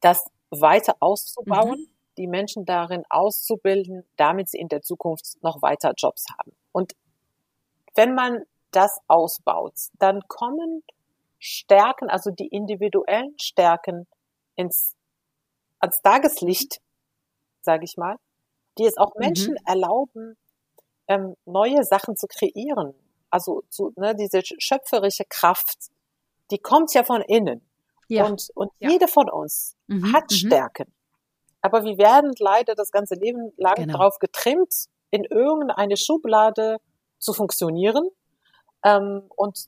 das 0.00 0.18
weiter 0.50 0.96
auszubauen, 0.98 1.78
mhm. 1.78 1.88
die 2.18 2.26
Menschen 2.26 2.64
darin 2.64 3.04
auszubilden, 3.08 4.04
damit 4.16 4.50
sie 4.50 4.58
in 4.58 4.68
der 4.68 4.82
Zukunft 4.82 5.40
noch 5.42 5.62
weiter 5.62 5.92
Jobs 5.96 6.24
haben. 6.36 6.52
Und 6.72 6.94
wenn 7.94 8.14
man 8.14 8.42
das 8.72 8.98
ausbaut, 9.06 9.74
dann 9.98 10.20
kommen 10.28 10.82
Stärken, 11.38 12.08
also 12.08 12.30
die 12.30 12.46
individuellen 12.46 13.34
Stärken 13.40 14.06
ins, 14.54 14.94
ans 15.80 16.00
Tageslicht, 16.02 16.80
sage 17.62 17.84
ich 17.84 17.96
mal, 17.96 18.16
die 18.78 18.86
es 18.86 18.96
auch 18.96 19.14
Menschen 19.16 19.54
mhm. 19.54 19.66
erlauben, 19.66 20.36
ähm, 21.08 21.34
neue 21.44 21.84
Sachen 21.84 22.16
zu 22.16 22.26
kreieren. 22.26 22.94
Also 23.30 23.62
zu, 23.70 23.92
ne, 23.96 24.14
diese 24.14 24.42
schöpferische 24.44 25.24
Kraft, 25.28 25.90
die 26.50 26.58
kommt 26.58 26.94
ja 26.94 27.02
von 27.02 27.22
innen. 27.22 27.66
Ja. 28.08 28.26
Und, 28.26 28.48
und 28.54 28.70
ja. 28.78 28.90
jede 28.90 29.08
von 29.08 29.28
uns 29.30 29.76
mhm. 29.86 30.12
hat 30.12 30.30
mhm. 30.30 30.34
Stärken. 30.34 30.94
Aber 31.60 31.84
wir 31.84 31.96
werden 31.98 32.32
leider 32.38 32.74
das 32.74 32.90
ganze 32.90 33.14
Leben 33.14 33.52
lang 33.56 33.74
genau. 33.76 33.98
darauf 33.98 34.18
getrimmt, 34.18 34.86
in 35.10 35.24
irgendeine 35.24 35.96
Schublade 35.96 36.78
zu 37.18 37.32
funktionieren 37.32 38.08
ähm, 38.84 39.22
und 39.36 39.66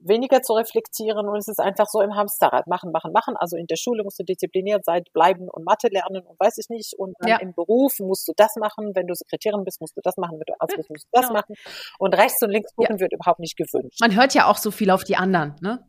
weniger 0.00 0.42
zu 0.42 0.54
reflektieren 0.54 1.28
und 1.28 1.36
es 1.36 1.48
ist 1.48 1.60
einfach 1.60 1.86
so 1.86 2.00
im 2.00 2.14
Hamsterrad 2.14 2.66
machen, 2.66 2.92
machen, 2.92 3.12
machen. 3.12 3.36
Also 3.36 3.56
in 3.56 3.66
der 3.66 3.76
Schule 3.76 4.02
musst 4.04 4.18
du 4.18 4.24
diszipliniert 4.24 4.84
sein, 4.84 5.02
bleiben 5.12 5.48
und 5.48 5.64
Mathe 5.64 5.88
lernen 5.88 6.24
und 6.26 6.38
weiß 6.38 6.58
ich 6.58 6.68
nicht. 6.68 6.94
Und 6.96 7.14
ja. 7.26 7.36
im 7.38 7.52
Beruf 7.54 7.98
musst 8.00 8.26
du 8.28 8.32
das 8.36 8.56
machen. 8.56 8.92
Wenn 8.94 9.06
du 9.06 9.14
Sekretärin 9.14 9.64
bist, 9.64 9.80
musst 9.80 9.96
du 9.96 10.00
das 10.02 10.16
machen. 10.16 10.38
Wenn 10.38 10.46
du 10.46 10.54
Arzt 10.60 10.76
bist, 10.76 10.90
musst 10.90 11.04
du 11.04 11.08
das 11.12 11.28
genau. 11.28 11.40
machen. 11.40 11.54
Und 11.98 12.16
rechts 12.16 12.42
und 12.42 12.50
links 12.50 12.74
gucken 12.74 12.96
ja. 12.96 13.00
wird 13.00 13.12
überhaupt 13.12 13.40
nicht 13.40 13.56
gewünscht. 13.56 14.00
Man 14.00 14.14
hört 14.14 14.34
ja 14.34 14.46
auch 14.46 14.56
so 14.56 14.70
viel 14.70 14.90
auf 14.90 15.04
die 15.04 15.16
anderen, 15.16 15.56
ne? 15.60 15.84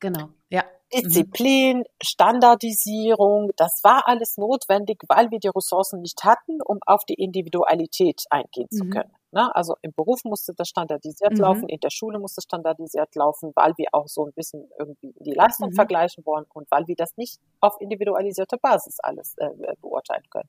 Genau, 0.00 0.28
ja. 0.50 0.64
Disziplin, 0.94 1.78
mhm. 1.78 1.84
Standardisierung, 2.02 3.50
das 3.56 3.80
war 3.82 4.06
alles 4.06 4.36
notwendig, 4.36 5.02
weil 5.08 5.30
wir 5.30 5.40
die 5.40 5.48
Ressourcen 5.48 6.00
nicht 6.00 6.22
hatten, 6.24 6.60
um 6.64 6.78
auf 6.86 7.04
die 7.04 7.14
Individualität 7.14 8.22
eingehen 8.30 8.68
mhm. 8.70 8.76
zu 8.76 8.84
können. 8.90 9.10
Ne? 9.32 9.54
Also 9.54 9.74
im 9.82 9.92
Beruf 9.92 10.20
musste 10.24 10.52
das 10.56 10.68
standardisiert 10.68 11.32
mhm. 11.32 11.40
laufen, 11.40 11.68
in 11.68 11.80
der 11.80 11.90
Schule 11.90 12.18
musste 12.20 12.38
das 12.38 12.44
standardisiert 12.44 13.14
laufen, 13.16 13.52
weil 13.56 13.72
wir 13.76 13.88
auch 13.92 14.06
so 14.06 14.26
ein 14.26 14.32
bisschen 14.32 14.68
irgendwie 14.78 15.12
die 15.20 15.32
Leistung 15.32 15.70
mhm. 15.70 15.74
vergleichen 15.74 16.24
wollen 16.24 16.44
und 16.54 16.70
weil 16.70 16.86
wir 16.86 16.94
das 16.96 17.16
nicht 17.16 17.40
auf 17.60 17.80
individualisierte 17.80 18.58
Basis 18.58 19.00
alles 19.00 19.34
äh, 19.38 19.50
beurteilen 19.80 20.24
können. 20.30 20.48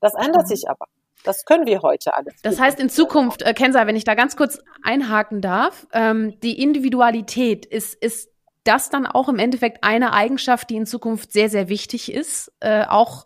Das 0.00 0.12
ändert 0.14 0.48
sich 0.48 0.68
aber. 0.68 0.86
Das 1.24 1.46
können 1.46 1.64
wir 1.64 1.80
heute 1.80 2.12
alles. 2.12 2.34
Das 2.42 2.60
heißt 2.60 2.78
in 2.78 2.90
Zukunft, 2.90 3.40
äh, 3.40 3.54
Kenza, 3.54 3.86
wenn 3.86 3.96
ich 3.96 4.04
da 4.04 4.14
ganz 4.14 4.36
kurz 4.36 4.62
einhaken 4.82 5.40
darf, 5.40 5.86
ähm, 5.92 6.38
die 6.40 6.62
Individualität 6.62 7.64
ist, 7.64 7.94
ist 7.94 8.30
das 8.66 8.90
dann 8.90 9.06
auch 9.06 9.28
im 9.28 9.38
Endeffekt 9.38 9.84
eine 9.84 10.12
Eigenschaft, 10.12 10.70
die 10.70 10.76
in 10.76 10.86
Zukunft 10.86 11.32
sehr, 11.32 11.48
sehr 11.48 11.68
wichtig 11.68 12.12
ist, 12.12 12.52
äh, 12.60 12.84
auch 12.84 13.24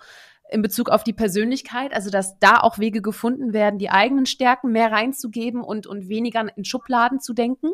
in 0.51 0.63
Bezug 0.63 0.91
auf 0.91 1.05
die 1.05 1.13
Persönlichkeit, 1.13 1.95
also 1.95 2.11
dass 2.11 2.39
da 2.39 2.61
auch 2.61 2.79
Wege 2.79 3.03
gefunden 3.03 3.53
werden, 3.53 3.79
die 3.79 3.91
eigenen 3.91 4.27
Stärken 4.27 4.73
mehr 4.73 4.91
reinzugeben 4.91 5.63
und, 5.63 5.87
und 5.87 6.09
weniger 6.09 6.47
in 6.57 6.65
Schubladen 6.65 7.21
zu 7.21 7.35
denken? 7.35 7.73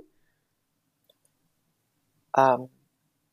Ähm, 2.37 2.69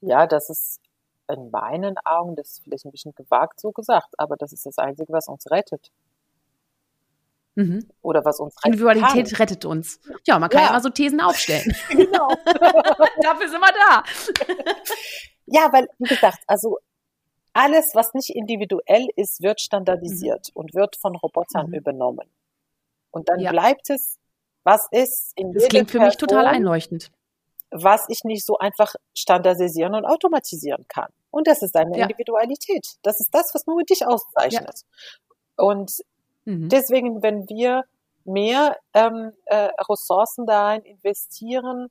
ja, 0.01 0.27
das 0.27 0.49
ist 0.49 0.79
in 1.27 1.51
meinen 1.51 1.95
Augen, 2.05 2.35
das 2.35 2.51
ist 2.51 2.63
vielleicht 2.63 2.85
ein 2.85 2.91
bisschen 2.91 3.15
gewagt 3.15 3.59
so 3.59 3.71
gesagt, 3.71 4.17
aber 4.17 4.37
das 4.37 4.53
ist 4.53 4.65
das 4.65 4.77
Einzige, 4.77 5.11
was 5.11 5.27
uns 5.27 5.49
rettet. 5.51 5.91
Mhm. 7.55 7.87
Oder 8.01 8.25
was 8.25 8.39
uns 8.39 8.55
rettet. 8.57 8.65
Individualität 8.65 9.29
kann. 9.29 9.35
rettet 9.37 9.65
uns. 9.65 9.99
Ja, 10.25 10.39
man 10.39 10.49
kann 10.49 10.61
ja, 10.61 10.67
ja 10.67 10.73
mal 10.73 10.81
so 10.81 10.89
Thesen 10.89 11.21
aufstellen. 11.21 11.75
genau. 11.89 12.29
Dafür 13.21 13.49
sind 13.49 13.61
wir 13.61 13.73
da. 13.73 14.03
ja, 15.45 15.71
weil, 15.71 15.87
wie 15.99 16.09
gesagt, 16.09 16.39
also 16.47 16.79
alles, 17.53 17.93
was 17.93 18.13
nicht 18.13 18.31
individuell 18.31 19.07
ist, 19.15 19.41
wird 19.41 19.61
standardisiert 19.61 20.49
mhm. 20.49 20.61
und 20.61 20.73
wird 20.73 20.95
von 20.95 21.15
Robotern 21.15 21.67
mhm. 21.67 21.75
übernommen. 21.75 22.27
Und 23.11 23.29
dann 23.29 23.39
ja. 23.39 23.51
bleibt 23.51 23.89
es, 23.89 24.17
was 24.63 24.87
ist 24.91 25.33
in 25.35 25.53
Das 25.53 25.67
klingt 25.67 25.91
für 25.91 25.99
Person, 25.99 26.07
mich 26.07 26.17
total 26.17 26.47
einleuchtend. 26.47 27.11
Was 27.69 28.05
ich 28.09 28.23
nicht 28.23 28.45
so 28.45 28.57
einfach 28.57 28.95
standardisieren 29.13 29.93
und 29.93 30.05
automatisieren 30.05 30.85
kann. 30.87 31.11
Und 31.29 31.47
das 31.47 31.61
ist 31.61 31.75
deine 31.75 31.97
ja. 31.97 32.03
Individualität. 32.03 32.87
Das 33.03 33.19
ist 33.19 33.33
das, 33.33 33.53
was 33.53 33.67
nur 33.67 33.83
dich 33.83 34.05
auszeichnet. 34.05 34.81
Und 35.55 35.91
mhm. 36.45 36.69
deswegen, 36.69 37.21
wenn 37.21 37.47
wir 37.49 37.83
mehr 38.25 38.77
ähm, 38.93 39.31
äh, 39.45 39.69
Ressourcen 39.89 40.45
dahin 40.45 40.83
investieren, 40.83 41.89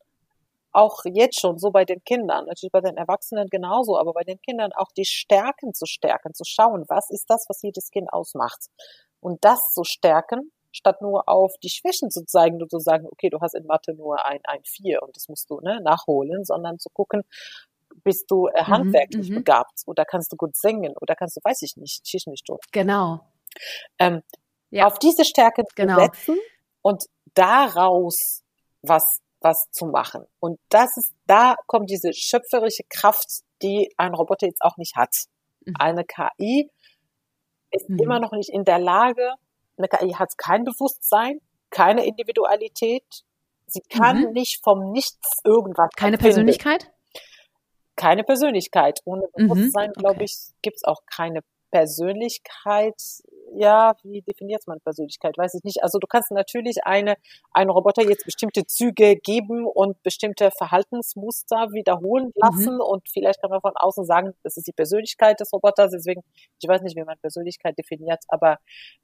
auch 0.72 1.02
jetzt 1.04 1.40
schon 1.40 1.58
so 1.58 1.70
bei 1.70 1.84
den 1.84 2.02
Kindern, 2.04 2.46
natürlich 2.46 2.72
bei 2.72 2.80
den 2.80 2.96
Erwachsenen 2.96 3.48
genauso, 3.48 3.98
aber 3.98 4.14
bei 4.14 4.24
den 4.24 4.40
Kindern 4.40 4.72
auch 4.72 4.90
die 4.96 5.04
Stärken 5.04 5.74
zu 5.74 5.84
stärken, 5.86 6.32
zu 6.32 6.44
schauen, 6.46 6.84
was 6.88 7.10
ist 7.10 7.26
das, 7.28 7.44
was 7.48 7.60
jedes 7.62 7.90
Kind 7.90 8.10
ausmacht. 8.10 8.70
Und 9.20 9.44
das 9.44 9.60
zu 9.74 9.84
stärken, 9.84 10.50
statt 10.72 11.02
nur 11.02 11.28
auf 11.28 11.52
die 11.62 11.68
Schwächen 11.68 12.10
zu 12.10 12.24
zeigen 12.24 12.60
und 12.62 12.70
zu 12.70 12.78
sagen, 12.78 13.06
okay, 13.06 13.28
du 13.28 13.40
hast 13.40 13.54
in 13.54 13.66
Mathe 13.66 13.92
nur 13.92 14.24
ein, 14.24 14.40
ein 14.44 14.62
Vier 14.64 15.02
und 15.02 15.14
das 15.14 15.28
musst 15.28 15.50
du 15.50 15.60
ne, 15.60 15.80
nachholen, 15.82 16.44
sondern 16.44 16.78
zu 16.78 16.88
gucken, 16.90 17.22
bist 18.02 18.30
du 18.30 18.46
äh, 18.46 18.62
mhm, 18.62 18.68
handwerklich 18.68 19.28
mhm, 19.28 19.36
begabt 19.36 19.82
oder 19.86 20.06
kannst 20.06 20.32
du 20.32 20.36
gut 20.36 20.56
singen 20.56 20.94
oder 21.00 21.14
kannst 21.14 21.36
du, 21.36 21.40
weiß 21.44 21.60
ich 21.62 21.76
nicht, 21.76 22.08
schieß 22.08 22.26
mich 22.26 22.42
durch. 22.44 22.62
Genau. 22.72 23.20
Ähm, 23.98 24.22
ja. 24.72 24.86
Auf 24.86 24.98
diese 24.98 25.24
Stärke 25.24 25.62
genau. 25.74 26.00
setzen 26.00 26.36
und 26.82 27.04
daraus 27.34 28.42
was 28.82 29.20
was 29.44 29.70
zu 29.72 29.86
machen. 29.86 30.24
Und 30.40 30.58
das 30.68 30.96
ist, 30.96 31.12
da 31.26 31.56
kommt 31.66 31.90
diese 31.90 32.12
schöpferische 32.12 32.84
Kraft, 32.88 33.42
die 33.60 33.92
ein 33.96 34.14
Roboter 34.14 34.46
jetzt 34.46 34.62
auch 34.62 34.76
nicht 34.76 34.96
hat. 34.96 35.14
Mhm. 35.64 35.74
Eine 35.78 36.04
KI 36.04 36.70
ist 37.70 37.88
mhm. 37.88 37.98
immer 37.98 38.20
noch 38.20 38.32
nicht 38.32 38.50
in 38.50 38.64
der 38.64 38.78
Lage, 38.78 39.34
eine 39.76 39.88
KI 39.88 40.14
hat 40.14 40.36
kein 40.36 40.64
Bewusstsein, 40.64 41.40
keine 41.70 42.04
Individualität, 42.04 43.04
sie 43.66 43.80
kann 43.88 44.20
mhm. 44.20 44.32
nicht 44.32 44.62
vom 44.62 44.92
Nichts 44.92 45.40
irgendwas. 45.44 45.90
Keine 45.96 46.14
empfinden. 46.14 46.34
Persönlichkeit? 46.34 46.90
Keine 47.96 48.24
Persönlichkeit. 48.24 49.00
Ohne 49.04 49.26
mhm. 49.36 49.48
Bewusstsein, 49.48 49.90
okay. 49.90 50.00
glaube 50.00 50.24
ich, 50.24 50.36
gibt 50.60 50.76
es 50.76 50.84
auch 50.84 51.00
keine 51.06 51.40
Persönlichkeit 51.70 53.00
ja, 53.54 53.94
wie 54.02 54.22
definiert 54.22 54.66
man 54.66 54.80
Persönlichkeit? 54.80 55.36
Weiß 55.36 55.54
ich 55.54 55.64
nicht. 55.64 55.82
Also 55.82 55.98
du 55.98 56.06
kannst 56.06 56.30
natürlich 56.30 56.84
eine, 56.84 57.16
einen 57.52 57.70
Roboter 57.70 58.02
jetzt 58.02 58.24
bestimmte 58.24 58.66
Züge 58.66 59.16
geben 59.16 59.66
und 59.66 60.02
bestimmte 60.02 60.50
Verhaltensmuster 60.50 61.72
wiederholen 61.72 62.26
mhm. 62.26 62.32
lassen 62.36 62.74
mhm. 62.74 62.80
und 62.80 63.08
vielleicht 63.08 63.40
kann 63.40 63.50
man 63.50 63.60
von 63.60 63.72
außen 63.76 64.04
sagen, 64.04 64.34
das 64.42 64.56
ist 64.56 64.66
die 64.66 64.72
Persönlichkeit 64.72 65.40
des 65.40 65.52
Roboters. 65.52 65.92
Deswegen, 65.92 66.22
ich 66.60 66.68
weiß 66.68 66.82
nicht, 66.82 66.96
wie 66.96 67.04
man 67.04 67.18
Persönlichkeit 67.18 67.78
definiert, 67.78 68.24
aber 68.28 68.58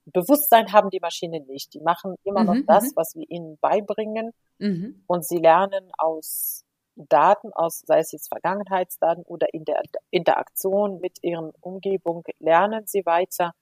Bewusstsein 0.06 0.72
haben 0.72 0.90
die 0.90 1.00
Maschinen 1.00 1.46
nicht. 1.46 1.74
Die 1.74 1.80
machen 1.80 2.16
immer 2.24 2.40
mhm. 2.40 2.46
noch 2.46 2.66
das, 2.66 2.84
mhm. 2.84 2.96
was 2.96 3.14
wir 3.14 3.28
ihnen 3.28 3.58
beibringen 3.60 4.32
mhm. 4.58 5.02
und 5.06 5.26
sie 5.26 5.38
lernen 5.38 5.90
aus 5.98 6.64
Daten 6.98 7.52
aus, 7.52 7.82
sei 7.86 8.00
es 8.00 8.12
jetzt 8.12 8.28
Vergangenheitsdaten 8.28 9.22
oder 9.24 9.52
in 9.54 9.64
der 9.64 9.82
Interaktion 10.10 11.00
mit 11.00 11.18
ihren 11.22 11.52
Umgebung, 11.60 12.24
lernen 12.40 12.86
sie 12.86 13.06
weiter. 13.06 13.52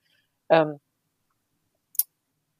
Ähm, 0.48 0.80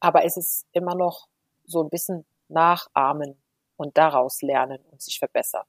aber 0.01 0.25
es 0.25 0.37
ist 0.37 0.67
immer 0.73 0.95
noch 0.95 1.27
so 1.65 1.83
ein 1.83 1.91
bisschen 1.91 2.25
nachahmen 2.49 3.37
und 3.77 3.97
daraus 3.97 4.43
lernen 4.43 4.79
und 4.91 5.01
sich 5.03 5.19
verbessern. 5.19 5.65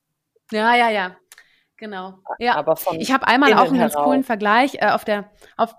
Ja, 0.52 0.76
ja, 0.76 0.90
ja. 0.90 1.16
Genau. 1.78 2.20
Ja. 2.40 2.56
Aber 2.56 2.76
von 2.76 3.00
ich 3.00 3.12
habe 3.12 3.28
einmal 3.28 3.54
auch 3.54 3.68
einen 3.68 3.80
ganz 3.80 3.94
coolen 3.94 4.24
Vergleich 4.24 4.76
äh, 4.76 4.90
auf 4.90 5.06
der 5.06 5.30
auf 5.58 5.76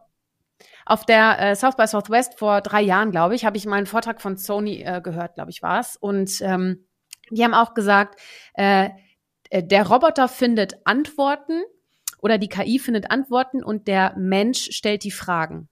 auf 0.86 1.04
der 1.04 1.38
äh, 1.38 1.56
South 1.56 1.76
by 1.76 1.86
Southwest 1.86 2.38
vor 2.38 2.62
drei 2.62 2.80
Jahren, 2.80 3.10
glaube 3.10 3.34
ich, 3.34 3.44
habe 3.44 3.56
ich 3.56 3.66
mal 3.66 3.76
einen 3.76 3.86
Vortrag 3.86 4.22
von 4.22 4.38
Sony 4.38 4.82
äh, 4.82 5.02
gehört, 5.02 5.34
glaube 5.34 5.50
ich, 5.50 5.62
war 5.62 5.80
es. 5.80 5.96
Und 5.96 6.40
ähm, 6.40 6.86
die 7.30 7.44
haben 7.44 7.52
auch 7.52 7.74
gesagt, 7.74 8.18
äh, 8.54 8.88
äh 9.50 9.62
der 9.62 9.86
Roboter 9.86 10.28
findet 10.28 10.86
Antworten 10.86 11.62
oder 12.22 12.38
die 12.38 12.48
KI 12.48 12.78
findet 12.78 13.10
Antworten 13.10 13.62
und 13.62 13.86
der 13.86 14.14
Mensch 14.16 14.70
stellt 14.70 15.04
die 15.04 15.10
Fragen 15.10 15.68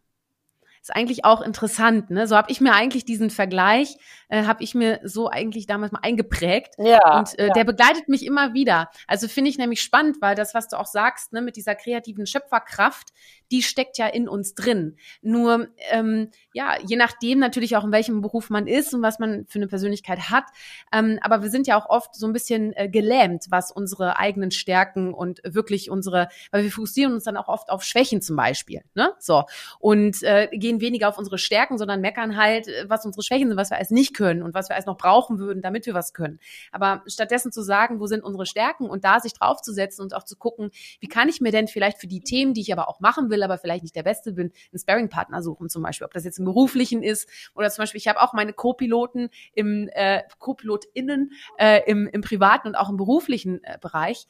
ist 0.87 0.95
eigentlich 0.95 1.25
auch 1.25 1.41
interessant. 1.41 2.11
Ne? 2.11 2.29
So 2.29 2.37
habe 2.37 2.51
ich 2.51 2.61
mir 2.61 2.73
eigentlich 2.73 3.05
diesen 3.05 3.31
Vergleich, 3.31 3.97
äh, 4.29 4.45
habe 4.45 4.63
ich 4.63 4.75
mir 4.75 5.01
so 5.03 5.29
eigentlich 5.29 5.67
damals 5.67 5.91
mal 5.91 5.99
eingeprägt. 6.03 6.75
Ja, 6.79 7.19
und 7.19 7.37
äh, 7.39 7.49
ja. 7.49 7.53
der 7.53 7.65
begleitet 7.65 8.09
mich 8.09 8.25
immer 8.25 8.55
wieder. 8.55 8.89
Also 9.09 9.27
finde 9.27 9.51
ich 9.51 9.59
nämlich 9.59 9.83
spannend, 9.83 10.19
weil 10.21 10.37
das, 10.37 10.55
was 10.55 10.69
du 10.69 10.79
auch 10.79 10.87
sagst, 10.87 11.33
ne, 11.33 11.43
mit 11.43 11.57
dieser 11.57 11.75
kreativen 11.75 12.25
Schöpferkraft, 12.25 13.09
die 13.51 13.63
steckt 13.63 13.99
ja 13.99 14.07
in 14.07 14.29
uns 14.29 14.55
drin. 14.55 14.97
Nur, 15.23 15.69
ähm, 15.91 16.31
ja, 16.53 16.77
je 16.85 16.97
nachdem 16.97 17.41
natürlich 17.41 17.77
auch, 17.77 17.85
in 17.85 17.93
welchem 17.93 18.21
Beruf 18.21 18.49
man 18.49 18.69
ist 18.69 18.95
und 18.95 19.03
was 19.03 19.19
man 19.19 19.47
für 19.49 19.59
eine 19.59 19.67
Persönlichkeit 19.67 20.31
hat. 20.31 20.45
Ähm, 20.93 21.19
aber 21.23 21.43
wir 21.43 21.51
sind 21.51 21.67
ja 21.67 21.77
auch 21.77 21.89
oft 21.89 22.15
so 22.15 22.27
ein 22.27 22.33
bisschen 22.33 22.73
äh, 22.75 22.89
gelähmt, 22.89 23.47
was 23.51 23.73
unsere 23.73 24.19
eigenen 24.19 24.53
Stärken 24.53 25.13
und 25.13 25.41
wirklich 25.45 25.91
unsere, 25.91 26.29
weil 26.53 26.63
wir 26.63 26.71
fokussieren 26.71 27.13
uns 27.13 27.25
dann 27.25 27.37
auch 27.37 27.49
oft 27.49 27.71
auf 27.71 27.83
Schwächen 27.83 28.23
zum 28.23 28.37
Beispiel. 28.37 28.83
Ne? 28.95 29.13
So. 29.19 29.45
Und 29.81 30.23
äh, 30.23 30.49
gehen 30.53 30.76
weniger 30.81 31.09
auf 31.09 31.19
unsere 31.19 31.39
Stärken, 31.39 31.79
sondern 31.79 32.01
meckern 32.01 32.37
halt, 32.37 32.69
äh, 32.69 32.85
was 32.89 33.05
unsere 33.05 33.23
Schwächen 33.23 33.49
sind, 33.49 33.57
was 33.57 33.71
wir 33.71 33.77
alles 33.77 33.91
nicht 33.91 34.15
können 34.15 34.43
und 34.43 34.55
was 34.55 34.69
wir 34.69 34.75
alles 34.75 34.87
noch 34.87 34.97
brauchen 34.97 35.39
würden, 35.39 35.63
damit 35.63 35.87
wir 35.87 35.95
was 35.95 36.13
können. 36.13 36.39
Aber 36.73 37.03
stattdessen 37.07 37.53
zu 37.53 37.63
sagen, 37.63 38.01
wo 38.01 38.07
sind 38.07 38.23
unsere 38.23 38.47
Stärken 38.47 38.89
und 38.89 39.05
da 39.05 39.21
sich 39.21 39.35
draufzusetzen 39.35 40.03
und 40.03 40.15
auch 40.15 40.25
zu 40.25 40.37
gucken, 40.37 40.71
wie 41.01 41.09
kann 41.09 41.29
ich 41.29 41.41
mir 41.41 41.53
denn 41.53 41.69
vielleicht 41.69 41.99
für 41.99 42.07
die 42.07 42.21
Themen, 42.21 42.55
die 42.55 42.61
ich 42.61 42.73
aber 42.73 42.89
auch 42.89 43.01
machen 43.01 43.31
will, 43.31 43.43
aber 43.43 43.59
vielleicht 43.59 43.83
nicht 43.83 43.97
der 43.97 44.03
Beste 44.03 44.33
bin, 44.33 44.53
einen 44.73 44.79
Sparring-Partner 44.79 45.43
suchen 45.43 45.69
zum 45.69 45.83
Beispiel. 45.83 46.05
Ob 46.05 46.13
das 46.13 46.25
jetzt 46.25 46.39
im 46.39 46.45
Beruflichen 46.45 47.03
ist 47.03 47.29
oder 47.55 47.71
zum 47.71 47.83
Beispiel, 47.83 47.99
ich 47.99 48.09
habe 48.09 48.21
auch 48.21 48.33
meine 48.33 48.53
Co-Piloten 48.53 49.31
im 49.53 49.89
äh, 49.93 50.23
Co-PilotInnen 50.39 51.33
äh, 51.59 51.83
im, 51.87 52.07
im 52.07 52.21
privaten 52.21 52.69
und 52.69 52.75
auch 52.75 52.89
im 52.89 52.97
beruflichen 52.97 53.63
äh, 53.65 53.79
Bereich. 53.81 54.27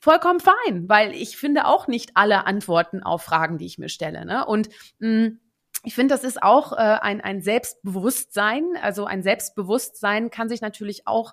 vollkommen 0.00 0.40
fein, 0.40 0.88
weil 0.88 1.12
ich 1.12 1.36
finde 1.36 1.66
auch 1.66 1.86
nicht 1.86 2.12
alle 2.14 2.46
Antworten 2.46 3.02
auf 3.02 3.22
Fragen, 3.22 3.58
die 3.58 3.66
ich 3.66 3.78
mir 3.78 3.90
stelle. 3.90 4.24
Ne? 4.24 4.46
Und 4.46 4.68
mh, 4.98 5.08
mm, 5.08 5.40
ich 5.82 5.94
finde, 5.94 6.14
das 6.14 6.24
ist 6.24 6.42
auch 6.42 6.72
äh, 6.72 6.76
ein, 6.76 7.20
ein 7.20 7.40
Selbstbewusstsein. 7.40 8.76
Also 8.82 9.06
ein 9.06 9.22
Selbstbewusstsein 9.22 10.30
kann 10.30 10.48
sich 10.48 10.60
natürlich 10.60 11.06
auch 11.06 11.32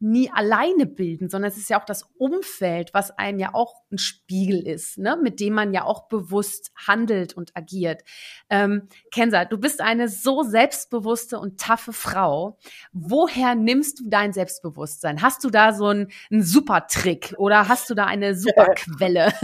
nie 0.00 0.30
alleine 0.32 0.86
bilden, 0.86 1.28
sondern 1.28 1.50
es 1.50 1.56
ist 1.56 1.70
ja 1.70 1.80
auch 1.80 1.84
das 1.84 2.04
Umfeld, 2.18 2.94
was 2.94 3.10
einem 3.18 3.38
ja 3.38 3.54
auch 3.54 3.82
ein 3.90 3.98
Spiegel 3.98 4.64
ist, 4.64 4.98
ne? 4.98 5.18
mit 5.20 5.40
dem 5.40 5.54
man 5.54 5.72
ja 5.72 5.84
auch 5.84 6.08
bewusst 6.08 6.70
handelt 6.86 7.34
und 7.34 7.56
agiert. 7.56 8.02
Ähm, 8.48 8.88
Kenza, 9.12 9.44
du 9.44 9.58
bist 9.58 9.80
eine 9.80 10.08
so 10.08 10.42
selbstbewusste 10.42 11.38
und 11.38 11.58
taffe 11.58 11.92
Frau. 11.92 12.58
Woher 12.92 13.54
nimmst 13.54 14.00
du 14.00 14.04
dein 14.08 14.32
Selbstbewusstsein? 14.32 15.20
Hast 15.20 15.42
du 15.42 15.50
da 15.50 15.72
so 15.72 15.86
einen, 15.86 16.12
einen 16.30 16.42
super 16.42 16.86
Trick 16.86 17.34
oder 17.36 17.68
hast 17.68 17.90
du 17.90 17.94
da 17.94 18.06
eine 18.06 18.34
super 18.36 18.74
Quelle? 18.74 19.32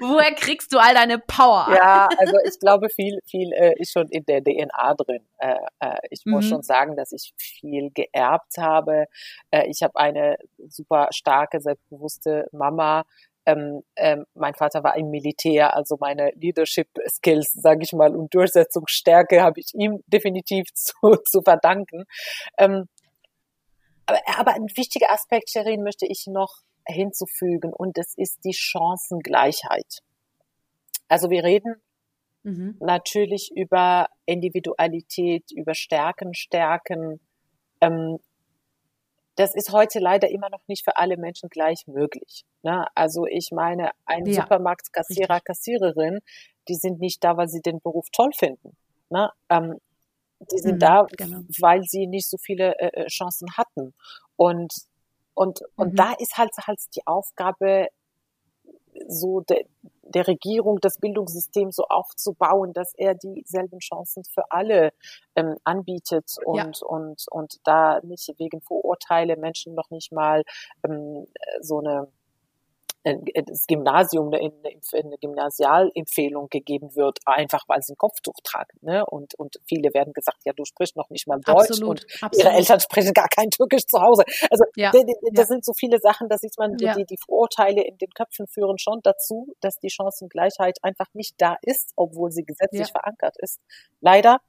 Woher 0.00 0.34
kriegst 0.34 0.72
du 0.72 0.78
all 0.78 0.94
deine 0.94 1.18
Power? 1.18 1.66
Ja, 1.74 2.08
also 2.16 2.36
ich 2.46 2.58
glaube, 2.58 2.88
viel, 2.88 3.18
viel 3.26 3.52
äh, 3.52 3.74
ist 3.78 3.92
schon 3.92 4.08
in 4.08 4.24
der 4.24 4.42
DNA 4.42 4.94
drin. 4.94 5.26
Äh, 5.38 5.56
äh, 5.80 5.98
ich 6.10 6.22
muss 6.24 6.46
mhm. 6.46 6.48
schon 6.48 6.62
sagen, 6.62 6.96
dass 6.96 7.12
ich 7.12 7.34
viel 7.36 7.90
geerbt 7.90 8.56
habe. 8.58 9.06
Äh, 9.50 9.68
ich 9.82 9.84
habe 9.84 9.96
eine 9.96 10.36
super 10.68 11.08
starke, 11.10 11.60
selbstbewusste 11.60 12.46
Mama. 12.52 13.04
Ähm, 13.44 13.82
ähm, 13.96 14.24
mein 14.34 14.54
Vater 14.54 14.84
war 14.84 14.96
im 14.96 15.10
Militär, 15.10 15.74
also 15.74 15.96
meine 15.98 16.30
Leadership 16.36 16.86
Skills, 17.08 17.52
sage 17.52 17.80
ich 17.82 17.92
mal, 17.92 18.14
und 18.14 18.32
Durchsetzungsstärke 18.32 19.42
habe 19.42 19.58
ich 19.58 19.74
ihm 19.74 20.04
definitiv 20.06 20.68
zu, 20.74 21.16
zu 21.24 21.42
verdanken. 21.42 22.04
Ähm, 22.58 22.88
aber, 24.06 24.20
aber 24.38 24.54
ein 24.54 24.68
wichtiger 24.76 25.10
Aspekt, 25.10 25.50
Sherin, 25.50 25.82
möchte 25.82 26.06
ich 26.06 26.26
noch 26.28 26.62
hinzufügen 26.86 27.72
und 27.72 27.98
das 27.98 28.14
ist 28.16 28.44
die 28.44 28.54
Chancengleichheit. 28.54 29.98
Also 31.08 31.28
wir 31.28 31.42
reden 31.42 31.82
mhm. 32.44 32.76
natürlich 32.78 33.50
über 33.56 34.06
Individualität, 34.26 35.50
über 35.50 35.74
Stärken, 35.74 36.34
Stärken. 36.34 37.18
Ähm, 37.80 38.18
das 39.42 39.56
ist 39.56 39.72
heute 39.72 39.98
leider 39.98 40.30
immer 40.30 40.48
noch 40.50 40.62
nicht 40.68 40.84
für 40.84 40.96
alle 40.96 41.16
Menschen 41.16 41.48
gleich 41.48 41.88
möglich. 41.88 42.44
Ne? 42.62 42.86
Also 42.94 43.26
ich 43.26 43.48
meine, 43.50 43.90
ein 44.04 44.24
ja, 44.24 44.42
Supermarktkassierer. 44.42 45.40
Kassiererin, 45.40 46.20
die 46.68 46.76
sind 46.76 47.00
nicht 47.00 47.24
da, 47.24 47.36
weil 47.36 47.48
sie 47.48 47.60
den 47.60 47.80
Beruf 47.80 48.06
toll 48.12 48.30
finden. 48.38 48.76
Ne? 49.10 49.30
Ähm, 49.48 49.78
die 50.52 50.58
sind 50.58 50.76
mhm, 50.76 50.78
da, 50.78 51.06
genau. 51.16 51.40
weil 51.58 51.82
sie 51.82 52.06
nicht 52.06 52.30
so 52.30 52.36
viele 52.38 52.78
äh, 52.78 53.02
äh 53.02 53.06
Chancen 53.08 53.48
hatten. 53.56 53.94
Und 54.36 54.72
und 55.34 55.62
und 55.74 55.94
mhm. 55.94 55.96
da 55.96 56.12
ist 56.20 56.38
halt 56.38 56.52
halt 56.64 56.78
die 56.94 57.04
Aufgabe, 57.04 57.88
so 59.08 59.40
de, 59.40 59.66
der 60.12 60.28
Regierung 60.28 60.78
das 60.80 60.98
Bildungssystem 60.98 61.70
so 61.70 61.84
aufzubauen, 61.84 62.72
dass 62.72 62.92
er 62.96 63.14
dieselben 63.14 63.78
Chancen 63.80 64.24
für 64.24 64.50
alle 64.50 64.92
ähm, 65.36 65.56
anbietet 65.64 66.36
und, 66.44 66.56
ja. 66.56 66.86
und, 66.86 67.24
und 67.30 67.56
da 67.64 68.00
nicht 68.02 68.32
wegen 68.38 68.60
Vorurteile 68.60 69.36
Menschen 69.36 69.74
noch 69.74 69.90
nicht 69.90 70.12
mal 70.12 70.42
ähm, 70.84 71.26
so 71.60 71.78
eine 71.78 72.08
das 73.04 73.66
Gymnasium 73.66 74.32
eine, 74.32 74.52
eine 74.92 75.18
Gymnasialempfehlung 75.18 76.48
gegeben 76.48 76.94
wird, 76.94 77.18
einfach 77.26 77.64
weil 77.66 77.82
sie 77.82 77.94
ein 77.94 77.96
Kopftuch 77.96 78.36
tragen. 78.44 78.78
Ne? 78.80 79.04
Und, 79.06 79.34
und 79.38 79.56
viele 79.66 79.92
werden 79.92 80.12
gesagt, 80.12 80.38
ja, 80.44 80.52
du 80.52 80.64
sprichst 80.64 80.96
noch 80.96 81.10
nicht 81.10 81.26
mal 81.26 81.40
Deutsch 81.40 81.70
absolut, 81.70 82.04
und 82.04 82.22
absolut. 82.22 82.36
ihre 82.36 82.54
Eltern 82.56 82.80
sprechen 82.80 83.12
gar 83.12 83.28
kein 83.28 83.50
Türkisch 83.50 83.86
zu 83.86 84.00
Hause. 84.00 84.24
Also 84.50 84.64
ja, 84.76 84.92
das 84.92 85.04
ja. 85.34 85.44
sind 85.46 85.64
so 85.64 85.72
viele 85.72 85.98
Sachen, 85.98 86.28
da 86.28 86.38
sieht 86.38 86.54
man, 86.58 86.76
ja. 86.78 86.94
die, 86.94 87.04
die 87.04 87.18
Vorurteile 87.18 87.82
in 87.82 87.98
den 87.98 88.10
Köpfen 88.10 88.46
führen 88.46 88.78
schon 88.78 89.00
dazu, 89.02 89.54
dass 89.60 89.78
die 89.78 89.90
Chancengleichheit 89.90 90.78
einfach 90.82 91.06
nicht 91.14 91.34
da 91.38 91.56
ist, 91.62 91.92
obwohl 91.96 92.30
sie 92.30 92.44
gesetzlich 92.44 92.90
verankert 92.92 93.36
ist. 93.38 93.60
Leider. 94.00 94.40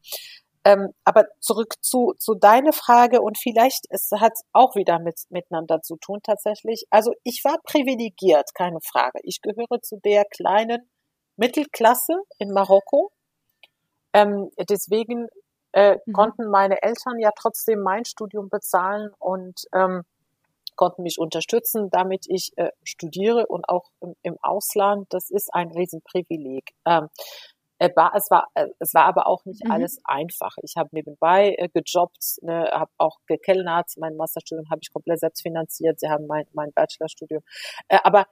Ähm, 0.65 0.93
aber 1.03 1.25
zurück 1.39 1.73
zu, 1.81 2.13
zu 2.17 2.35
deiner 2.35 2.71
Frage 2.71 3.21
und 3.21 3.37
vielleicht, 3.37 3.85
es 3.89 4.09
hat 4.11 4.33
auch 4.53 4.75
wieder 4.75 4.99
mit, 4.99 5.19
miteinander 5.29 5.81
zu 5.81 5.97
tun 5.97 6.21
tatsächlich. 6.23 6.85
Also 6.89 7.13
ich 7.23 7.43
war 7.43 7.57
privilegiert, 7.63 8.55
keine 8.55 8.79
Frage. 8.81 9.19
Ich 9.23 9.41
gehöre 9.41 9.81
zu 9.81 9.97
der 9.97 10.23
kleinen 10.25 10.89
Mittelklasse 11.35 12.13
in 12.37 12.51
Marokko. 12.53 13.11
Ähm, 14.13 14.51
deswegen 14.69 15.27
äh, 15.73 15.97
mhm. 16.05 16.13
konnten 16.13 16.49
meine 16.49 16.81
Eltern 16.81 17.19
ja 17.19 17.31
trotzdem 17.35 17.81
mein 17.81 18.05
Studium 18.05 18.47
bezahlen 18.47 19.09
und 19.19 19.65
ähm, 19.73 20.03
konnten 20.75 21.03
mich 21.03 21.19
unterstützen, 21.19 21.89
damit 21.89 22.25
ich 22.29 22.51
äh, 22.57 22.69
studiere 22.83 23.47
und 23.47 23.67
auch 23.67 23.89
im, 23.99 24.15
im 24.21 24.37
Ausland. 24.41 25.07
Das 25.09 25.29
ist 25.29 25.53
ein 25.53 25.71
Riesenprivileg. 25.71 26.71
Ähm, 26.85 27.03
äh, 27.03 27.07
es 28.15 28.29
war, 28.29 28.47
äh, 28.53 28.67
es 28.79 28.93
war 28.93 29.05
aber 29.05 29.27
auch 29.27 29.45
nicht 29.45 29.63
mhm. 29.63 29.71
alles 29.71 29.99
einfach. 30.03 30.55
Ich 30.61 30.75
habe 30.77 30.89
nebenbei 30.91 31.55
äh, 31.57 31.69
gejobbt, 31.69 32.37
ne, 32.41 32.69
habe 32.71 32.91
auch 32.97 33.19
gekellnert. 33.27 33.91
Mein 33.97 34.15
Masterstudium 34.15 34.69
habe 34.69 34.79
ich 34.83 34.91
komplett 34.91 35.19
selbst 35.19 35.41
finanziert. 35.41 35.99
Sie 35.99 36.09
haben 36.09 36.27
mein, 36.27 36.45
mein 36.53 36.71
Bachelorstudium. 36.73 37.41
Äh, 37.87 37.99
aber 38.03 38.27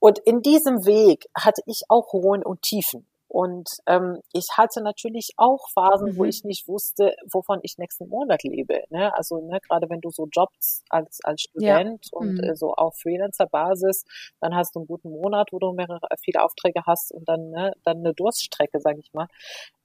und 0.00 0.18
in 0.20 0.40
diesem 0.40 0.86
Weg 0.86 1.26
hatte 1.36 1.62
ich 1.66 1.82
auch 1.88 2.12
Hohen 2.12 2.42
und 2.42 2.62
Tiefen. 2.62 3.09
Und 3.30 3.68
ähm, 3.86 4.18
ich 4.32 4.48
hatte 4.56 4.82
natürlich 4.82 5.34
auch 5.36 5.68
Phasen, 5.72 6.12
mhm. 6.12 6.16
wo 6.16 6.24
ich 6.24 6.42
nicht 6.42 6.66
wusste, 6.66 7.14
wovon 7.30 7.60
ich 7.62 7.78
nächsten 7.78 8.08
Monat 8.08 8.42
lebe. 8.42 8.82
Ne? 8.90 9.14
Also 9.14 9.40
ne, 9.40 9.60
gerade 9.60 9.88
wenn 9.88 10.00
du 10.00 10.10
so 10.10 10.26
jobbst 10.26 10.84
als, 10.90 11.20
als 11.22 11.42
Student 11.42 12.06
ja. 12.10 12.18
und 12.18 12.32
mhm. 12.32 12.42
äh, 12.42 12.56
so 12.56 12.74
auf 12.74 12.96
Freelancer-Basis, 12.98 14.04
dann 14.40 14.56
hast 14.56 14.74
du 14.74 14.80
einen 14.80 14.88
guten 14.88 15.10
Monat, 15.10 15.52
wo 15.52 15.60
du 15.60 15.70
mehrere 15.70 16.00
viele 16.18 16.42
Aufträge 16.42 16.82
hast 16.86 17.12
und 17.12 17.28
dann, 17.28 17.50
ne, 17.50 17.72
dann 17.84 17.98
eine 17.98 18.14
Durststrecke, 18.14 18.80
sage 18.80 18.98
ich 18.98 19.12
mal. 19.12 19.28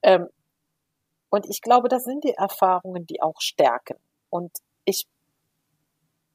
Ähm, 0.01 0.27
und 1.29 1.45
ich 1.47 1.61
glaube, 1.61 1.87
das 1.87 2.03
sind 2.03 2.23
die 2.23 2.33
Erfahrungen, 2.33 3.05
die 3.05 3.21
auch 3.21 3.41
stärken. 3.41 3.99
Und 4.31 4.57
ich 4.85 5.05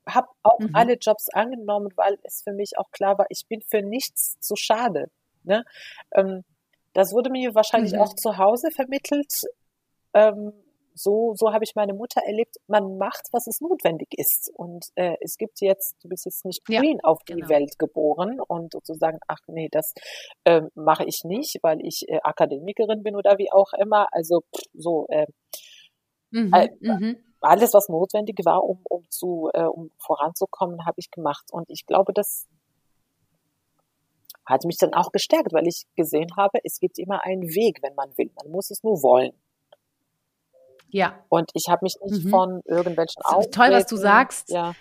habe 0.07 0.29
auch 0.45 0.61
mhm. 0.61 0.71
alle 0.75 0.95
Jobs 0.95 1.29
angenommen, 1.29 1.89
weil 1.97 2.21
es 2.23 2.43
für 2.45 2.53
mich 2.53 2.79
auch 2.79 2.93
klar 2.93 3.19
war, 3.19 3.27
ich 3.31 3.49
bin 3.49 3.63
für 3.63 3.83
nichts 3.83 4.39
zu 4.39 4.55
schade. 4.55 5.11
Ne? 5.43 5.65
Ähm, 6.13 6.45
das 6.93 7.13
wurde 7.13 7.31
mir 7.31 7.55
wahrscheinlich 7.55 7.93
mhm. 7.93 8.01
auch 8.01 8.15
zu 8.15 8.37
Hause 8.37 8.71
vermittelt. 8.71 9.33
Ähm, 10.15 10.53
so, 10.95 11.35
so 11.35 11.53
habe 11.53 11.65
ich 11.65 11.75
meine 11.75 11.95
Mutter 11.95 12.21
erlebt. 12.25 12.57
Man 12.67 12.99
macht, 12.99 13.29
was 13.33 13.47
es 13.47 13.61
notwendig 13.61 14.09
ist. 14.17 14.51
Und 14.55 14.87
äh, 14.97 15.17
es 15.21 15.37
gibt 15.37 15.61
jetzt, 15.61 15.97
du 16.03 16.09
bist 16.09 16.25
jetzt 16.25 16.45
nicht 16.45 16.65
green 16.65 16.99
ja, 17.03 17.05
auf 17.05 17.23
die 17.29 17.35
genau. 17.35 17.49
Welt 17.49 17.79
geboren 17.79 18.41
und 18.41 18.73
sozusagen, 18.73 19.19
ach 19.27 19.41
nee, 19.47 19.69
das 19.71 19.95
äh, 20.45 20.63
mache 20.75 21.05
ich 21.05 21.23
nicht, 21.25 21.59
weil 21.63 21.79
ich 21.83 22.09
äh, 22.09 22.19
Akademikerin 22.23 23.03
bin 23.03 23.17
oder 23.17 23.39
wie 23.39 23.53
auch 23.53 23.73
immer. 23.73 24.09
Also 24.13 24.43
pff, 24.55 24.65
so 24.75 25.07
äh, 25.09 25.27
mhm, 26.31 26.53
äh, 26.53 26.69
mhm. 26.81 27.17
alles, 27.41 27.73
was 27.73 27.89
notwendig 27.89 28.39
war, 28.45 28.65
um, 28.65 28.81
um 28.89 29.05
zu, 29.11 29.51
äh, 29.55 29.65
um 29.65 29.91
voranzukommen, 29.99 30.85
habe 30.87 30.99
ich 30.99 31.11
gemacht. 31.11 31.45
Und 31.53 31.71
ich 31.71 31.87
glaube, 31.87 32.13
dass 32.13 32.47
hat 34.51 34.65
mich 34.65 34.77
dann 34.79 34.93
auch 34.95 35.13
gestärkt, 35.13 35.53
weil 35.53 35.67
ich 35.67 35.85
gesehen 35.97 36.29
habe, 36.37 36.59
es 36.65 36.81
gibt 36.81 36.99
immer 36.99 37.25
einen 37.25 37.49
Weg, 37.55 37.79
wenn 37.83 37.95
man 37.95 38.11
will. 38.19 38.31
Man 38.43 38.51
muss 38.51 38.71
es 38.71 38.83
nur 38.83 39.03
wollen. 39.03 39.33
Ja. 40.89 41.25
Und 41.29 41.51
ich 41.55 41.69
habe 41.69 41.85
mich 41.85 41.95
nicht 42.03 42.25
mhm. 42.25 42.31
von 42.31 42.61
irgendwelchen 42.65 43.23
Auftreten, 43.23 43.53
Toll, 43.53 43.71
was 43.71 43.87
du 43.87 43.97
sagst. 43.97 44.51
Ja. 44.51 44.75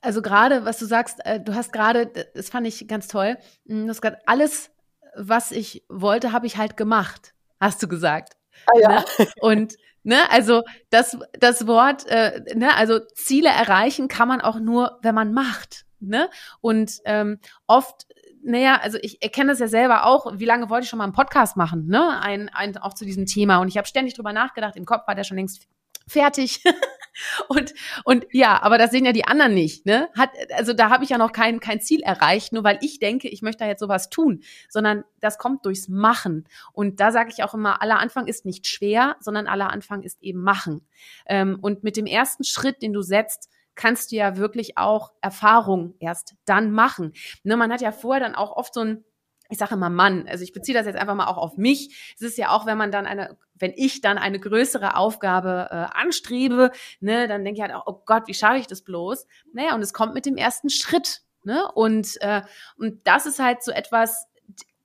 Also 0.00 0.22
gerade, 0.22 0.64
was 0.64 0.78
du 0.78 0.84
sagst, 0.84 1.24
äh, 1.24 1.40
du 1.40 1.54
hast 1.54 1.72
gerade, 1.72 2.06
das 2.34 2.50
fand 2.50 2.66
ich 2.66 2.86
ganz 2.86 3.08
toll, 3.08 3.38
hm, 3.66 3.84
du 3.84 3.90
hast 3.90 4.02
gerade 4.02 4.18
alles, 4.26 4.70
was 5.16 5.50
ich 5.50 5.84
wollte, 5.88 6.32
habe 6.32 6.46
ich 6.46 6.58
halt 6.58 6.76
gemacht, 6.76 7.34
hast 7.58 7.82
du 7.82 7.88
gesagt. 7.88 8.36
Ah, 8.66 8.78
ja. 8.78 8.88
Ne? 8.88 9.04
Und 9.40 9.76
ne, 10.02 10.30
also 10.30 10.62
das, 10.90 11.16
das 11.40 11.66
Wort, 11.66 12.06
äh, 12.06 12.42
ne, 12.54 12.76
also 12.76 13.00
Ziele 13.14 13.48
erreichen 13.48 14.08
kann 14.08 14.28
man 14.28 14.40
auch 14.42 14.60
nur, 14.60 14.98
wenn 15.02 15.14
man 15.14 15.32
macht. 15.32 15.85
Ne? 16.00 16.30
Und 16.60 17.00
ähm, 17.04 17.38
oft 17.66 18.06
naja, 18.46 18.78
also 18.80 18.98
ich 19.02 19.20
erkenne 19.22 19.50
das 19.50 19.58
ja 19.58 19.66
selber 19.66 20.06
auch, 20.06 20.38
wie 20.38 20.44
lange 20.44 20.70
wollte 20.70 20.84
ich 20.84 20.90
schon 20.90 20.98
mal 20.98 21.04
einen 21.04 21.12
Podcast 21.12 21.56
machen, 21.56 21.88
ne? 21.88 22.20
Ein, 22.20 22.48
ein, 22.48 22.76
auch 22.76 22.94
zu 22.94 23.04
diesem 23.04 23.26
Thema. 23.26 23.58
Und 23.58 23.66
ich 23.66 23.76
habe 23.76 23.88
ständig 23.88 24.14
drüber 24.14 24.32
nachgedacht, 24.32 24.76
im 24.76 24.84
Kopf 24.84 25.08
war 25.08 25.16
der 25.16 25.24
schon 25.24 25.36
längst 25.36 25.66
fertig. 26.06 26.62
und, 27.48 27.74
und 28.04 28.26
ja, 28.30 28.62
aber 28.62 28.78
das 28.78 28.92
sehen 28.92 29.04
ja 29.04 29.12
die 29.12 29.24
anderen 29.24 29.54
nicht, 29.54 29.84
ne? 29.84 30.08
Hat, 30.16 30.30
also 30.54 30.72
da 30.72 30.90
habe 30.90 31.02
ich 31.02 31.10
ja 31.10 31.18
noch 31.18 31.32
kein, 31.32 31.58
kein 31.58 31.80
Ziel 31.80 32.02
erreicht, 32.02 32.52
nur 32.52 32.62
weil 32.62 32.78
ich 32.82 33.00
denke, 33.00 33.28
ich 33.28 33.42
möchte 33.42 33.64
da 33.64 33.66
jetzt 33.68 33.80
sowas 33.80 34.10
tun, 34.10 34.42
sondern 34.68 35.04
das 35.20 35.38
kommt 35.38 35.66
durchs 35.66 35.88
Machen. 35.88 36.44
Und 36.72 37.00
da 37.00 37.10
sage 37.10 37.30
ich 37.32 37.42
auch 37.42 37.54
immer, 37.54 37.82
aller 37.82 37.98
Anfang 37.98 38.28
ist 38.28 38.44
nicht 38.44 38.66
schwer, 38.68 39.16
sondern 39.18 39.48
aller 39.48 39.70
Anfang 39.70 40.02
ist 40.02 40.22
eben 40.22 40.40
machen. 40.40 40.86
Ähm, 41.26 41.58
und 41.60 41.82
mit 41.82 41.96
dem 41.96 42.06
ersten 42.06 42.44
Schritt, 42.44 42.80
den 42.82 42.92
du 42.92 43.02
setzt, 43.02 43.50
kannst 43.76 44.10
du 44.10 44.16
ja 44.16 44.36
wirklich 44.36 44.76
auch 44.78 45.12
Erfahrung 45.20 45.94
erst 46.00 46.34
dann 46.44 46.72
machen. 46.72 47.12
Ne, 47.44 47.56
man 47.56 47.72
hat 47.72 47.80
ja 47.80 47.92
vorher 47.92 48.20
dann 48.20 48.34
auch 48.34 48.56
oft 48.56 48.74
so 48.74 48.80
ein 48.80 49.04
ich 49.48 49.58
sage 49.58 49.74
immer 49.74 49.90
Mann, 49.90 50.26
also 50.28 50.42
ich 50.42 50.52
beziehe 50.52 50.76
das 50.76 50.86
jetzt 50.86 50.98
einfach 50.98 51.14
mal 51.14 51.26
auch 51.26 51.36
auf 51.36 51.56
mich. 51.56 52.14
Es 52.16 52.22
ist 52.22 52.38
ja 52.38 52.50
auch, 52.50 52.66
wenn 52.66 52.78
man 52.78 52.90
dann 52.90 53.06
eine, 53.06 53.36
wenn 53.54 53.72
ich 53.76 54.00
dann 54.00 54.18
eine 54.18 54.40
größere 54.40 54.96
Aufgabe 54.96 55.68
äh, 55.70 55.74
anstrebe, 55.96 56.72
ne, 57.00 57.28
dann 57.28 57.44
denke 57.44 57.58
ich 57.58 57.62
halt 57.62 57.74
auch, 57.74 57.86
oh 57.86 58.02
Gott, 58.04 58.24
wie 58.26 58.34
schaffe 58.34 58.58
ich 58.58 58.66
das 58.66 58.82
bloß? 58.82 59.26
Naja, 59.52 59.74
und 59.74 59.82
es 59.82 59.92
kommt 59.92 60.14
mit 60.14 60.26
dem 60.26 60.36
ersten 60.36 60.70
Schritt. 60.70 61.22
Ne? 61.44 61.70
Und, 61.74 62.20
äh, 62.22 62.42
und 62.76 63.06
das 63.06 63.24
ist 63.26 63.38
halt 63.38 63.62
so 63.62 63.70
etwas, 63.70 64.26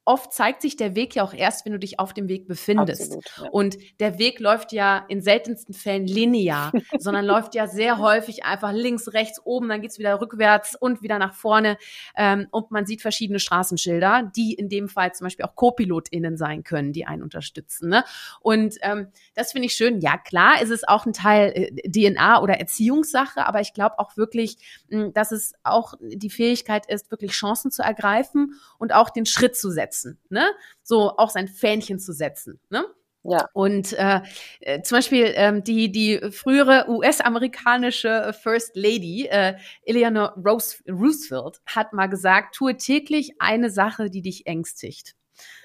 oft 0.04 0.34
zeigt 0.34 0.64
sich 0.64 0.76
der 0.78 0.96
Weg 0.96 1.16
ja 1.16 1.24
auch 1.24 1.34
erst, 1.34 1.66
wenn 1.66 1.74
du 1.74 1.80
dich 1.80 2.00
auf 2.00 2.14
dem 2.14 2.28
Weg 2.28 2.48
befindest. 2.48 3.14
Absolut, 3.14 3.26
ja. 3.38 3.50
Und 3.52 3.78
der 4.00 4.18
Weg 4.18 4.40
läuft 4.40 4.72
ja 4.72 5.06
in 5.08 5.22
seltensten 5.22 5.76
Fällen 5.76 6.08
linear, 6.08 6.72
sondern 6.98 7.26
läuft 7.26 7.54
ja 7.54 7.68
sehr 7.68 8.00
häufig 8.00 8.44
einfach 8.44 8.72
links, 8.74 9.14
rechts, 9.14 9.40
oben, 9.46 9.70
dann 9.70 9.82
geht's 9.82 10.00
wieder 10.00 10.20
rückwärts 10.20 10.76
und 10.76 11.04
wieder 11.04 11.20
nach 11.20 11.36
vorne. 11.36 11.78
Ähm, 12.16 12.48
und 12.50 12.72
man 12.72 12.88
sieht 12.88 13.02
verschiedene 13.02 13.40
Straßenschilder, 13.40 14.32
die 14.36 14.54
in 14.54 14.70
dem 14.70 14.90
Fall 14.90 15.14
zum 15.14 15.26
Beispiel 15.26 15.46
auch 15.46 15.56
Co-PilotInnen 15.56 16.36
sein 16.36 16.64
können, 16.64 16.94
die 16.94 17.06
einen 17.06 17.22
unterstützen. 17.22 17.90
Ne? 17.90 18.04
Und 18.40 18.78
ähm, 18.82 19.08
das 19.36 19.52
finde 19.52 19.68
ich 19.68 19.74
schön. 19.74 20.02
Ja, 20.02 20.18
klar 20.18 20.62
ist 20.62 20.72
es 20.72 20.88
auch 20.88 21.06
ein 21.06 21.14
Teil 21.14 21.52
äh, 21.54 21.90
DNA 21.90 22.42
oder 22.42 22.60
Erziehungssache, 22.60 23.46
aber 23.46 23.62
ich 23.62 23.74
glaube 23.74 24.00
auch 24.00 24.18
wirklich, 24.18 24.58
mh, 24.90 25.04
hm, 25.04 25.14
dass 25.14 25.32
es 25.32 25.54
auch 25.64 25.94
die 26.02 26.32
Fähigkeit 26.32 26.88
ist, 26.88 27.12
wirklich 27.12 27.34
Chancen 27.34 27.70
zu 27.70 27.84
ergreifen 27.84 28.60
und 28.80 28.94
auch 28.94 29.12
den 29.12 29.28
Schritt 29.28 29.56
zu 29.56 29.70
setzen 29.70 29.91
setzen, 29.92 30.20
ne? 30.30 30.52
So 30.84 31.18
auch 31.18 31.30
sein 31.30 31.48
Fähnchen 31.48 32.00
zu 32.00 32.14
setzen, 32.14 32.60
ne? 32.70 32.86
Ja. 33.24 33.46
Und 33.54 33.94
äh, 33.94 34.22
äh, 34.62 34.82
zum 34.82 34.98
Beispiel 34.98 35.32
ähm, 35.36 35.64
die, 35.64 35.92
die 35.92 36.32
frühere 36.32 36.86
US-amerikanische 36.90 38.34
First 38.42 38.76
Lady, 38.76 39.28
äh, 39.30 39.58
Eleanor 39.86 40.34
Rose 40.44 40.78
Roosevelt, 40.90 41.62
hat 41.68 41.94
mal 41.94 42.08
gesagt, 42.08 42.56
tue 42.56 42.78
täglich 42.78 43.36
eine 43.40 43.70
Sache, 43.70 44.10
die 44.10 44.24
dich 44.24 44.48
ängstigt. 44.48 45.16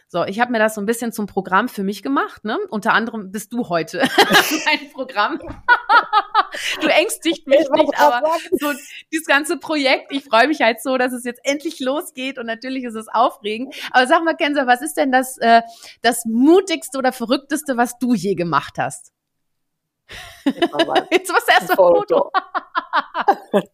So, 0.08 0.24
ich 0.24 0.38
habe 0.38 0.52
mir 0.52 0.60
das 0.60 0.76
so 0.76 0.80
ein 0.80 0.86
bisschen 0.86 1.12
zum 1.12 1.26
Programm 1.26 1.68
für 1.68 1.82
mich 1.82 2.02
gemacht. 2.02 2.44
Ne? 2.44 2.58
Unter 2.70 2.92
anderem 2.92 3.32
bist 3.32 3.52
du 3.52 3.68
heute 3.68 3.98
mein 4.66 4.90
Programm. 4.92 5.40
du 6.80 6.86
ängstigt 6.86 7.48
mich 7.48 7.68
nicht, 7.70 7.98
aber 7.98 8.22
so 8.52 8.72
dieses 9.12 9.26
ganze 9.26 9.56
Projekt, 9.56 10.12
ich 10.12 10.24
freue 10.24 10.46
mich 10.46 10.60
halt 10.60 10.80
so, 10.80 10.96
dass 10.96 11.12
es 11.12 11.24
jetzt 11.24 11.40
endlich 11.42 11.80
losgeht 11.80 12.38
und 12.38 12.46
natürlich 12.46 12.84
ist 12.84 12.94
es 12.94 13.08
aufregend. 13.08 13.74
Aber 13.90 14.06
sag 14.06 14.22
mal, 14.22 14.36
Kenza, 14.36 14.68
was 14.68 14.80
ist 14.80 14.96
denn 14.96 15.10
das, 15.10 15.38
äh, 15.38 15.62
das 16.02 16.24
mutigste 16.24 16.98
oder 16.98 17.12
verrückteste, 17.12 17.76
was 17.76 17.98
du 17.98 18.14
je 18.14 18.36
gemacht 18.36 18.78
hast? 18.78 19.12
Jetzt 20.44 20.72
was 21.34 21.48
erst 21.48 21.70
ein 21.70 21.76
Foto. 21.76 22.30
Foto. 23.50 23.68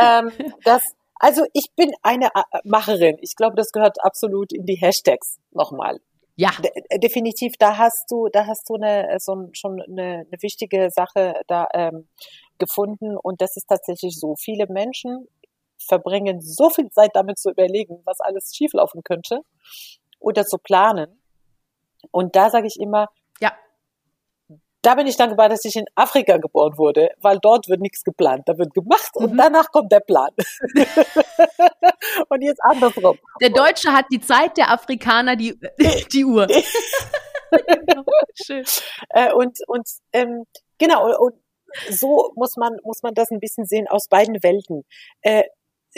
ähm, 0.00 0.32
das 0.64 0.82
also 1.18 1.44
ich 1.52 1.68
bin 1.76 1.92
eine 2.02 2.26
äh, 2.26 2.60
Macherin. 2.64 3.16
Ich 3.20 3.36
glaube, 3.36 3.56
das 3.56 3.72
gehört 3.72 4.02
absolut 4.02 4.52
in 4.52 4.66
die 4.66 4.76
Hashtags 4.76 5.38
nochmal. 5.50 6.00
Ja. 6.36 6.50
De 6.62 6.70
äh, 6.90 6.98
definitiv, 6.98 7.54
da 7.58 7.78
hast 7.78 8.10
du, 8.10 8.28
da 8.28 8.46
hast 8.46 8.68
du 8.68 8.74
eine, 8.74 9.08
äh, 9.10 9.18
so 9.18 9.48
schon 9.52 9.80
eine, 9.82 10.26
eine 10.30 10.42
wichtige 10.42 10.90
Sache 10.90 11.40
da 11.46 11.68
ähm, 11.72 12.08
gefunden. 12.58 13.16
Und 13.16 13.40
das 13.40 13.56
ist 13.56 13.66
tatsächlich 13.68 14.18
so. 14.18 14.36
Viele 14.36 14.66
Menschen 14.68 15.26
verbringen 15.78 16.40
so 16.40 16.70
viel 16.70 16.90
Zeit 16.90 17.10
damit 17.14 17.38
zu 17.38 17.50
überlegen, 17.50 18.00
was 18.04 18.20
alles 18.20 18.54
schieflaufen 18.54 19.02
könnte 19.02 19.40
oder 20.20 20.44
zu 20.44 20.58
planen. 20.58 21.20
Und 22.10 22.36
da 22.36 22.50
sage 22.50 22.66
ich 22.66 22.78
immer, 22.78 23.08
ja, 23.40 23.52
da 24.86 24.94
bin 24.94 25.08
ich 25.08 25.16
dankbar, 25.16 25.48
dass 25.48 25.64
ich 25.64 25.74
in 25.74 25.86
Afrika 25.96 26.36
geboren 26.36 26.78
wurde, 26.78 27.10
weil 27.20 27.40
dort 27.42 27.68
wird 27.68 27.80
nichts 27.80 28.04
geplant. 28.04 28.44
Da 28.46 28.56
wird 28.56 28.72
gemacht 28.72 29.10
und 29.14 29.32
mhm. 29.32 29.36
danach 29.36 29.72
kommt 29.72 29.90
der 29.90 29.98
Plan. 29.98 30.30
und 32.28 32.40
jetzt 32.40 32.62
andersrum. 32.62 33.18
Der 33.40 33.50
Deutsche 33.50 33.92
hat 33.92 34.04
die 34.12 34.20
Zeit, 34.20 34.56
der 34.56 34.70
Afrikaner 34.70 35.34
die, 35.34 35.58
die 36.12 36.24
Uhr. 36.24 36.46
Schön. 38.46 38.64
Äh, 39.08 39.32
und 39.32 39.58
und 39.66 39.88
ähm, 40.12 40.44
genau, 40.78 41.16
und 41.18 41.34
so 41.90 42.30
muss 42.36 42.56
man, 42.56 42.76
muss 42.84 43.02
man 43.02 43.12
das 43.12 43.32
ein 43.32 43.40
bisschen 43.40 43.64
sehen 43.66 43.88
aus 43.88 44.06
beiden 44.06 44.40
Welten. 44.44 44.84
Äh, 45.22 45.42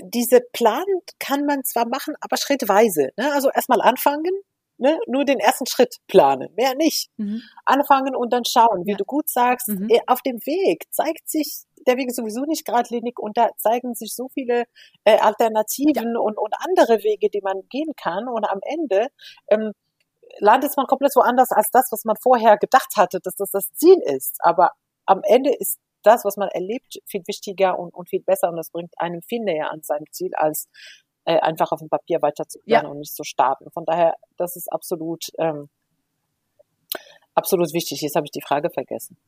diese 0.02 0.40
Plan 0.54 0.86
kann 1.18 1.44
man 1.44 1.62
zwar 1.64 1.86
machen, 1.86 2.14
aber 2.22 2.38
schrittweise. 2.38 3.10
Ne? 3.18 3.34
Also 3.34 3.50
erstmal 3.50 3.82
anfangen, 3.82 4.32
ne, 4.78 4.98
nur 5.06 5.24
den 5.24 5.38
ersten 5.38 5.66
Schritt 5.66 5.96
planen, 6.06 6.48
mehr 6.56 6.74
nicht. 6.74 7.10
Mhm. 7.16 7.42
Anfangen 7.64 8.16
und 8.16 8.32
dann 8.32 8.44
schauen, 8.44 8.86
wie 8.86 8.92
ja. 8.92 8.96
du 8.96 9.04
gut 9.04 9.28
sagst, 9.28 9.68
mhm. 9.68 9.88
Eh, 9.90 10.00
auf 10.06 10.22
dem 10.22 10.36
Weg 10.46 10.86
zeigt 10.90 11.28
sich 11.28 11.64
der 11.86 11.96
Weg 11.96 12.12
sowieso 12.12 12.42
nicht 12.42 12.64
geradlinig 12.64 13.18
und 13.18 13.36
da 13.36 13.50
zeigen 13.56 13.94
sich 13.94 14.14
so 14.14 14.28
viele 14.28 14.64
äh, 15.04 15.18
Alternativen 15.18 16.14
ja. 16.14 16.20
und, 16.20 16.38
und 16.38 16.54
andere 16.60 17.02
Wege, 17.02 17.28
die 17.30 17.40
man 17.40 17.62
gehen 17.68 17.92
kann 17.96 18.28
und 18.28 18.44
am 18.44 18.60
Ende 18.62 19.08
ähm, 19.48 19.72
landet 20.40 20.76
man 20.76 20.86
komplett 20.86 21.14
woanders 21.16 21.50
als 21.52 21.70
das, 21.70 21.88
was 21.90 22.04
man 22.04 22.16
vorher 22.20 22.58
gedacht 22.58 22.96
hatte, 22.96 23.20
dass 23.22 23.34
das 23.36 23.50
das 23.50 23.72
Ziel 23.74 23.98
ist. 24.04 24.36
Aber 24.40 24.72
am 25.06 25.22
Ende 25.24 25.54
ist 25.54 25.78
das, 26.02 26.24
was 26.24 26.36
man 26.36 26.48
erlebt, 26.48 26.98
viel 27.06 27.22
wichtiger 27.26 27.78
und, 27.78 27.92
und 27.94 28.08
viel 28.08 28.22
besser 28.22 28.48
und 28.48 28.56
das 28.56 28.70
bringt 28.70 28.92
einem 28.98 29.22
viel 29.22 29.42
näher 29.42 29.70
an 29.70 29.82
seinem 29.82 30.06
Ziel 30.12 30.34
als 30.34 30.68
äh, 31.28 31.40
einfach 31.40 31.72
auf 31.72 31.80
dem 31.80 31.90
Papier 31.90 32.22
weiter 32.22 32.48
zu 32.48 32.58
planen 32.60 32.86
ja. 32.86 32.90
und 32.90 33.00
nicht 33.00 33.14
zu 33.14 33.22
starten. 33.22 33.70
Von 33.70 33.84
daher, 33.84 34.14
das 34.38 34.56
ist 34.56 34.72
absolut, 34.72 35.26
ähm, 35.38 35.68
absolut 37.34 37.74
wichtig. 37.74 38.00
Jetzt 38.00 38.16
habe 38.16 38.24
ich 38.24 38.30
die 38.30 38.40
Frage 38.40 38.70
vergessen. 38.70 39.18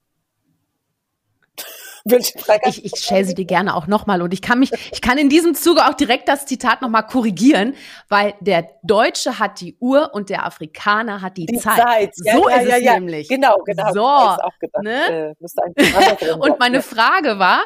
ich, 2.06 2.84
ich 2.86 2.96
stelle 2.96 3.26
sie 3.26 3.34
dir 3.34 3.44
gerne 3.44 3.76
auch 3.76 3.86
nochmal 3.86 4.22
und 4.22 4.32
ich 4.32 4.40
kann 4.40 4.60
mich, 4.60 4.72
ich 4.90 5.02
kann 5.02 5.18
in 5.18 5.28
diesem 5.28 5.54
Zuge 5.54 5.86
auch 5.86 5.92
direkt 5.92 6.26
das 6.30 6.46
Zitat 6.46 6.80
nochmal 6.80 7.06
korrigieren, 7.06 7.74
weil 8.08 8.32
der 8.40 8.70
Deutsche 8.82 9.38
hat 9.38 9.60
die 9.60 9.76
Uhr 9.78 10.14
und 10.14 10.30
der 10.30 10.46
Afrikaner 10.46 11.20
hat 11.20 11.36
die, 11.36 11.44
die 11.44 11.58
Zeit. 11.58 11.82
Zeit. 11.82 12.14
Ja, 12.24 12.32
so 12.38 12.48
ja, 12.48 12.56
ist 12.56 12.68
ja, 12.68 12.76
es 12.76 13.00
nämlich. 13.00 13.28
Genau, 13.28 13.58
genau. 13.66 13.92
So, 13.92 14.80
ne? 14.80 15.34
äh, 15.36 16.32
und 16.40 16.58
meine 16.58 16.80
Frage 16.80 17.38
war, 17.38 17.62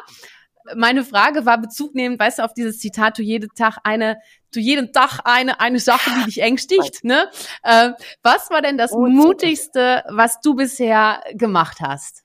meine 0.75 1.03
Frage 1.03 1.45
war 1.45 1.59
bezugnehmend, 1.59 2.19
weißt 2.19 2.39
du, 2.39 2.43
auf 2.43 2.53
dieses 2.53 2.79
Zitat, 2.79 3.17
du 3.17 3.21
jeden 3.21 3.49
Tag 3.55 3.77
eine, 3.83 4.19
du 4.53 4.59
jeden 4.59 4.91
Tag 4.91 5.19
eine, 5.23 5.59
eine 5.59 5.79
Sache, 5.79 6.09
die 6.19 6.25
dich 6.25 6.41
ängstigt, 6.41 7.03
ne? 7.03 7.29
Äh, 7.63 7.91
was 8.23 8.49
war 8.49 8.61
denn 8.61 8.77
das 8.77 8.91
Mutigste, 8.91 10.03
was 10.09 10.39
du 10.41 10.55
bisher 10.55 11.21
gemacht 11.33 11.79
hast? 11.81 12.23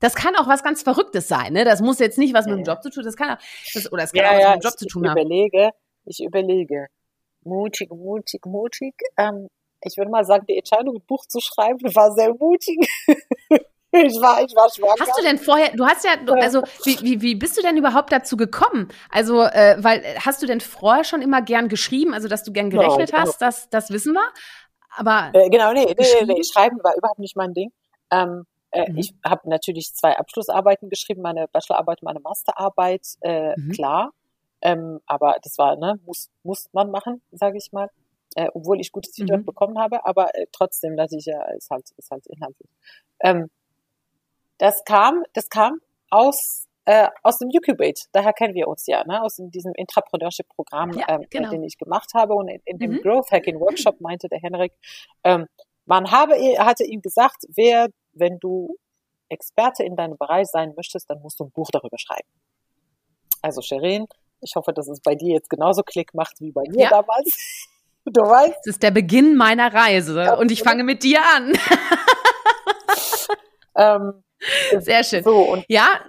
Das 0.00 0.14
kann 0.14 0.36
auch 0.36 0.46
was 0.46 0.62
ganz 0.62 0.82
Verrücktes 0.82 1.26
sein, 1.26 1.52
ne? 1.52 1.64
Das 1.64 1.80
muss 1.80 1.98
jetzt 1.98 2.18
nicht 2.18 2.34
was 2.34 2.46
mit 2.46 2.56
dem 2.56 2.64
Job 2.64 2.82
zu 2.82 2.90
tun, 2.90 3.04
das 3.04 3.16
kann 3.16 3.30
auch, 3.30 3.42
das, 3.74 3.90
oder 3.90 4.04
es 4.04 4.12
kann 4.12 4.24
ja, 4.24 4.30
auch 4.30 4.34
was 4.34 4.42
ja, 4.42 4.50
mit 4.54 4.62
dem 4.62 4.66
Job 4.66 4.74
ich, 4.74 4.78
zu 4.78 4.86
tun 4.86 5.04
ich 5.04 5.10
haben. 5.10 5.18
Ich 5.18 5.24
überlege, 5.24 5.70
ich 6.04 6.20
überlege. 6.22 6.86
Mutig, 7.42 7.90
mutig, 7.90 8.46
mutig. 8.46 8.94
Ähm, 9.16 9.48
ich 9.82 9.96
würde 9.96 10.10
mal 10.10 10.24
sagen, 10.24 10.44
die 10.48 10.56
Entscheidung, 10.56 10.96
ein 10.96 11.06
Buch 11.06 11.24
zu 11.26 11.40
schreiben, 11.40 11.94
war 11.94 12.12
sehr 12.12 12.34
mutig. 12.34 12.78
Ich 14.08 14.20
war, 14.20 14.42
ich 14.42 14.54
war 14.54 14.70
schwanger. 14.70 14.94
Hast 15.00 15.18
du 15.18 15.22
denn 15.22 15.38
vorher, 15.38 15.74
du 15.74 15.86
hast 15.86 16.04
ja, 16.04 16.12
also 16.40 16.62
wie, 16.84 16.98
wie, 17.02 17.20
wie 17.20 17.34
bist 17.34 17.56
du 17.56 17.62
denn 17.62 17.76
überhaupt 17.76 18.12
dazu 18.12 18.36
gekommen? 18.36 18.88
Also, 19.10 19.42
äh, 19.42 19.76
weil 19.78 20.02
hast 20.24 20.42
du 20.42 20.46
denn 20.46 20.60
vorher 20.60 21.04
schon 21.04 21.22
immer 21.22 21.42
gern 21.42 21.68
geschrieben, 21.68 22.14
also 22.14 22.28
dass 22.28 22.44
du 22.44 22.52
gern 22.52 22.70
gerechnet 22.70 23.12
no, 23.12 23.18
hast, 23.18 23.42
das, 23.42 23.68
das 23.70 23.90
wissen 23.90 24.14
wir. 24.14 24.26
Aber 24.96 25.30
äh, 25.32 25.48
genau, 25.50 25.72
nee, 25.72 25.84
nee, 25.84 25.94
nee, 25.98 26.34
nee, 26.34 26.42
schreiben 26.44 26.78
war 26.82 26.96
überhaupt 26.96 27.18
nicht 27.18 27.36
mein 27.36 27.54
Ding. 27.54 27.70
Ähm, 28.10 28.44
äh, 28.70 28.90
mhm. 28.90 28.98
Ich 28.98 29.14
habe 29.24 29.48
natürlich 29.48 29.94
zwei 29.94 30.16
Abschlussarbeiten 30.16 30.88
geschrieben, 30.88 31.22
meine 31.22 31.46
Bachelorarbeit, 31.48 32.02
meine 32.02 32.20
Masterarbeit, 32.20 33.06
äh, 33.20 33.58
mhm. 33.58 33.72
klar. 33.72 34.12
Ähm, 34.60 35.00
aber 35.06 35.36
das 35.42 35.56
war, 35.58 35.76
ne, 35.76 35.98
muss, 36.04 36.30
muss 36.42 36.68
man 36.72 36.90
machen, 36.90 37.22
sage 37.32 37.58
ich 37.58 37.72
mal. 37.72 37.88
Äh, 38.34 38.48
obwohl 38.52 38.78
ich 38.80 38.92
gutes 38.92 39.14
Feedback 39.14 39.40
mhm. 39.40 39.46
bekommen 39.46 39.78
habe, 39.78 40.04
aber 40.04 40.34
äh, 40.34 40.46
trotzdem, 40.52 40.96
dass 40.96 41.12
ich 41.12 41.24
ja, 41.24 41.42
ist 41.52 41.70
halt, 41.70 41.90
ist 41.96 42.10
halt 42.10 42.26
inhaltlich. 42.26 42.68
Ähm, 43.20 43.48
das 44.58 44.84
kam, 44.84 45.24
das 45.32 45.48
kam 45.48 45.80
aus 46.10 46.68
äh, 46.88 47.08
aus 47.22 47.36
dem 47.36 47.50
Ucubate, 47.50 48.04
daher 48.12 48.32
kennen 48.32 48.54
wir 48.54 48.66
uns 48.66 48.86
ja, 48.86 49.04
ne? 49.04 49.22
aus 49.22 49.36
diesem 49.38 49.74
Intrapreneurship-Programm, 49.74 50.92
ja, 50.92 51.04
ähm, 51.08 51.26
genau. 51.28 51.50
den 51.50 51.62
ich 51.62 51.76
gemacht 51.76 52.12
habe. 52.14 52.32
Und 52.32 52.48
in, 52.48 52.62
in 52.64 52.78
dem 52.78 52.92
mhm. 52.92 53.02
Growth 53.02 53.30
Hacking 53.30 53.60
Workshop 53.60 54.00
meinte 54.00 54.26
der 54.28 54.38
Henrik, 54.38 54.72
ähm, 55.22 55.46
man 55.84 56.10
habe, 56.10 56.34
hatte 56.58 56.84
ihm 56.84 57.02
gesagt, 57.02 57.44
wer, 57.54 57.88
wenn 58.14 58.38
du 58.38 58.78
Experte 59.28 59.84
in 59.84 59.96
deinem 59.96 60.16
Bereich 60.16 60.46
sein 60.46 60.72
möchtest, 60.76 61.10
dann 61.10 61.20
musst 61.20 61.38
du 61.40 61.44
ein 61.44 61.50
Buch 61.50 61.68
darüber 61.70 61.98
schreiben. 61.98 62.28
Also 63.42 63.60
Sherin, 63.60 64.06
ich 64.40 64.54
hoffe, 64.56 64.72
dass 64.72 64.88
es 64.88 65.00
bei 65.00 65.14
dir 65.14 65.34
jetzt 65.34 65.50
genauso 65.50 65.82
Klick 65.82 66.14
macht 66.14 66.40
wie 66.40 66.52
bei 66.52 66.62
mir 66.70 66.84
ja. 66.84 66.90
damals. 66.90 67.68
Du 68.10 68.22
weißt. 68.22 68.60
Es 68.60 68.66
ist 68.68 68.82
der 68.82 68.90
Beginn 68.90 69.36
meiner 69.36 69.74
Reise 69.74 70.22
ja, 70.22 70.34
und 70.34 70.50
ich 70.50 70.62
fange 70.62 70.82
mit 70.82 71.02
dir 71.02 71.20
an. 71.36 71.52
ähm, 73.78 74.24
Sehr 74.78 75.04
schön. 75.04 75.24
So, 75.24 75.36
und 75.36 75.64
ja. 75.68 76.00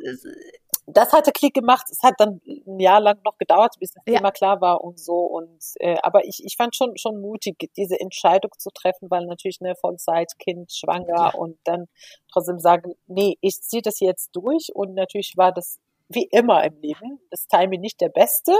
Das 0.92 1.14
hatte 1.14 1.32
Klick 1.32 1.54
gemacht. 1.54 1.86
Es 1.92 2.02
hat 2.02 2.16
dann 2.18 2.42
ein 2.48 2.80
Jahr 2.80 3.00
lang 3.00 3.20
noch 3.24 3.38
gedauert, 3.38 3.76
bis 3.80 3.92
das 3.92 4.04
ja. 4.08 4.16
Thema 4.16 4.32
klar 4.32 4.60
war 4.60 4.84
und 4.84 5.00
so. 5.00 5.20
Und 5.20 5.60
äh, 5.80 5.98
aber 6.02 6.26
ich, 6.26 6.44
ich 6.44 6.56
fand 6.58 6.76
schon 6.76 6.98
schon 6.98 7.22
mutig, 7.22 7.70
diese 7.78 8.00
Entscheidung 8.00 8.52
zu 8.58 8.72
treffen, 8.72 9.10
weil 9.12 9.26
natürlich 9.26 9.60
eine 9.62 9.76
Vollzeit, 9.76 10.32
Kind, 10.40 10.72
schwanger 10.72 11.16
ja. 11.16 11.30
und 11.30 11.60
dann 11.66 11.88
trotzdem 12.32 12.60
sagen, 12.60 12.96
nee, 13.06 13.38
ich 13.42 13.62
ziehe 13.62 13.84
das 13.84 14.00
jetzt 14.00 14.32
durch. 14.34 14.70
Und 14.74 14.96
natürlich 14.96 15.34
war 15.38 15.52
das 15.52 15.78
wie 16.08 16.28
immer 16.32 16.64
im 16.64 16.82
Leben, 16.82 17.20
das 17.30 17.46
Timing 17.48 17.82
nicht 17.82 18.02
der 18.02 18.10
beste. 18.10 18.54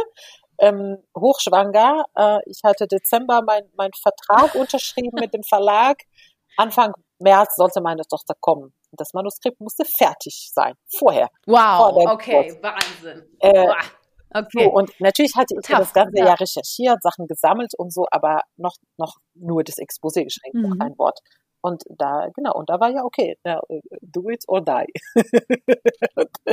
Ähm, 0.60 0.98
hochschwanger. 1.18 2.06
Äh, 2.16 2.40
ich 2.46 2.62
hatte 2.64 2.86
Dezember 2.86 3.42
mein, 3.42 3.64
mein 3.76 3.92
Vertrag 3.94 4.54
unterschrieben 4.56 5.20
mit 5.20 5.34
dem 5.34 5.44
Verlag. 5.44 6.04
Anfang 6.58 6.94
März 7.20 7.56
sollte 7.56 7.82
meine 7.82 8.04
Tochter 8.04 8.36
kommen. 8.40 8.74
Das 8.92 9.14
Manuskript 9.14 9.60
musste 9.60 9.84
fertig 9.86 10.52
sein, 10.54 10.74
vorher. 10.98 11.30
Wow, 11.46 11.94
vor 11.94 12.14
okay, 12.14 12.48
Geburt. 12.48 12.64
Wahnsinn. 12.64 13.24
Äh, 13.40 13.74
okay. 14.34 14.64
So, 14.64 14.72
und 14.72 14.92
natürlich 15.00 15.36
hatte 15.36 15.56
ich 15.60 15.68
Tough, 15.68 15.80
das 15.80 15.94
ganze 15.94 16.18
ja. 16.18 16.28
Jahr 16.28 16.40
recherchiert, 16.40 17.02
Sachen 17.02 17.28
gesammelt 17.28 17.72
und 17.78 17.94
so, 17.94 18.06
aber 18.12 18.42
noch, 18.58 18.76
noch 18.98 19.16
nur 19.36 19.64
das 19.64 19.78
Exposé 19.78 20.24
geschrieben, 20.24 20.62
mhm. 20.62 20.70
noch 20.70 20.78
kein 20.78 20.98
Wort. 20.98 21.20
Und 21.62 21.84
da, 21.90 22.28
genau, 22.36 22.54
und 22.54 22.70
da 22.70 22.80
war 22.80 22.90
ja 22.90 23.04
okay, 23.04 23.36
do 24.02 24.30
it 24.30 24.44
or 24.48 24.62
die. 24.62 24.94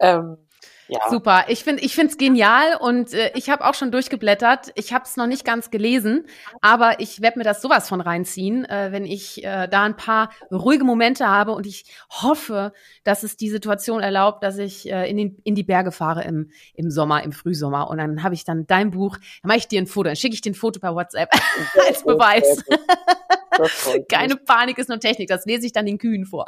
ähm, 0.00 0.48
ja. 0.90 1.08
Super. 1.08 1.44
Ich 1.48 1.62
finde 1.62 1.82
ich 1.82 1.94
finde 1.94 2.10
es 2.10 2.18
genial 2.18 2.76
und 2.80 3.14
äh, 3.14 3.30
ich 3.34 3.48
habe 3.48 3.64
auch 3.64 3.74
schon 3.74 3.92
durchgeblättert. 3.92 4.72
Ich 4.74 4.92
habe 4.92 5.04
es 5.04 5.16
noch 5.16 5.26
nicht 5.26 5.44
ganz 5.44 5.70
gelesen, 5.70 6.26
aber 6.60 6.98
ich 6.98 7.22
werde 7.22 7.38
mir 7.38 7.44
das 7.44 7.62
sowas 7.62 7.88
von 7.88 8.00
reinziehen, 8.00 8.64
äh, 8.64 8.88
wenn 8.90 9.04
ich 9.04 9.44
äh, 9.44 9.68
da 9.68 9.84
ein 9.84 9.96
paar 9.96 10.30
ruhige 10.50 10.84
Momente 10.84 11.28
habe 11.28 11.52
und 11.52 11.66
ich 11.66 11.84
hoffe, 12.10 12.72
dass 13.04 13.22
es 13.22 13.36
die 13.36 13.50
Situation 13.50 14.00
erlaubt, 14.00 14.42
dass 14.42 14.58
ich 14.58 14.90
äh, 14.90 15.08
in, 15.08 15.16
den, 15.16 15.36
in 15.44 15.54
die 15.54 15.62
Berge 15.62 15.92
fahre 15.92 16.24
im, 16.24 16.50
im 16.74 16.90
Sommer, 16.90 17.22
im 17.22 17.32
Frühsommer 17.32 17.88
und 17.88 17.98
dann 17.98 18.24
habe 18.24 18.34
ich 18.34 18.44
dann 18.44 18.66
dein 18.66 18.90
Buch, 18.90 19.16
dann 19.16 19.48
mache 19.48 19.58
ich 19.58 19.68
dir 19.68 19.80
ein 19.80 19.86
Foto, 19.86 20.08
dann 20.08 20.16
schicke 20.16 20.34
ich 20.34 20.40
dir 20.40 20.50
ein 20.50 20.54
Foto 20.54 20.80
per 20.80 20.96
WhatsApp 20.96 21.30
als 21.86 22.02
Beweis. 22.02 22.64
Keine 24.10 24.36
Panik 24.36 24.78
ist 24.78 24.88
nur 24.88 24.98
Technik, 24.98 25.28
das 25.28 25.44
lese 25.44 25.66
ich 25.66 25.72
dann 25.72 25.86
den 25.86 25.98
Kühen 25.98 26.24
vor. 26.24 26.46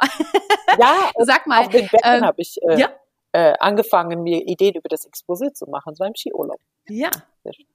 Ja, 0.79 1.11
sag 1.25 1.47
mal. 1.47 1.61
Auf 1.61 1.69
den 1.69 1.87
Bergen 1.87 2.17
ähm, 2.17 2.25
habe 2.25 2.41
ich 2.41 2.57
äh, 2.61 2.79
ja? 2.79 2.89
Äh, 3.33 3.53
angefangen, 3.59 4.23
mir 4.23 4.47
Ideen 4.47 4.75
über 4.75 4.89
das 4.89 5.07
Exposé 5.07 5.53
zu 5.53 5.65
machen, 5.65 5.95
so 5.95 6.03
im 6.05 6.13
Skiurlaub. 6.15 6.59
Ja. 6.87 7.09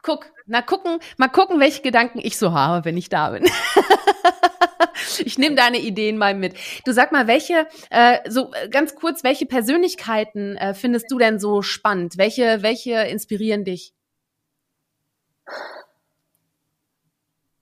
Guck, 0.02 0.32
na 0.46 0.62
gucken, 0.62 0.98
mal 1.18 1.28
gucken, 1.28 1.60
welche 1.60 1.82
Gedanken 1.82 2.20
ich 2.22 2.38
so 2.38 2.52
habe, 2.52 2.84
wenn 2.84 2.96
ich 2.96 3.08
da 3.08 3.30
bin. 3.30 3.44
ich 5.18 5.36
nehme 5.36 5.56
deine 5.56 5.78
Ideen 5.78 6.16
mal 6.16 6.34
mit. 6.34 6.54
Du 6.84 6.92
sag 6.92 7.12
mal, 7.12 7.26
welche, 7.26 7.66
äh, 7.90 8.18
so 8.30 8.52
äh, 8.54 8.68
ganz 8.68 8.94
kurz, 8.94 9.24
welche 9.24 9.46
Persönlichkeiten 9.46 10.56
äh, 10.56 10.74
findest 10.74 11.10
du 11.10 11.18
denn 11.18 11.38
so 11.38 11.60
spannend? 11.60 12.16
Welche, 12.16 12.62
welche 12.62 12.92
inspirieren 12.92 13.64
dich? 13.64 13.92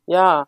Ja, 0.07 0.47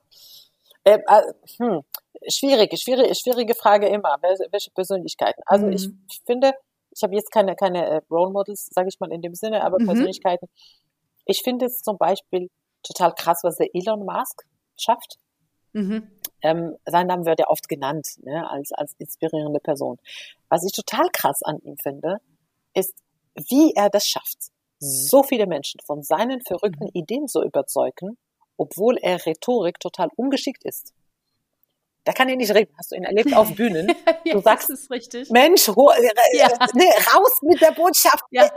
äh, 0.85 0.99
äh, 0.99 1.23
hm. 1.59 1.83
schwierig, 2.29 2.79
schwierige, 2.79 3.15
schwierige 3.15 3.55
Frage 3.55 3.89
immer. 3.89 4.19
Welche 4.21 4.71
Persönlichkeiten? 4.71 5.43
Also 5.47 5.67
mhm. 5.67 5.73
ich 5.73 5.91
finde, 6.25 6.53
ich 6.99 7.03
habe 7.05 7.15
jetzt 7.15 7.31
keine, 7.31 7.55
keine 7.55 7.87
äh, 7.87 8.01
Role 8.11 8.33
Models, 8.33 8.69
sage 8.73 8.89
ich 8.89 8.99
mal 8.99 9.13
in 9.13 9.23
dem 9.23 9.35
Sinne, 9.35 9.65
aber 9.65 9.79
mhm. 9.81 9.87
Persönlichkeiten. 9.87 10.49
Ich 11.27 11.43
finde 11.43 11.67
es 11.67 11.79
zum 11.79 11.97
Beispiel 11.97 12.51
total 12.83 13.15
krass, 13.15 13.41
was 13.43 13.57
der 13.57 13.69
Elon 13.73 14.05
Musk 14.05 14.45
schafft. 14.77 15.19
Mhm. 15.73 16.11
Ähm, 16.43 16.77
sein 16.87 17.07
Name 17.07 17.25
wird 17.25 17.39
ja 17.39 17.49
oft 17.49 17.69
genannt, 17.69 18.07
ne, 18.23 18.49
als, 18.51 18.73
als 18.73 18.95
inspirierende 18.99 19.61
Person. 19.61 19.99
Was 20.49 20.65
ich 20.65 20.73
total 20.73 21.09
krass 21.13 21.43
an 21.43 21.59
ihm 21.63 21.77
finde, 21.77 22.17
ist, 22.75 22.95
wie 23.35 23.73
er 23.77 23.91
das 23.91 24.07
schafft, 24.07 24.51
so 24.81 25.23
viele 25.23 25.47
Menschen 25.47 25.81
von 25.85 26.03
seinen 26.03 26.41
verrückten 26.41 26.85
mhm. 26.85 26.91
Ideen 26.95 27.29
zu 27.29 27.43
überzeugen, 27.43 28.19
obwohl 28.57 28.97
er 28.99 29.25
Rhetorik 29.25 29.79
total 29.79 30.09
ungeschickt 30.17 30.65
ist. 30.65 30.93
Da 32.09 32.15
kann 32.15 32.27
er 32.31 32.37
nicht 32.37 32.55
reden. 32.55 32.73
Hast 32.79 32.91
du 32.91 32.97
ihn 32.97 33.05
erlebt 33.05 33.35
auf 33.37 33.55
Bühnen? 33.55 33.87
Du 34.25 34.31
ja, 34.31 34.41
sagst, 34.41 34.71
das 34.71 34.81
ist 34.81 34.91
richtig. 34.91 35.29
Mensch, 35.29 35.69
ho, 35.69 35.91
äh, 35.91 36.37
ja. 36.39 36.47
Äh, 36.47 36.67
nee, 36.73 36.89
raus 37.15 37.39
mit 37.43 37.61
der 37.61 37.73
Botschaft. 37.73 38.25
Ja. 38.31 38.49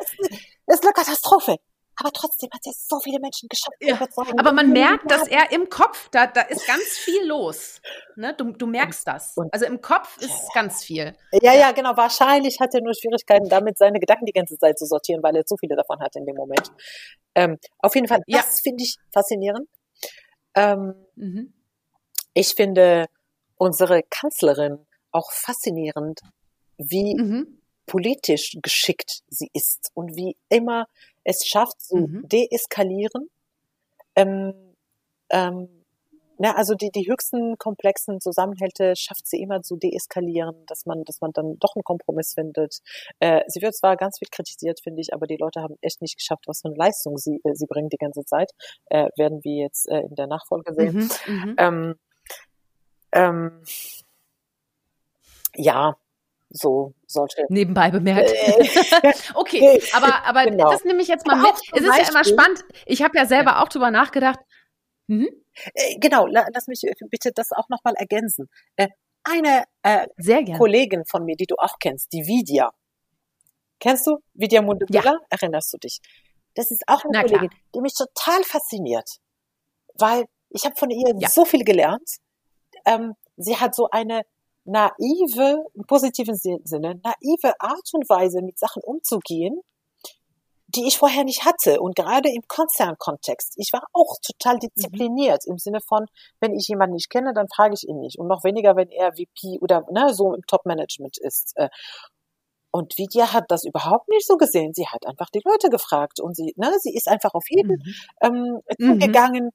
Das, 0.65 0.77
ist 0.77 0.83
eine 0.83 0.93
Katastrophe. 0.93 1.57
Aber 1.97 2.11
trotzdem 2.13 2.49
hat 2.53 2.61
er 2.65 2.71
so 2.73 3.01
viele 3.01 3.19
Menschen 3.19 3.49
geschafft. 3.49 3.75
Ja. 3.81 3.99
Aber 4.39 4.53
man 4.53 4.71
merkt, 4.71 5.11
dass 5.11 5.27
er 5.27 5.51
im 5.51 5.67
Kopf, 5.69 6.07
da, 6.11 6.27
da 6.27 6.41
ist 6.43 6.65
ganz 6.65 6.81
viel 6.81 7.27
los. 7.27 7.81
Ne? 8.15 8.33
Du, 8.37 8.53
du 8.53 8.67
merkst 8.67 9.05
das. 9.05 9.35
Also 9.51 9.65
im 9.65 9.81
Kopf 9.81 10.17
ist 10.21 10.53
ganz 10.53 10.81
viel. 10.85 11.13
Ja, 11.41 11.53
ja, 11.53 11.73
genau. 11.73 11.97
Wahrscheinlich 11.97 12.57
hat 12.61 12.73
er 12.73 12.81
nur 12.81 12.93
Schwierigkeiten 12.93 13.49
damit, 13.49 13.77
seine 13.77 13.99
Gedanken 13.99 14.25
die 14.25 14.33
ganze 14.33 14.57
Zeit 14.57 14.79
zu 14.79 14.85
sortieren, 14.85 15.21
weil 15.23 15.35
er 15.35 15.45
zu 15.45 15.57
viele 15.57 15.75
davon 15.75 15.99
hat 15.99 16.15
in 16.15 16.25
dem 16.25 16.35
Moment. 16.35 16.71
Ähm, 17.35 17.57
auf 17.79 17.95
jeden 17.95 18.07
Fall, 18.07 18.21
das 18.27 18.61
finde 18.61 18.83
ich 18.83 18.95
faszinierend. 19.13 19.67
Ähm, 20.55 20.95
mhm. 21.15 21.53
Ich 22.33 22.55
finde, 22.55 23.07
unsere 23.61 24.01
Kanzlerin 24.01 24.79
auch 25.11 25.31
faszinierend, 25.31 26.21
wie 26.79 27.13
mhm. 27.13 27.61
politisch 27.85 28.57
geschickt 28.59 29.21
sie 29.29 29.51
ist 29.53 29.91
und 29.93 30.15
wie 30.15 30.35
immer 30.49 30.87
es 31.23 31.45
schafft 31.45 31.79
zu 31.79 31.97
mhm. 31.97 32.27
deeskalieren. 32.27 33.29
Ähm, 34.15 34.55
ähm, 35.29 35.69
na, 36.39 36.55
also 36.55 36.73
die, 36.73 36.89
die 36.89 37.07
höchsten 37.07 37.55
komplexen 37.59 38.19
Zusammenhälte 38.19 38.95
schafft 38.95 39.27
sie 39.27 39.39
immer 39.39 39.61
zu 39.61 39.75
deeskalieren, 39.75 40.65
dass 40.65 40.87
man, 40.87 41.03
dass 41.03 41.21
man 41.21 41.29
dann 41.31 41.59
doch 41.59 41.75
einen 41.75 41.83
Kompromiss 41.83 42.33
findet. 42.33 42.79
Äh, 43.19 43.41
sie 43.45 43.61
wird 43.61 43.75
zwar 43.75 43.95
ganz 43.95 44.17
viel 44.17 44.29
kritisiert, 44.31 44.79
finde 44.81 45.01
ich, 45.01 45.13
aber 45.13 45.27
die 45.27 45.37
Leute 45.37 45.61
haben 45.61 45.75
echt 45.81 46.01
nicht 46.01 46.17
geschafft, 46.17 46.45
was 46.47 46.61
für 46.61 46.69
eine 46.69 46.77
Leistung 46.77 47.19
sie, 47.19 47.39
äh, 47.43 47.53
sie 47.53 47.67
bringt 47.67 47.93
die 47.93 47.97
ganze 47.97 48.25
Zeit. 48.25 48.53
Äh, 48.87 49.09
werden 49.17 49.43
wir 49.43 49.65
jetzt 49.65 49.87
äh, 49.87 49.99
in 49.99 50.15
der 50.15 50.25
Nachfolge 50.25 50.73
sehen. 50.73 51.11
Mhm, 51.27 51.35
mhm. 51.35 51.55
ähm, 51.59 51.95
ähm, 53.11 53.63
ja, 55.55 55.95
so 56.49 56.93
solche. 57.07 57.45
Nebenbei 57.49 57.91
bemerkt. 57.91 58.31
Äh, 58.31 59.13
okay, 59.35 59.81
aber, 59.93 60.25
aber 60.25 60.45
genau. 60.45 60.71
das 60.71 60.83
nehme 60.83 61.01
ich 61.01 61.07
jetzt 61.07 61.25
mal 61.25 61.39
aber 61.39 61.47
mit. 61.47 61.61
Es 61.73 61.81
ist 61.81 61.87
Beispiel, 61.87 62.03
ja 62.03 62.09
immer 62.09 62.23
spannend. 62.23 62.63
Ich 62.85 63.01
habe 63.01 63.17
ja 63.17 63.25
selber 63.25 63.51
ja. 63.51 63.63
auch 63.63 63.69
drüber 63.69 63.91
nachgedacht. 63.91 64.39
Mhm. 65.07 65.29
Genau, 65.99 66.27
lass 66.27 66.67
mich 66.67 66.81
bitte 67.09 67.31
das 67.33 67.51
auch 67.51 67.67
nochmal 67.69 67.93
ergänzen. 67.97 68.47
Äh, 68.75 68.87
eine 69.23 69.65
äh. 69.83 70.57
Kollegin 70.57 71.03
von 71.05 71.25
mir, 71.25 71.35
die 71.35 71.45
du 71.45 71.55
auch 71.57 71.75
kennst, 71.79 72.11
die 72.13 72.25
Vidia. 72.25 72.71
Kennst 73.79 74.07
du 74.07 74.17
Vidia 74.33 74.61
Mundebula? 74.61 75.03
Ja. 75.03 75.17
Erinnerst 75.29 75.73
du 75.73 75.77
dich? 75.77 75.99
Das 76.55 76.71
ist 76.71 76.83
auch 76.87 77.03
eine 77.03 77.13
Na 77.13 77.21
Kollegin, 77.21 77.49
klar. 77.49 77.61
die 77.75 77.81
mich 77.81 77.93
total 77.93 78.43
fasziniert, 78.43 79.17
weil 79.95 80.25
ich 80.49 80.65
habe 80.65 80.75
von 80.75 80.89
ihr 80.89 81.13
ja. 81.19 81.29
so 81.29 81.45
viel 81.45 81.63
gelernt 81.63 82.09
ähm, 82.85 83.13
sie 83.37 83.57
hat 83.57 83.75
so 83.75 83.89
eine 83.91 84.23
naive, 84.65 85.65
im 85.73 85.83
positiven 85.87 86.35
Sinne, 86.35 86.99
naive 87.03 87.53
Art 87.59 87.89
und 87.93 88.07
Weise 88.09 88.41
mit 88.41 88.59
Sachen 88.59 88.83
umzugehen, 88.83 89.61
die 90.67 90.87
ich 90.87 90.97
vorher 90.97 91.23
nicht 91.23 91.45
hatte. 91.45 91.81
Und 91.81 91.95
gerade 91.95 92.29
im 92.29 92.43
Konzernkontext. 92.47 93.55
Ich 93.57 93.73
war 93.73 93.83
auch 93.93 94.15
total 94.21 94.59
diszipliniert 94.59 95.43
mhm. 95.45 95.53
im 95.53 95.57
Sinne 95.57 95.79
von, 95.81 96.05
wenn 96.39 96.53
ich 96.53 96.67
jemanden 96.67 96.95
nicht 96.95 97.09
kenne, 97.09 97.33
dann 97.33 97.47
frage 97.53 97.73
ich 97.73 97.87
ihn 97.87 97.99
nicht. 97.99 98.17
Und 98.17 98.27
noch 98.27 98.43
weniger, 98.43 98.75
wenn 98.75 98.89
er 98.89 99.13
VP 99.13 99.59
oder 99.61 99.83
ne, 99.91 100.13
so 100.13 100.33
im 100.33 100.41
Top-Management 100.47 101.17
ist. 101.17 101.53
Äh. 101.55 101.69
Und 102.73 102.97
Vidya 102.97 103.33
hat 103.33 103.45
das 103.49 103.65
überhaupt 103.65 104.07
nicht 104.07 104.25
so 104.25 104.37
gesehen. 104.37 104.73
Sie 104.73 104.87
hat 104.87 105.05
einfach 105.05 105.29
die 105.29 105.41
Leute 105.43 105.69
gefragt 105.69 106.21
und 106.21 106.37
sie, 106.37 106.53
ne, 106.55 106.71
sie 106.79 106.95
ist 106.95 107.09
einfach 107.09 107.33
auf 107.33 107.43
jeden 107.49 107.81
mhm. 107.83 107.93
ähm, 108.21 108.61
zugegangen. 108.79 109.45
Mhm. 109.45 109.51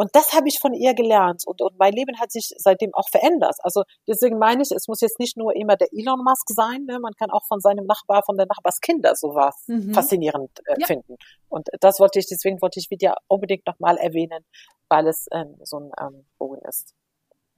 Und 0.00 0.08
das 0.14 0.32
habe 0.32 0.48
ich 0.48 0.58
von 0.62 0.72
ihr 0.72 0.94
gelernt. 0.94 1.42
Und, 1.44 1.60
und 1.60 1.78
mein 1.78 1.92
Leben 1.92 2.18
hat 2.18 2.32
sich 2.32 2.54
seitdem 2.56 2.88
auch 2.94 3.10
verändert. 3.10 3.56
Also 3.58 3.82
deswegen 4.08 4.38
meine 4.38 4.62
ich, 4.62 4.70
es 4.70 4.88
muss 4.88 5.02
jetzt 5.02 5.18
nicht 5.18 5.36
nur 5.36 5.54
immer 5.54 5.76
der 5.76 5.88
Elon 5.92 6.24
Musk 6.24 6.48
sein. 6.48 6.86
Ne? 6.86 6.98
Man 7.00 7.12
kann 7.18 7.28
auch 7.28 7.44
von 7.46 7.60
seinem 7.60 7.84
Nachbar, 7.84 8.22
von 8.24 8.38
der 8.38 8.46
Nachbarskinder 8.46 9.14
sowas 9.14 9.62
mhm. 9.66 9.92
faszinierend 9.92 10.52
äh, 10.64 10.76
ja. 10.78 10.86
finden. 10.86 11.16
Und 11.50 11.68
das 11.80 12.00
wollte 12.00 12.18
ich, 12.18 12.26
deswegen 12.28 12.62
wollte 12.62 12.80
ich 12.80 12.90
wieder 12.90 13.16
unbedingt 13.28 13.66
nochmal 13.66 13.98
erwähnen, 13.98 14.42
weil 14.88 15.06
es 15.06 15.26
ähm, 15.32 15.56
so 15.64 15.76
ein 15.80 15.90
ähm, 16.00 16.24
Bogen 16.38 16.62
ist. 16.66 16.94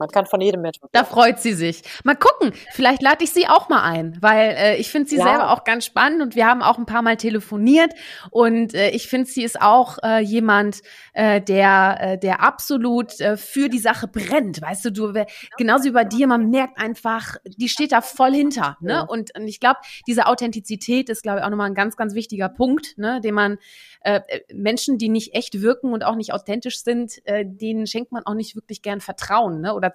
Man 0.03 0.09
kann 0.09 0.25
von 0.25 0.41
jedem 0.41 0.61
Menschen. 0.61 0.85
Da 0.91 1.05
freut 1.05 1.39
sie 1.39 1.53
sich. 1.53 1.81
Mal 2.03 2.15
gucken, 2.15 2.51
vielleicht 2.71 3.01
lade 3.01 3.23
ich 3.23 3.31
sie 3.31 3.47
auch 3.47 3.69
mal 3.69 3.83
ein, 3.83 4.17
weil 4.19 4.55
äh, 4.57 4.75
ich 4.75 4.91
finde 4.91 5.09
sie 5.09 5.15
ja. 5.15 5.23
selber 5.23 5.51
auch 5.51 5.63
ganz 5.63 5.85
spannend 5.85 6.21
und 6.21 6.35
wir 6.35 6.45
haben 6.45 6.61
auch 6.61 6.77
ein 6.77 6.85
paar 6.85 7.01
Mal 7.01 7.15
telefoniert 7.15 7.93
und 8.29 8.73
äh, 8.73 8.89
ich 8.89 9.07
finde, 9.07 9.29
sie 9.29 9.43
ist 9.43 9.61
auch 9.61 9.97
äh, 10.03 10.19
jemand, 10.19 10.81
äh, 11.13 11.39
der, 11.39 11.97
äh, 11.99 12.17
der 12.17 12.41
absolut 12.41 13.19
äh, 13.21 13.37
für 13.37 13.69
die 13.69 13.79
Sache 13.79 14.07
brennt. 14.07 14.61
Weißt 14.61 14.83
du, 14.83 14.91
du 14.91 15.13
genauso 15.57 15.85
wie 15.85 15.91
bei 15.91 16.03
dir, 16.03 16.27
man 16.27 16.49
merkt 16.49 16.77
einfach, 16.77 17.37
die 17.45 17.69
steht 17.69 17.93
da 17.93 18.01
voll 18.01 18.33
hinter. 18.33 18.77
Ne? 18.81 19.05
Und, 19.07 19.35
und 19.37 19.47
ich 19.47 19.59
glaube, 19.59 19.79
diese 20.07 20.25
Authentizität 20.27 21.09
ist, 21.09 21.23
glaube 21.23 21.39
ich, 21.39 21.45
auch 21.45 21.49
nochmal 21.49 21.67
ein 21.67 21.75
ganz, 21.75 21.95
ganz 21.95 22.13
wichtiger 22.13 22.49
Punkt, 22.49 22.97
ne, 22.97 23.21
den 23.21 23.33
man 23.33 23.57
äh, 24.03 24.21
Menschen, 24.53 24.97
die 24.97 25.09
nicht 25.09 25.33
echt 25.33 25.61
wirken 25.61 25.93
und 25.93 26.03
auch 26.03 26.15
nicht 26.15 26.33
authentisch 26.33 26.83
sind, 26.83 27.25
äh, 27.25 27.45
denen 27.45 27.87
schenkt 27.87 28.11
man 28.11 28.25
auch 28.25 28.35
nicht 28.35 28.55
wirklich 28.55 28.81
gern 28.81 29.01
Vertrauen, 29.01 29.61
ne? 29.61 29.73
Oder 29.73 29.93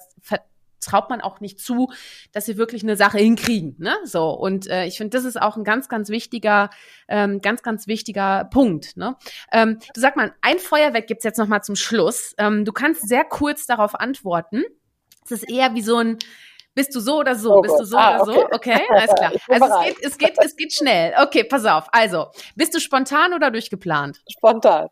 vertraut 0.78 1.10
man 1.10 1.20
auch 1.20 1.40
nicht 1.40 1.60
zu, 1.60 1.90
dass 2.32 2.46
sie 2.46 2.56
wirklich 2.56 2.82
eine 2.82 2.96
Sache 2.96 3.18
hinkriegen. 3.18 3.76
Ne? 3.78 3.94
So 4.04 4.30
und 4.30 4.68
äh, 4.68 4.86
ich 4.86 4.96
finde, 4.96 5.16
das 5.16 5.24
ist 5.24 5.40
auch 5.40 5.56
ein 5.56 5.64
ganz, 5.64 5.88
ganz 5.88 6.08
wichtiger, 6.08 6.70
ähm, 7.08 7.40
ganz, 7.40 7.62
ganz 7.62 7.86
wichtiger 7.86 8.44
Punkt. 8.44 8.96
Ne? 8.96 9.16
Ähm, 9.52 9.78
du 9.94 10.00
sag 10.00 10.16
mal, 10.16 10.34
ein 10.40 10.58
Feuerwerk 10.58 11.06
gibt's 11.06 11.24
jetzt 11.24 11.38
noch 11.38 11.48
mal 11.48 11.62
zum 11.62 11.76
Schluss. 11.76 12.34
Ähm, 12.38 12.64
du 12.64 12.72
kannst 12.72 13.08
sehr 13.08 13.24
kurz 13.24 13.66
darauf 13.66 13.94
antworten. 13.94 14.62
Es 15.24 15.32
ist 15.32 15.50
eher 15.50 15.74
wie 15.74 15.82
so 15.82 15.96
ein 15.96 16.18
Bist 16.78 16.94
du 16.94 17.00
so 17.00 17.18
oder 17.18 17.34
so? 17.34 17.56
Oh 17.56 17.60
bist 17.60 17.74
du 17.76 17.84
so 17.84 17.96
ah, 17.96 18.22
oder 18.22 18.22
okay. 18.22 18.40
so? 18.40 18.54
Okay, 18.54 18.86
alles 18.94 19.14
klar. 19.16 19.32
Also 19.48 19.66
es 19.66 19.82
geht, 19.82 20.04
es 20.04 20.18
geht, 20.18 20.38
es 20.38 20.56
geht 20.56 20.72
schnell. 20.72 21.12
Okay, 21.20 21.42
pass 21.42 21.64
auf. 21.64 21.88
Also, 21.90 22.30
bist 22.54 22.72
du 22.72 22.78
spontan 22.78 23.34
oder 23.34 23.50
durchgeplant? 23.50 24.22
Spontan. 24.30 24.88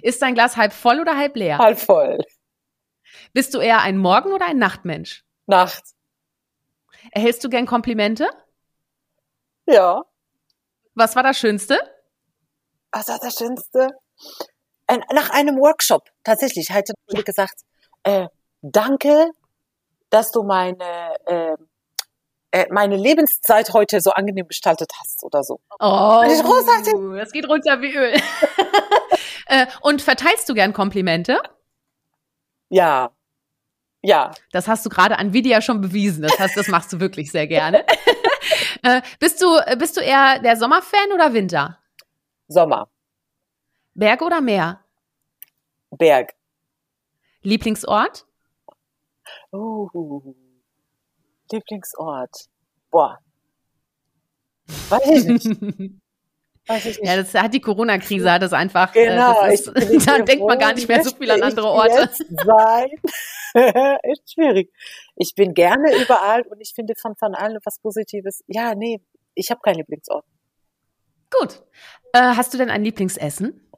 Ist 0.00 0.22
dein 0.22 0.32
Glas 0.32 0.56
halb 0.56 0.72
voll 0.72 0.98
oder 1.00 1.18
halb 1.18 1.36
leer? 1.36 1.58
Halb 1.58 1.78
voll. 1.78 2.16
Bist 3.34 3.52
du 3.52 3.58
eher 3.58 3.82
ein 3.82 3.98
Morgen- 3.98 4.32
oder 4.32 4.46
ein 4.46 4.56
Nachtmensch? 4.56 5.22
Nacht. 5.44 5.84
Erhältst 7.12 7.44
du 7.44 7.50
gern 7.50 7.66
Komplimente? 7.66 8.30
Ja. 9.66 10.02
Was 10.94 11.14
war 11.14 11.22
das 11.22 11.38
Schönste? 11.38 11.78
Was 12.90 13.06
war 13.08 13.18
das 13.18 13.34
Schönste? 13.34 13.88
Ein, 14.86 15.04
nach 15.12 15.28
einem 15.28 15.56
Workshop, 15.58 16.08
tatsächlich, 16.24 16.70
hatte 16.70 16.94
ja. 17.10 17.20
gesagt, 17.20 17.60
äh, 18.04 18.28
danke, 18.62 19.32
dass 20.10 20.32
du 20.32 20.42
meine, 20.42 21.14
äh, 21.26 21.56
äh, 22.50 22.66
meine 22.70 22.96
Lebenszeit 22.96 23.72
heute 23.72 24.00
so 24.00 24.10
angenehm 24.10 24.48
gestaltet 24.48 24.90
hast 25.00 25.22
oder 25.24 25.42
so. 25.42 25.60
Oh, 25.78 26.22
das 27.16 27.32
geht 27.32 27.48
runter 27.48 27.80
wie 27.80 27.94
Öl. 27.94 28.14
äh, 29.46 29.66
und 29.82 30.02
verteilst 30.02 30.48
du 30.48 30.54
gern 30.54 30.72
Komplimente? 30.72 31.40
Ja. 32.68 33.10
Ja. 34.02 34.32
Das 34.52 34.66
hast 34.66 34.84
du 34.84 34.90
gerade 34.90 35.18
an 35.18 35.32
Vidya 35.32 35.60
schon 35.60 35.80
bewiesen. 35.80 36.22
Das 36.22 36.38
heißt, 36.38 36.56
das 36.56 36.68
machst 36.68 36.92
du 36.92 37.00
wirklich 37.00 37.30
sehr 37.30 37.46
gerne. 37.46 37.84
äh, 38.82 39.02
bist 39.18 39.40
du, 39.40 39.58
bist 39.78 39.96
du 39.96 40.00
eher 40.00 40.40
der 40.40 40.56
Sommerfan 40.56 41.12
oder 41.14 41.32
Winter? 41.32 41.78
Sommer. 42.48 42.88
Berg 43.94 44.22
oder 44.22 44.40
Meer? 44.40 44.80
Berg. 45.90 46.34
Lieblingsort? 47.42 48.26
Oh. 49.52 50.34
Lieblingsort. 51.50 52.48
Boah. 52.90 53.18
Weiß 54.88 55.16
ich 55.16 55.24
nicht. 55.60 56.00
Ja, 57.02 57.16
das 57.16 57.34
hat 57.34 57.52
die 57.52 57.60
Corona-Krise, 57.60 58.30
hat 58.30 58.42
das 58.42 58.52
einfach. 58.52 58.92
Genau, 58.92 59.42
äh, 59.44 59.54
ist, 59.54 59.66
da 60.06 60.18
denkt 60.20 60.46
man 60.46 60.58
gar 60.58 60.72
nicht 60.72 60.86
mehr 60.86 61.02
so 61.02 61.14
viel 61.14 61.30
an 61.30 61.42
andere 61.42 61.66
Orte. 61.66 62.08
Sein. 62.12 62.90
Echt 64.02 64.32
schwierig. 64.32 64.72
Ich 65.16 65.34
bin 65.34 65.54
gerne 65.54 65.96
überall 66.00 66.42
und 66.42 66.60
ich 66.60 66.72
finde 66.74 66.94
von, 66.96 67.16
von 67.16 67.34
allen 67.34 67.58
was 67.64 67.80
Positives. 67.80 68.44
Ja, 68.46 68.74
nee, 68.76 69.00
ich 69.34 69.50
habe 69.50 69.60
keinen 69.62 69.76
Lieblingsort. 69.76 70.24
Gut. 71.30 71.62
Äh, 72.12 72.36
hast 72.36 72.54
du 72.54 72.58
denn 72.58 72.70
ein 72.70 72.84
Lieblingsessen? 72.84 73.68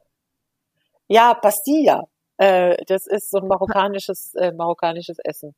Ja, 1.07 1.33
Pastilla. 1.33 2.03
Äh, 2.37 2.77
das 2.87 3.07
ist 3.07 3.31
so 3.31 3.37
ein 3.37 3.47
marokkanisches, 3.47 4.33
äh, 4.35 4.51
marokkanisches 4.51 5.17
Essen. 5.23 5.55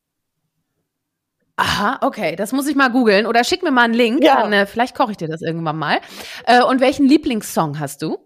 Aha, 1.56 1.98
okay, 2.02 2.36
das 2.36 2.52
muss 2.52 2.66
ich 2.66 2.76
mal 2.76 2.90
googeln 2.90 3.26
oder 3.26 3.42
schick 3.42 3.62
mir 3.62 3.70
mal 3.70 3.84
einen 3.84 3.94
Link, 3.94 4.22
ja. 4.22 4.42
dann 4.42 4.52
äh, 4.52 4.66
vielleicht 4.66 4.94
koche 4.94 5.12
ich 5.12 5.16
dir 5.16 5.28
das 5.28 5.40
irgendwann 5.40 5.78
mal. 5.78 6.00
Äh, 6.46 6.62
und 6.62 6.80
welchen 6.80 7.06
Lieblingssong 7.06 7.80
hast 7.80 8.02
du? 8.02 8.18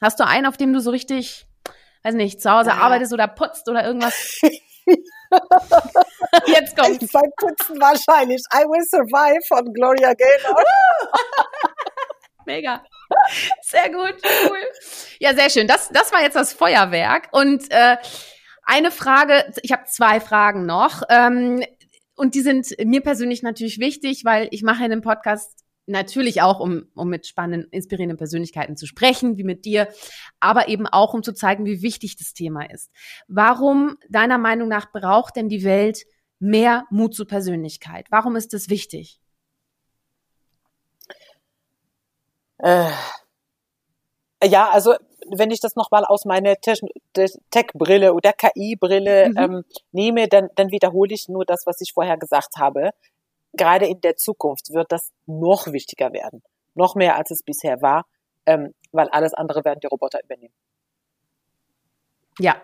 Hast 0.00 0.20
du 0.20 0.26
einen, 0.26 0.46
auf 0.46 0.56
dem 0.56 0.72
du 0.72 0.80
so 0.80 0.90
richtig, 0.90 1.46
weiß 2.04 2.14
nicht, 2.14 2.40
zu 2.40 2.50
Hause 2.50 2.70
ja. 2.70 2.76
arbeitest 2.76 3.12
oder 3.12 3.26
putzt 3.26 3.68
oder 3.68 3.84
irgendwas? 3.84 4.40
Jetzt 6.46 6.76
kommt. 6.76 7.00
Beim 7.12 7.30
Putzen 7.36 7.80
wahrscheinlich. 7.80 8.42
I 8.54 8.64
Will 8.64 8.84
Survive 8.84 9.40
von 9.48 9.72
Gloria 9.72 10.14
Gaynor. 10.14 10.62
Mega. 12.46 12.84
Sehr 13.62 13.90
gut, 13.90 14.14
cool. 14.46 14.58
Ja, 15.18 15.34
sehr 15.34 15.50
schön. 15.50 15.66
Das, 15.66 15.88
das 15.90 16.12
war 16.12 16.22
jetzt 16.22 16.36
das 16.36 16.52
Feuerwerk. 16.52 17.28
Und 17.32 17.70
äh, 17.70 17.96
eine 18.62 18.90
Frage, 18.90 19.52
ich 19.62 19.72
habe 19.72 19.84
zwei 19.86 20.20
Fragen 20.20 20.64
noch. 20.64 21.02
Ähm, 21.08 21.64
und 22.14 22.34
die 22.34 22.40
sind 22.40 22.68
mir 22.84 23.00
persönlich 23.00 23.42
natürlich 23.42 23.78
wichtig, 23.78 24.24
weil 24.24 24.48
ich 24.50 24.62
mache 24.62 24.84
in 24.84 24.90
dem 24.90 25.00
Podcast 25.00 25.64
natürlich 25.86 26.42
auch, 26.42 26.60
um, 26.60 26.84
um 26.94 27.08
mit 27.08 27.26
spannenden, 27.26 27.70
inspirierenden 27.70 28.16
Persönlichkeiten 28.16 28.76
zu 28.76 28.86
sprechen, 28.86 29.36
wie 29.36 29.44
mit 29.44 29.64
dir, 29.64 29.88
aber 30.38 30.68
eben 30.68 30.86
auch, 30.86 31.14
um 31.14 31.22
zu 31.22 31.32
zeigen, 31.32 31.66
wie 31.66 31.82
wichtig 31.82 32.16
das 32.16 32.32
Thema 32.32 32.70
ist. 32.70 32.90
Warum, 33.28 33.96
deiner 34.08 34.38
Meinung 34.38 34.68
nach, 34.68 34.92
braucht 34.92 35.36
denn 35.36 35.48
die 35.48 35.64
Welt 35.64 36.04
mehr 36.38 36.84
Mut 36.90 37.14
zur 37.14 37.26
Persönlichkeit? 37.26 38.06
Warum 38.10 38.36
ist 38.36 38.52
das 38.52 38.68
wichtig? 38.68 39.20
Äh, 42.62 42.90
ja, 44.44 44.70
also 44.70 44.94
wenn 45.30 45.50
ich 45.50 45.60
das 45.60 45.76
nochmal 45.76 46.04
aus 46.04 46.24
meiner 46.24 46.56
Tech-Brille 46.56 48.14
oder 48.14 48.32
KI-Brille 48.32 49.30
mhm. 49.30 49.36
ähm, 49.36 49.64
nehme, 49.92 50.28
dann, 50.28 50.48
dann 50.56 50.70
wiederhole 50.70 51.14
ich 51.14 51.28
nur 51.28 51.44
das, 51.44 51.66
was 51.66 51.80
ich 51.80 51.92
vorher 51.92 52.16
gesagt 52.16 52.56
habe. 52.56 52.90
Gerade 53.52 53.86
in 53.86 54.00
der 54.00 54.16
Zukunft 54.16 54.72
wird 54.72 54.92
das 54.92 55.12
noch 55.26 55.66
wichtiger 55.72 56.12
werden. 56.12 56.42
Noch 56.74 56.94
mehr, 56.94 57.16
als 57.16 57.30
es 57.30 57.42
bisher 57.42 57.82
war, 57.82 58.06
ähm, 58.46 58.74
weil 58.92 59.08
alles 59.08 59.34
andere 59.34 59.64
werden 59.64 59.80
die 59.82 59.88
Roboter 59.88 60.22
übernehmen. 60.22 60.54
Ja, 62.38 62.56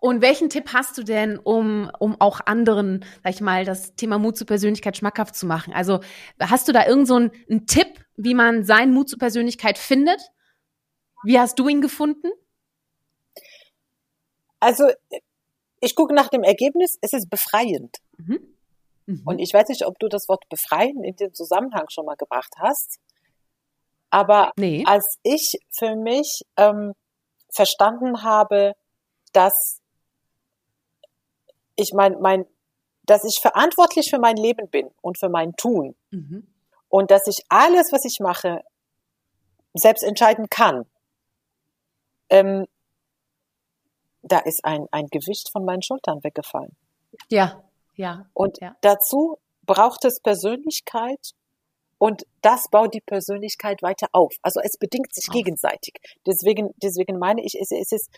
und 0.00 0.22
welchen 0.22 0.50
Tipp 0.50 0.72
hast 0.72 0.98
du 0.98 1.02
denn, 1.02 1.38
um, 1.38 1.90
um 1.98 2.20
auch 2.20 2.40
anderen, 2.44 3.04
sag 3.22 3.34
ich 3.34 3.40
mal, 3.40 3.64
das 3.64 3.94
Thema 3.94 4.18
Mut 4.18 4.36
zur 4.36 4.46
Persönlichkeit 4.46 4.96
schmackhaft 4.96 5.34
zu 5.34 5.46
machen? 5.46 5.72
Also 5.72 6.00
hast 6.40 6.68
du 6.68 6.72
da 6.72 6.86
irgend 6.86 7.08
so 7.08 7.16
einen, 7.16 7.30
einen 7.48 7.66
Tipp, 7.66 8.01
wie 8.16 8.34
man 8.34 8.64
seinen 8.64 8.92
Mut 8.92 9.08
zur 9.08 9.18
Persönlichkeit 9.18 9.78
findet? 9.78 10.20
Wie 11.24 11.38
hast 11.38 11.58
du 11.58 11.68
ihn 11.68 11.80
gefunden? 11.80 12.30
Also 14.60 14.88
ich 15.80 15.94
gucke 15.94 16.14
nach 16.14 16.28
dem 16.28 16.42
Ergebnis, 16.42 16.98
es 17.00 17.12
ist 17.12 17.28
befreiend. 17.28 17.98
Mhm. 18.18 18.54
Mhm. 19.06 19.22
Und 19.24 19.38
ich 19.38 19.52
weiß 19.52 19.68
nicht, 19.68 19.84
ob 19.86 19.98
du 19.98 20.08
das 20.08 20.28
Wort 20.28 20.48
befreien 20.48 21.02
in 21.02 21.16
dem 21.16 21.34
Zusammenhang 21.34 21.90
schon 21.90 22.06
mal 22.06 22.16
gebracht 22.16 22.54
hast. 22.58 23.00
Aber 24.10 24.52
nee. 24.56 24.84
als 24.86 25.18
ich 25.22 25.58
für 25.70 25.96
mich 25.96 26.42
ähm, 26.56 26.92
verstanden 27.52 28.22
habe, 28.22 28.74
dass 29.32 29.80
ich 31.76 31.92
mein, 31.94 32.20
mein, 32.20 32.46
dass 33.04 33.24
ich 33.24 33.40
verantwortlich 33.40 34.10
für 34.10 34.18
mein 34.18 34.36
Leben 34.36 34.68
bin 34.68 34.90
und 35.00 35.18
für 35.18 35.28
mein 35.28 35.52
Tun. 35.54 35.96
Mhm. 36.10 36.46
Und 36.92 37.10
dass 37.10 37.26
ich 37.26 37.38
alles, 37.48 37.90
was 37.90 38.04
ich 38.04 38.18
mache, 38.20 38.62
selbst 39.72 40.02
entscheiden 40.02 40.50
kann. 40.50 40.84
Ähm, 42.28 42.66
da 44.20 44.38
ist 44.40 44.62
ein, 44.64 44.86
ein 44.90 45.06
Gewicht 45.06 45.50
von 45.50 45.64
meinen 45.64 45.80
Schultern 45.80 46.22
weggefallen. 46.22 46.76
Ja, 47.30 47.64
ja. 47.94 48.26
Und 48.34 48.60
ja. 48.60 48.76
dazu 48.82 49.38
braucht 49.62 50.04
es 50.04 50.20
Persönlichkeit 50.20 51.30
und 51.96 52.26
das 52.42 52.68
baut 52.70 52.92
die 52.92 53.00
Persönlichkeit 53.00 53.82
weiter 53.82 54.08
auf. 54.12 54.34
Also 54.42 54.60
es 54.60 54.76
bedingt 54.76 55.14
sich 55.14 55.30
auf. 55.30 55.34
gegenseitig. 55.34 55.94
Deswegen, 56.26 56.74
deswegen 56.76 57.18
meine 57.18 57.42
ich, 57.42 57.54
es, 57.58 57.70
es 57.70 57.92
ist 57.92 58.10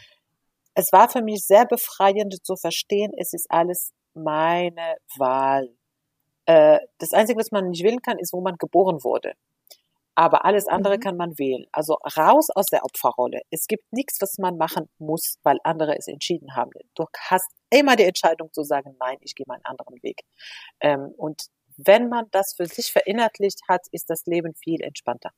es 0.75 0.93
war 0.93 1.09
für 1.09 1.23
mich 1.23 1.45
sehr 1.45 1.65
befreiend 1.67 2.45
zu 2.45 2.57
verstehen, 2.57 3.13
es 3.17 3.33
ist 3.33 3.47
alles 3.49 3.93
meine 4.15 4.97
Wahl. 5.17 5.71
Äh, 6.47 6.79
das 6.99 7.13
Einzige, 7.13 7.39
was 7.39 7.51
man 7.51 7.69
nicht 7.71 7.83
wählen 7.83 8.03
kann, 8.03 8.19
ist, 8.19 8.33
wo 8.33 8.41
man 8.41 8.57
geboren 8.57 9.03
wurde. 9.03 9.35
Aber 10.17 10.45
alles 10.45 10.69
andere 10.69 10.97
mhm. 10.97 11.01
kann 11.01 11.17
man 11.17 11.39
wählen. 11.39 11.67
Also 11.73 11.95
raus 12.17 12.49
aus 12.51 12.67
der 12.67 12.85
Opferrolle. 12.85 13.41
Es 13.51 13.67
gibt 13.67 13.85
nichts, 13.93 14.21
was 14.21 14.39
man 14.39 14.57
machen 14.57 14.89
muss, 14.99 15.39
weil 15.43 15.59
andere 15.65 15.97
es 15.97 16.07
entschieden 16.07 16.55
haben. 16.55 16.71
Du 16.95 17.07
hast 17.19 17.49
immer 17.71 17.97
die 17.97 18.05
Entscheidung 18.05 18.53
zu 18.53 18.63
sagen, 18.63 18.97
nein, 19.01 19.17
ich 19.23 19.35
gehe 19.35 19.47
meinen 19.49 19.65
anderen 19.65 20.01
Weg. 20.03 20.21
Ähm, 20.81 21.13
und 21.17 21.43
wenn 21.77 22.09
man 22.09 22.27
das 22.31 22.55
für 22.55 22.67
sich 22.67 22.93
verinnerlicht 22.93 23.61
hat, 23.69 23.83
ist 23.91 24.09
das 24.09 24.27
Leben 24.27 24.55
viel 24.55 24.81
entspannter. 24.83 25.31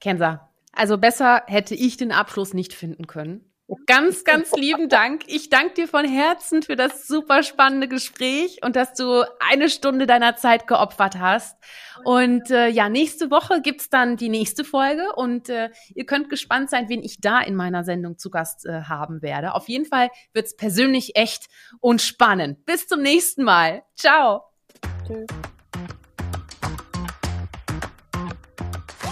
Kenza, 0.00 0.52
also 0.72 0.98
besser 0.98 1.44
hätte 1.46 1.76
ich 1.76 1.96
den 1.96 2.10
Abschluss 2.10 2.54
nicht 2.54 2.74
finden 2.74 3.06
können. 3.06 3.51
Ganz, 3.86 4.24
ganz 4.24 4.52
lieben 4.52 4.88
Dank. 4.88 5.22
Ich 5.26 5.48
danke 5.48 5.74
dir 5.74 5.88
von 5.88 6.04
Herzen 6.04 6.62
für 6.62 6.76
das 6.76 7.06
super 7.06 7.42
spannende 7.42 7.88
Gespräch 7.88 8.58
und 8.62 8.76
dass 8.76 8.94
du 8.94 9.24
eine 9.40 9.68
Stunde 9.68 10.06
deiner 10.06 10.36
Zeit 10.36 10.66
geopfert 10.66 11.18
hast. 11.18 11.56
Und 12.04 12.50
äh, 12.50 12.68
ja, 12.68 12.88
nächste 12.88 13.30
Woche 13.30 13.60
gibt's 13.62 13.88
dann 13.88 14.16
die 14.16 14.28
nächste 14.28 14.64
Folge 14.64 15.12
und 15.14 15.48
äh, 15.48 15.70
ihr 15.94 16.06
könnt 16.06 16.28
gespannt 16.28 16.70
sein, 16.70 16.88
wen 16.88 17.02
ich 17.02 17.20
da 17.20 17.40
in 17.40 17.54
meiner 17.54 17.84
Sendung 17.84 18.18
zu 18.18 18.30
Gast 18.30 18.66
äh, 18.66 18.82
haben 18.82 19.22
werde. 19.22 19.54
Auf 19.54 19.68
jeden 19.68 19.86
Fall 19.86 20.10
wird's 20.32 20.56
persönlich 20.56 21.16
echt 21.16 21.46
und 21.80 22.02
spannend. 22.02 22.64
Bis 22.66 22.86
zum 22.86 23.02
nächsten 23.02 23.42
Mal. 23.42 23.82
Ciao. 23.94 24.44
Tschüss. 25.06 25.26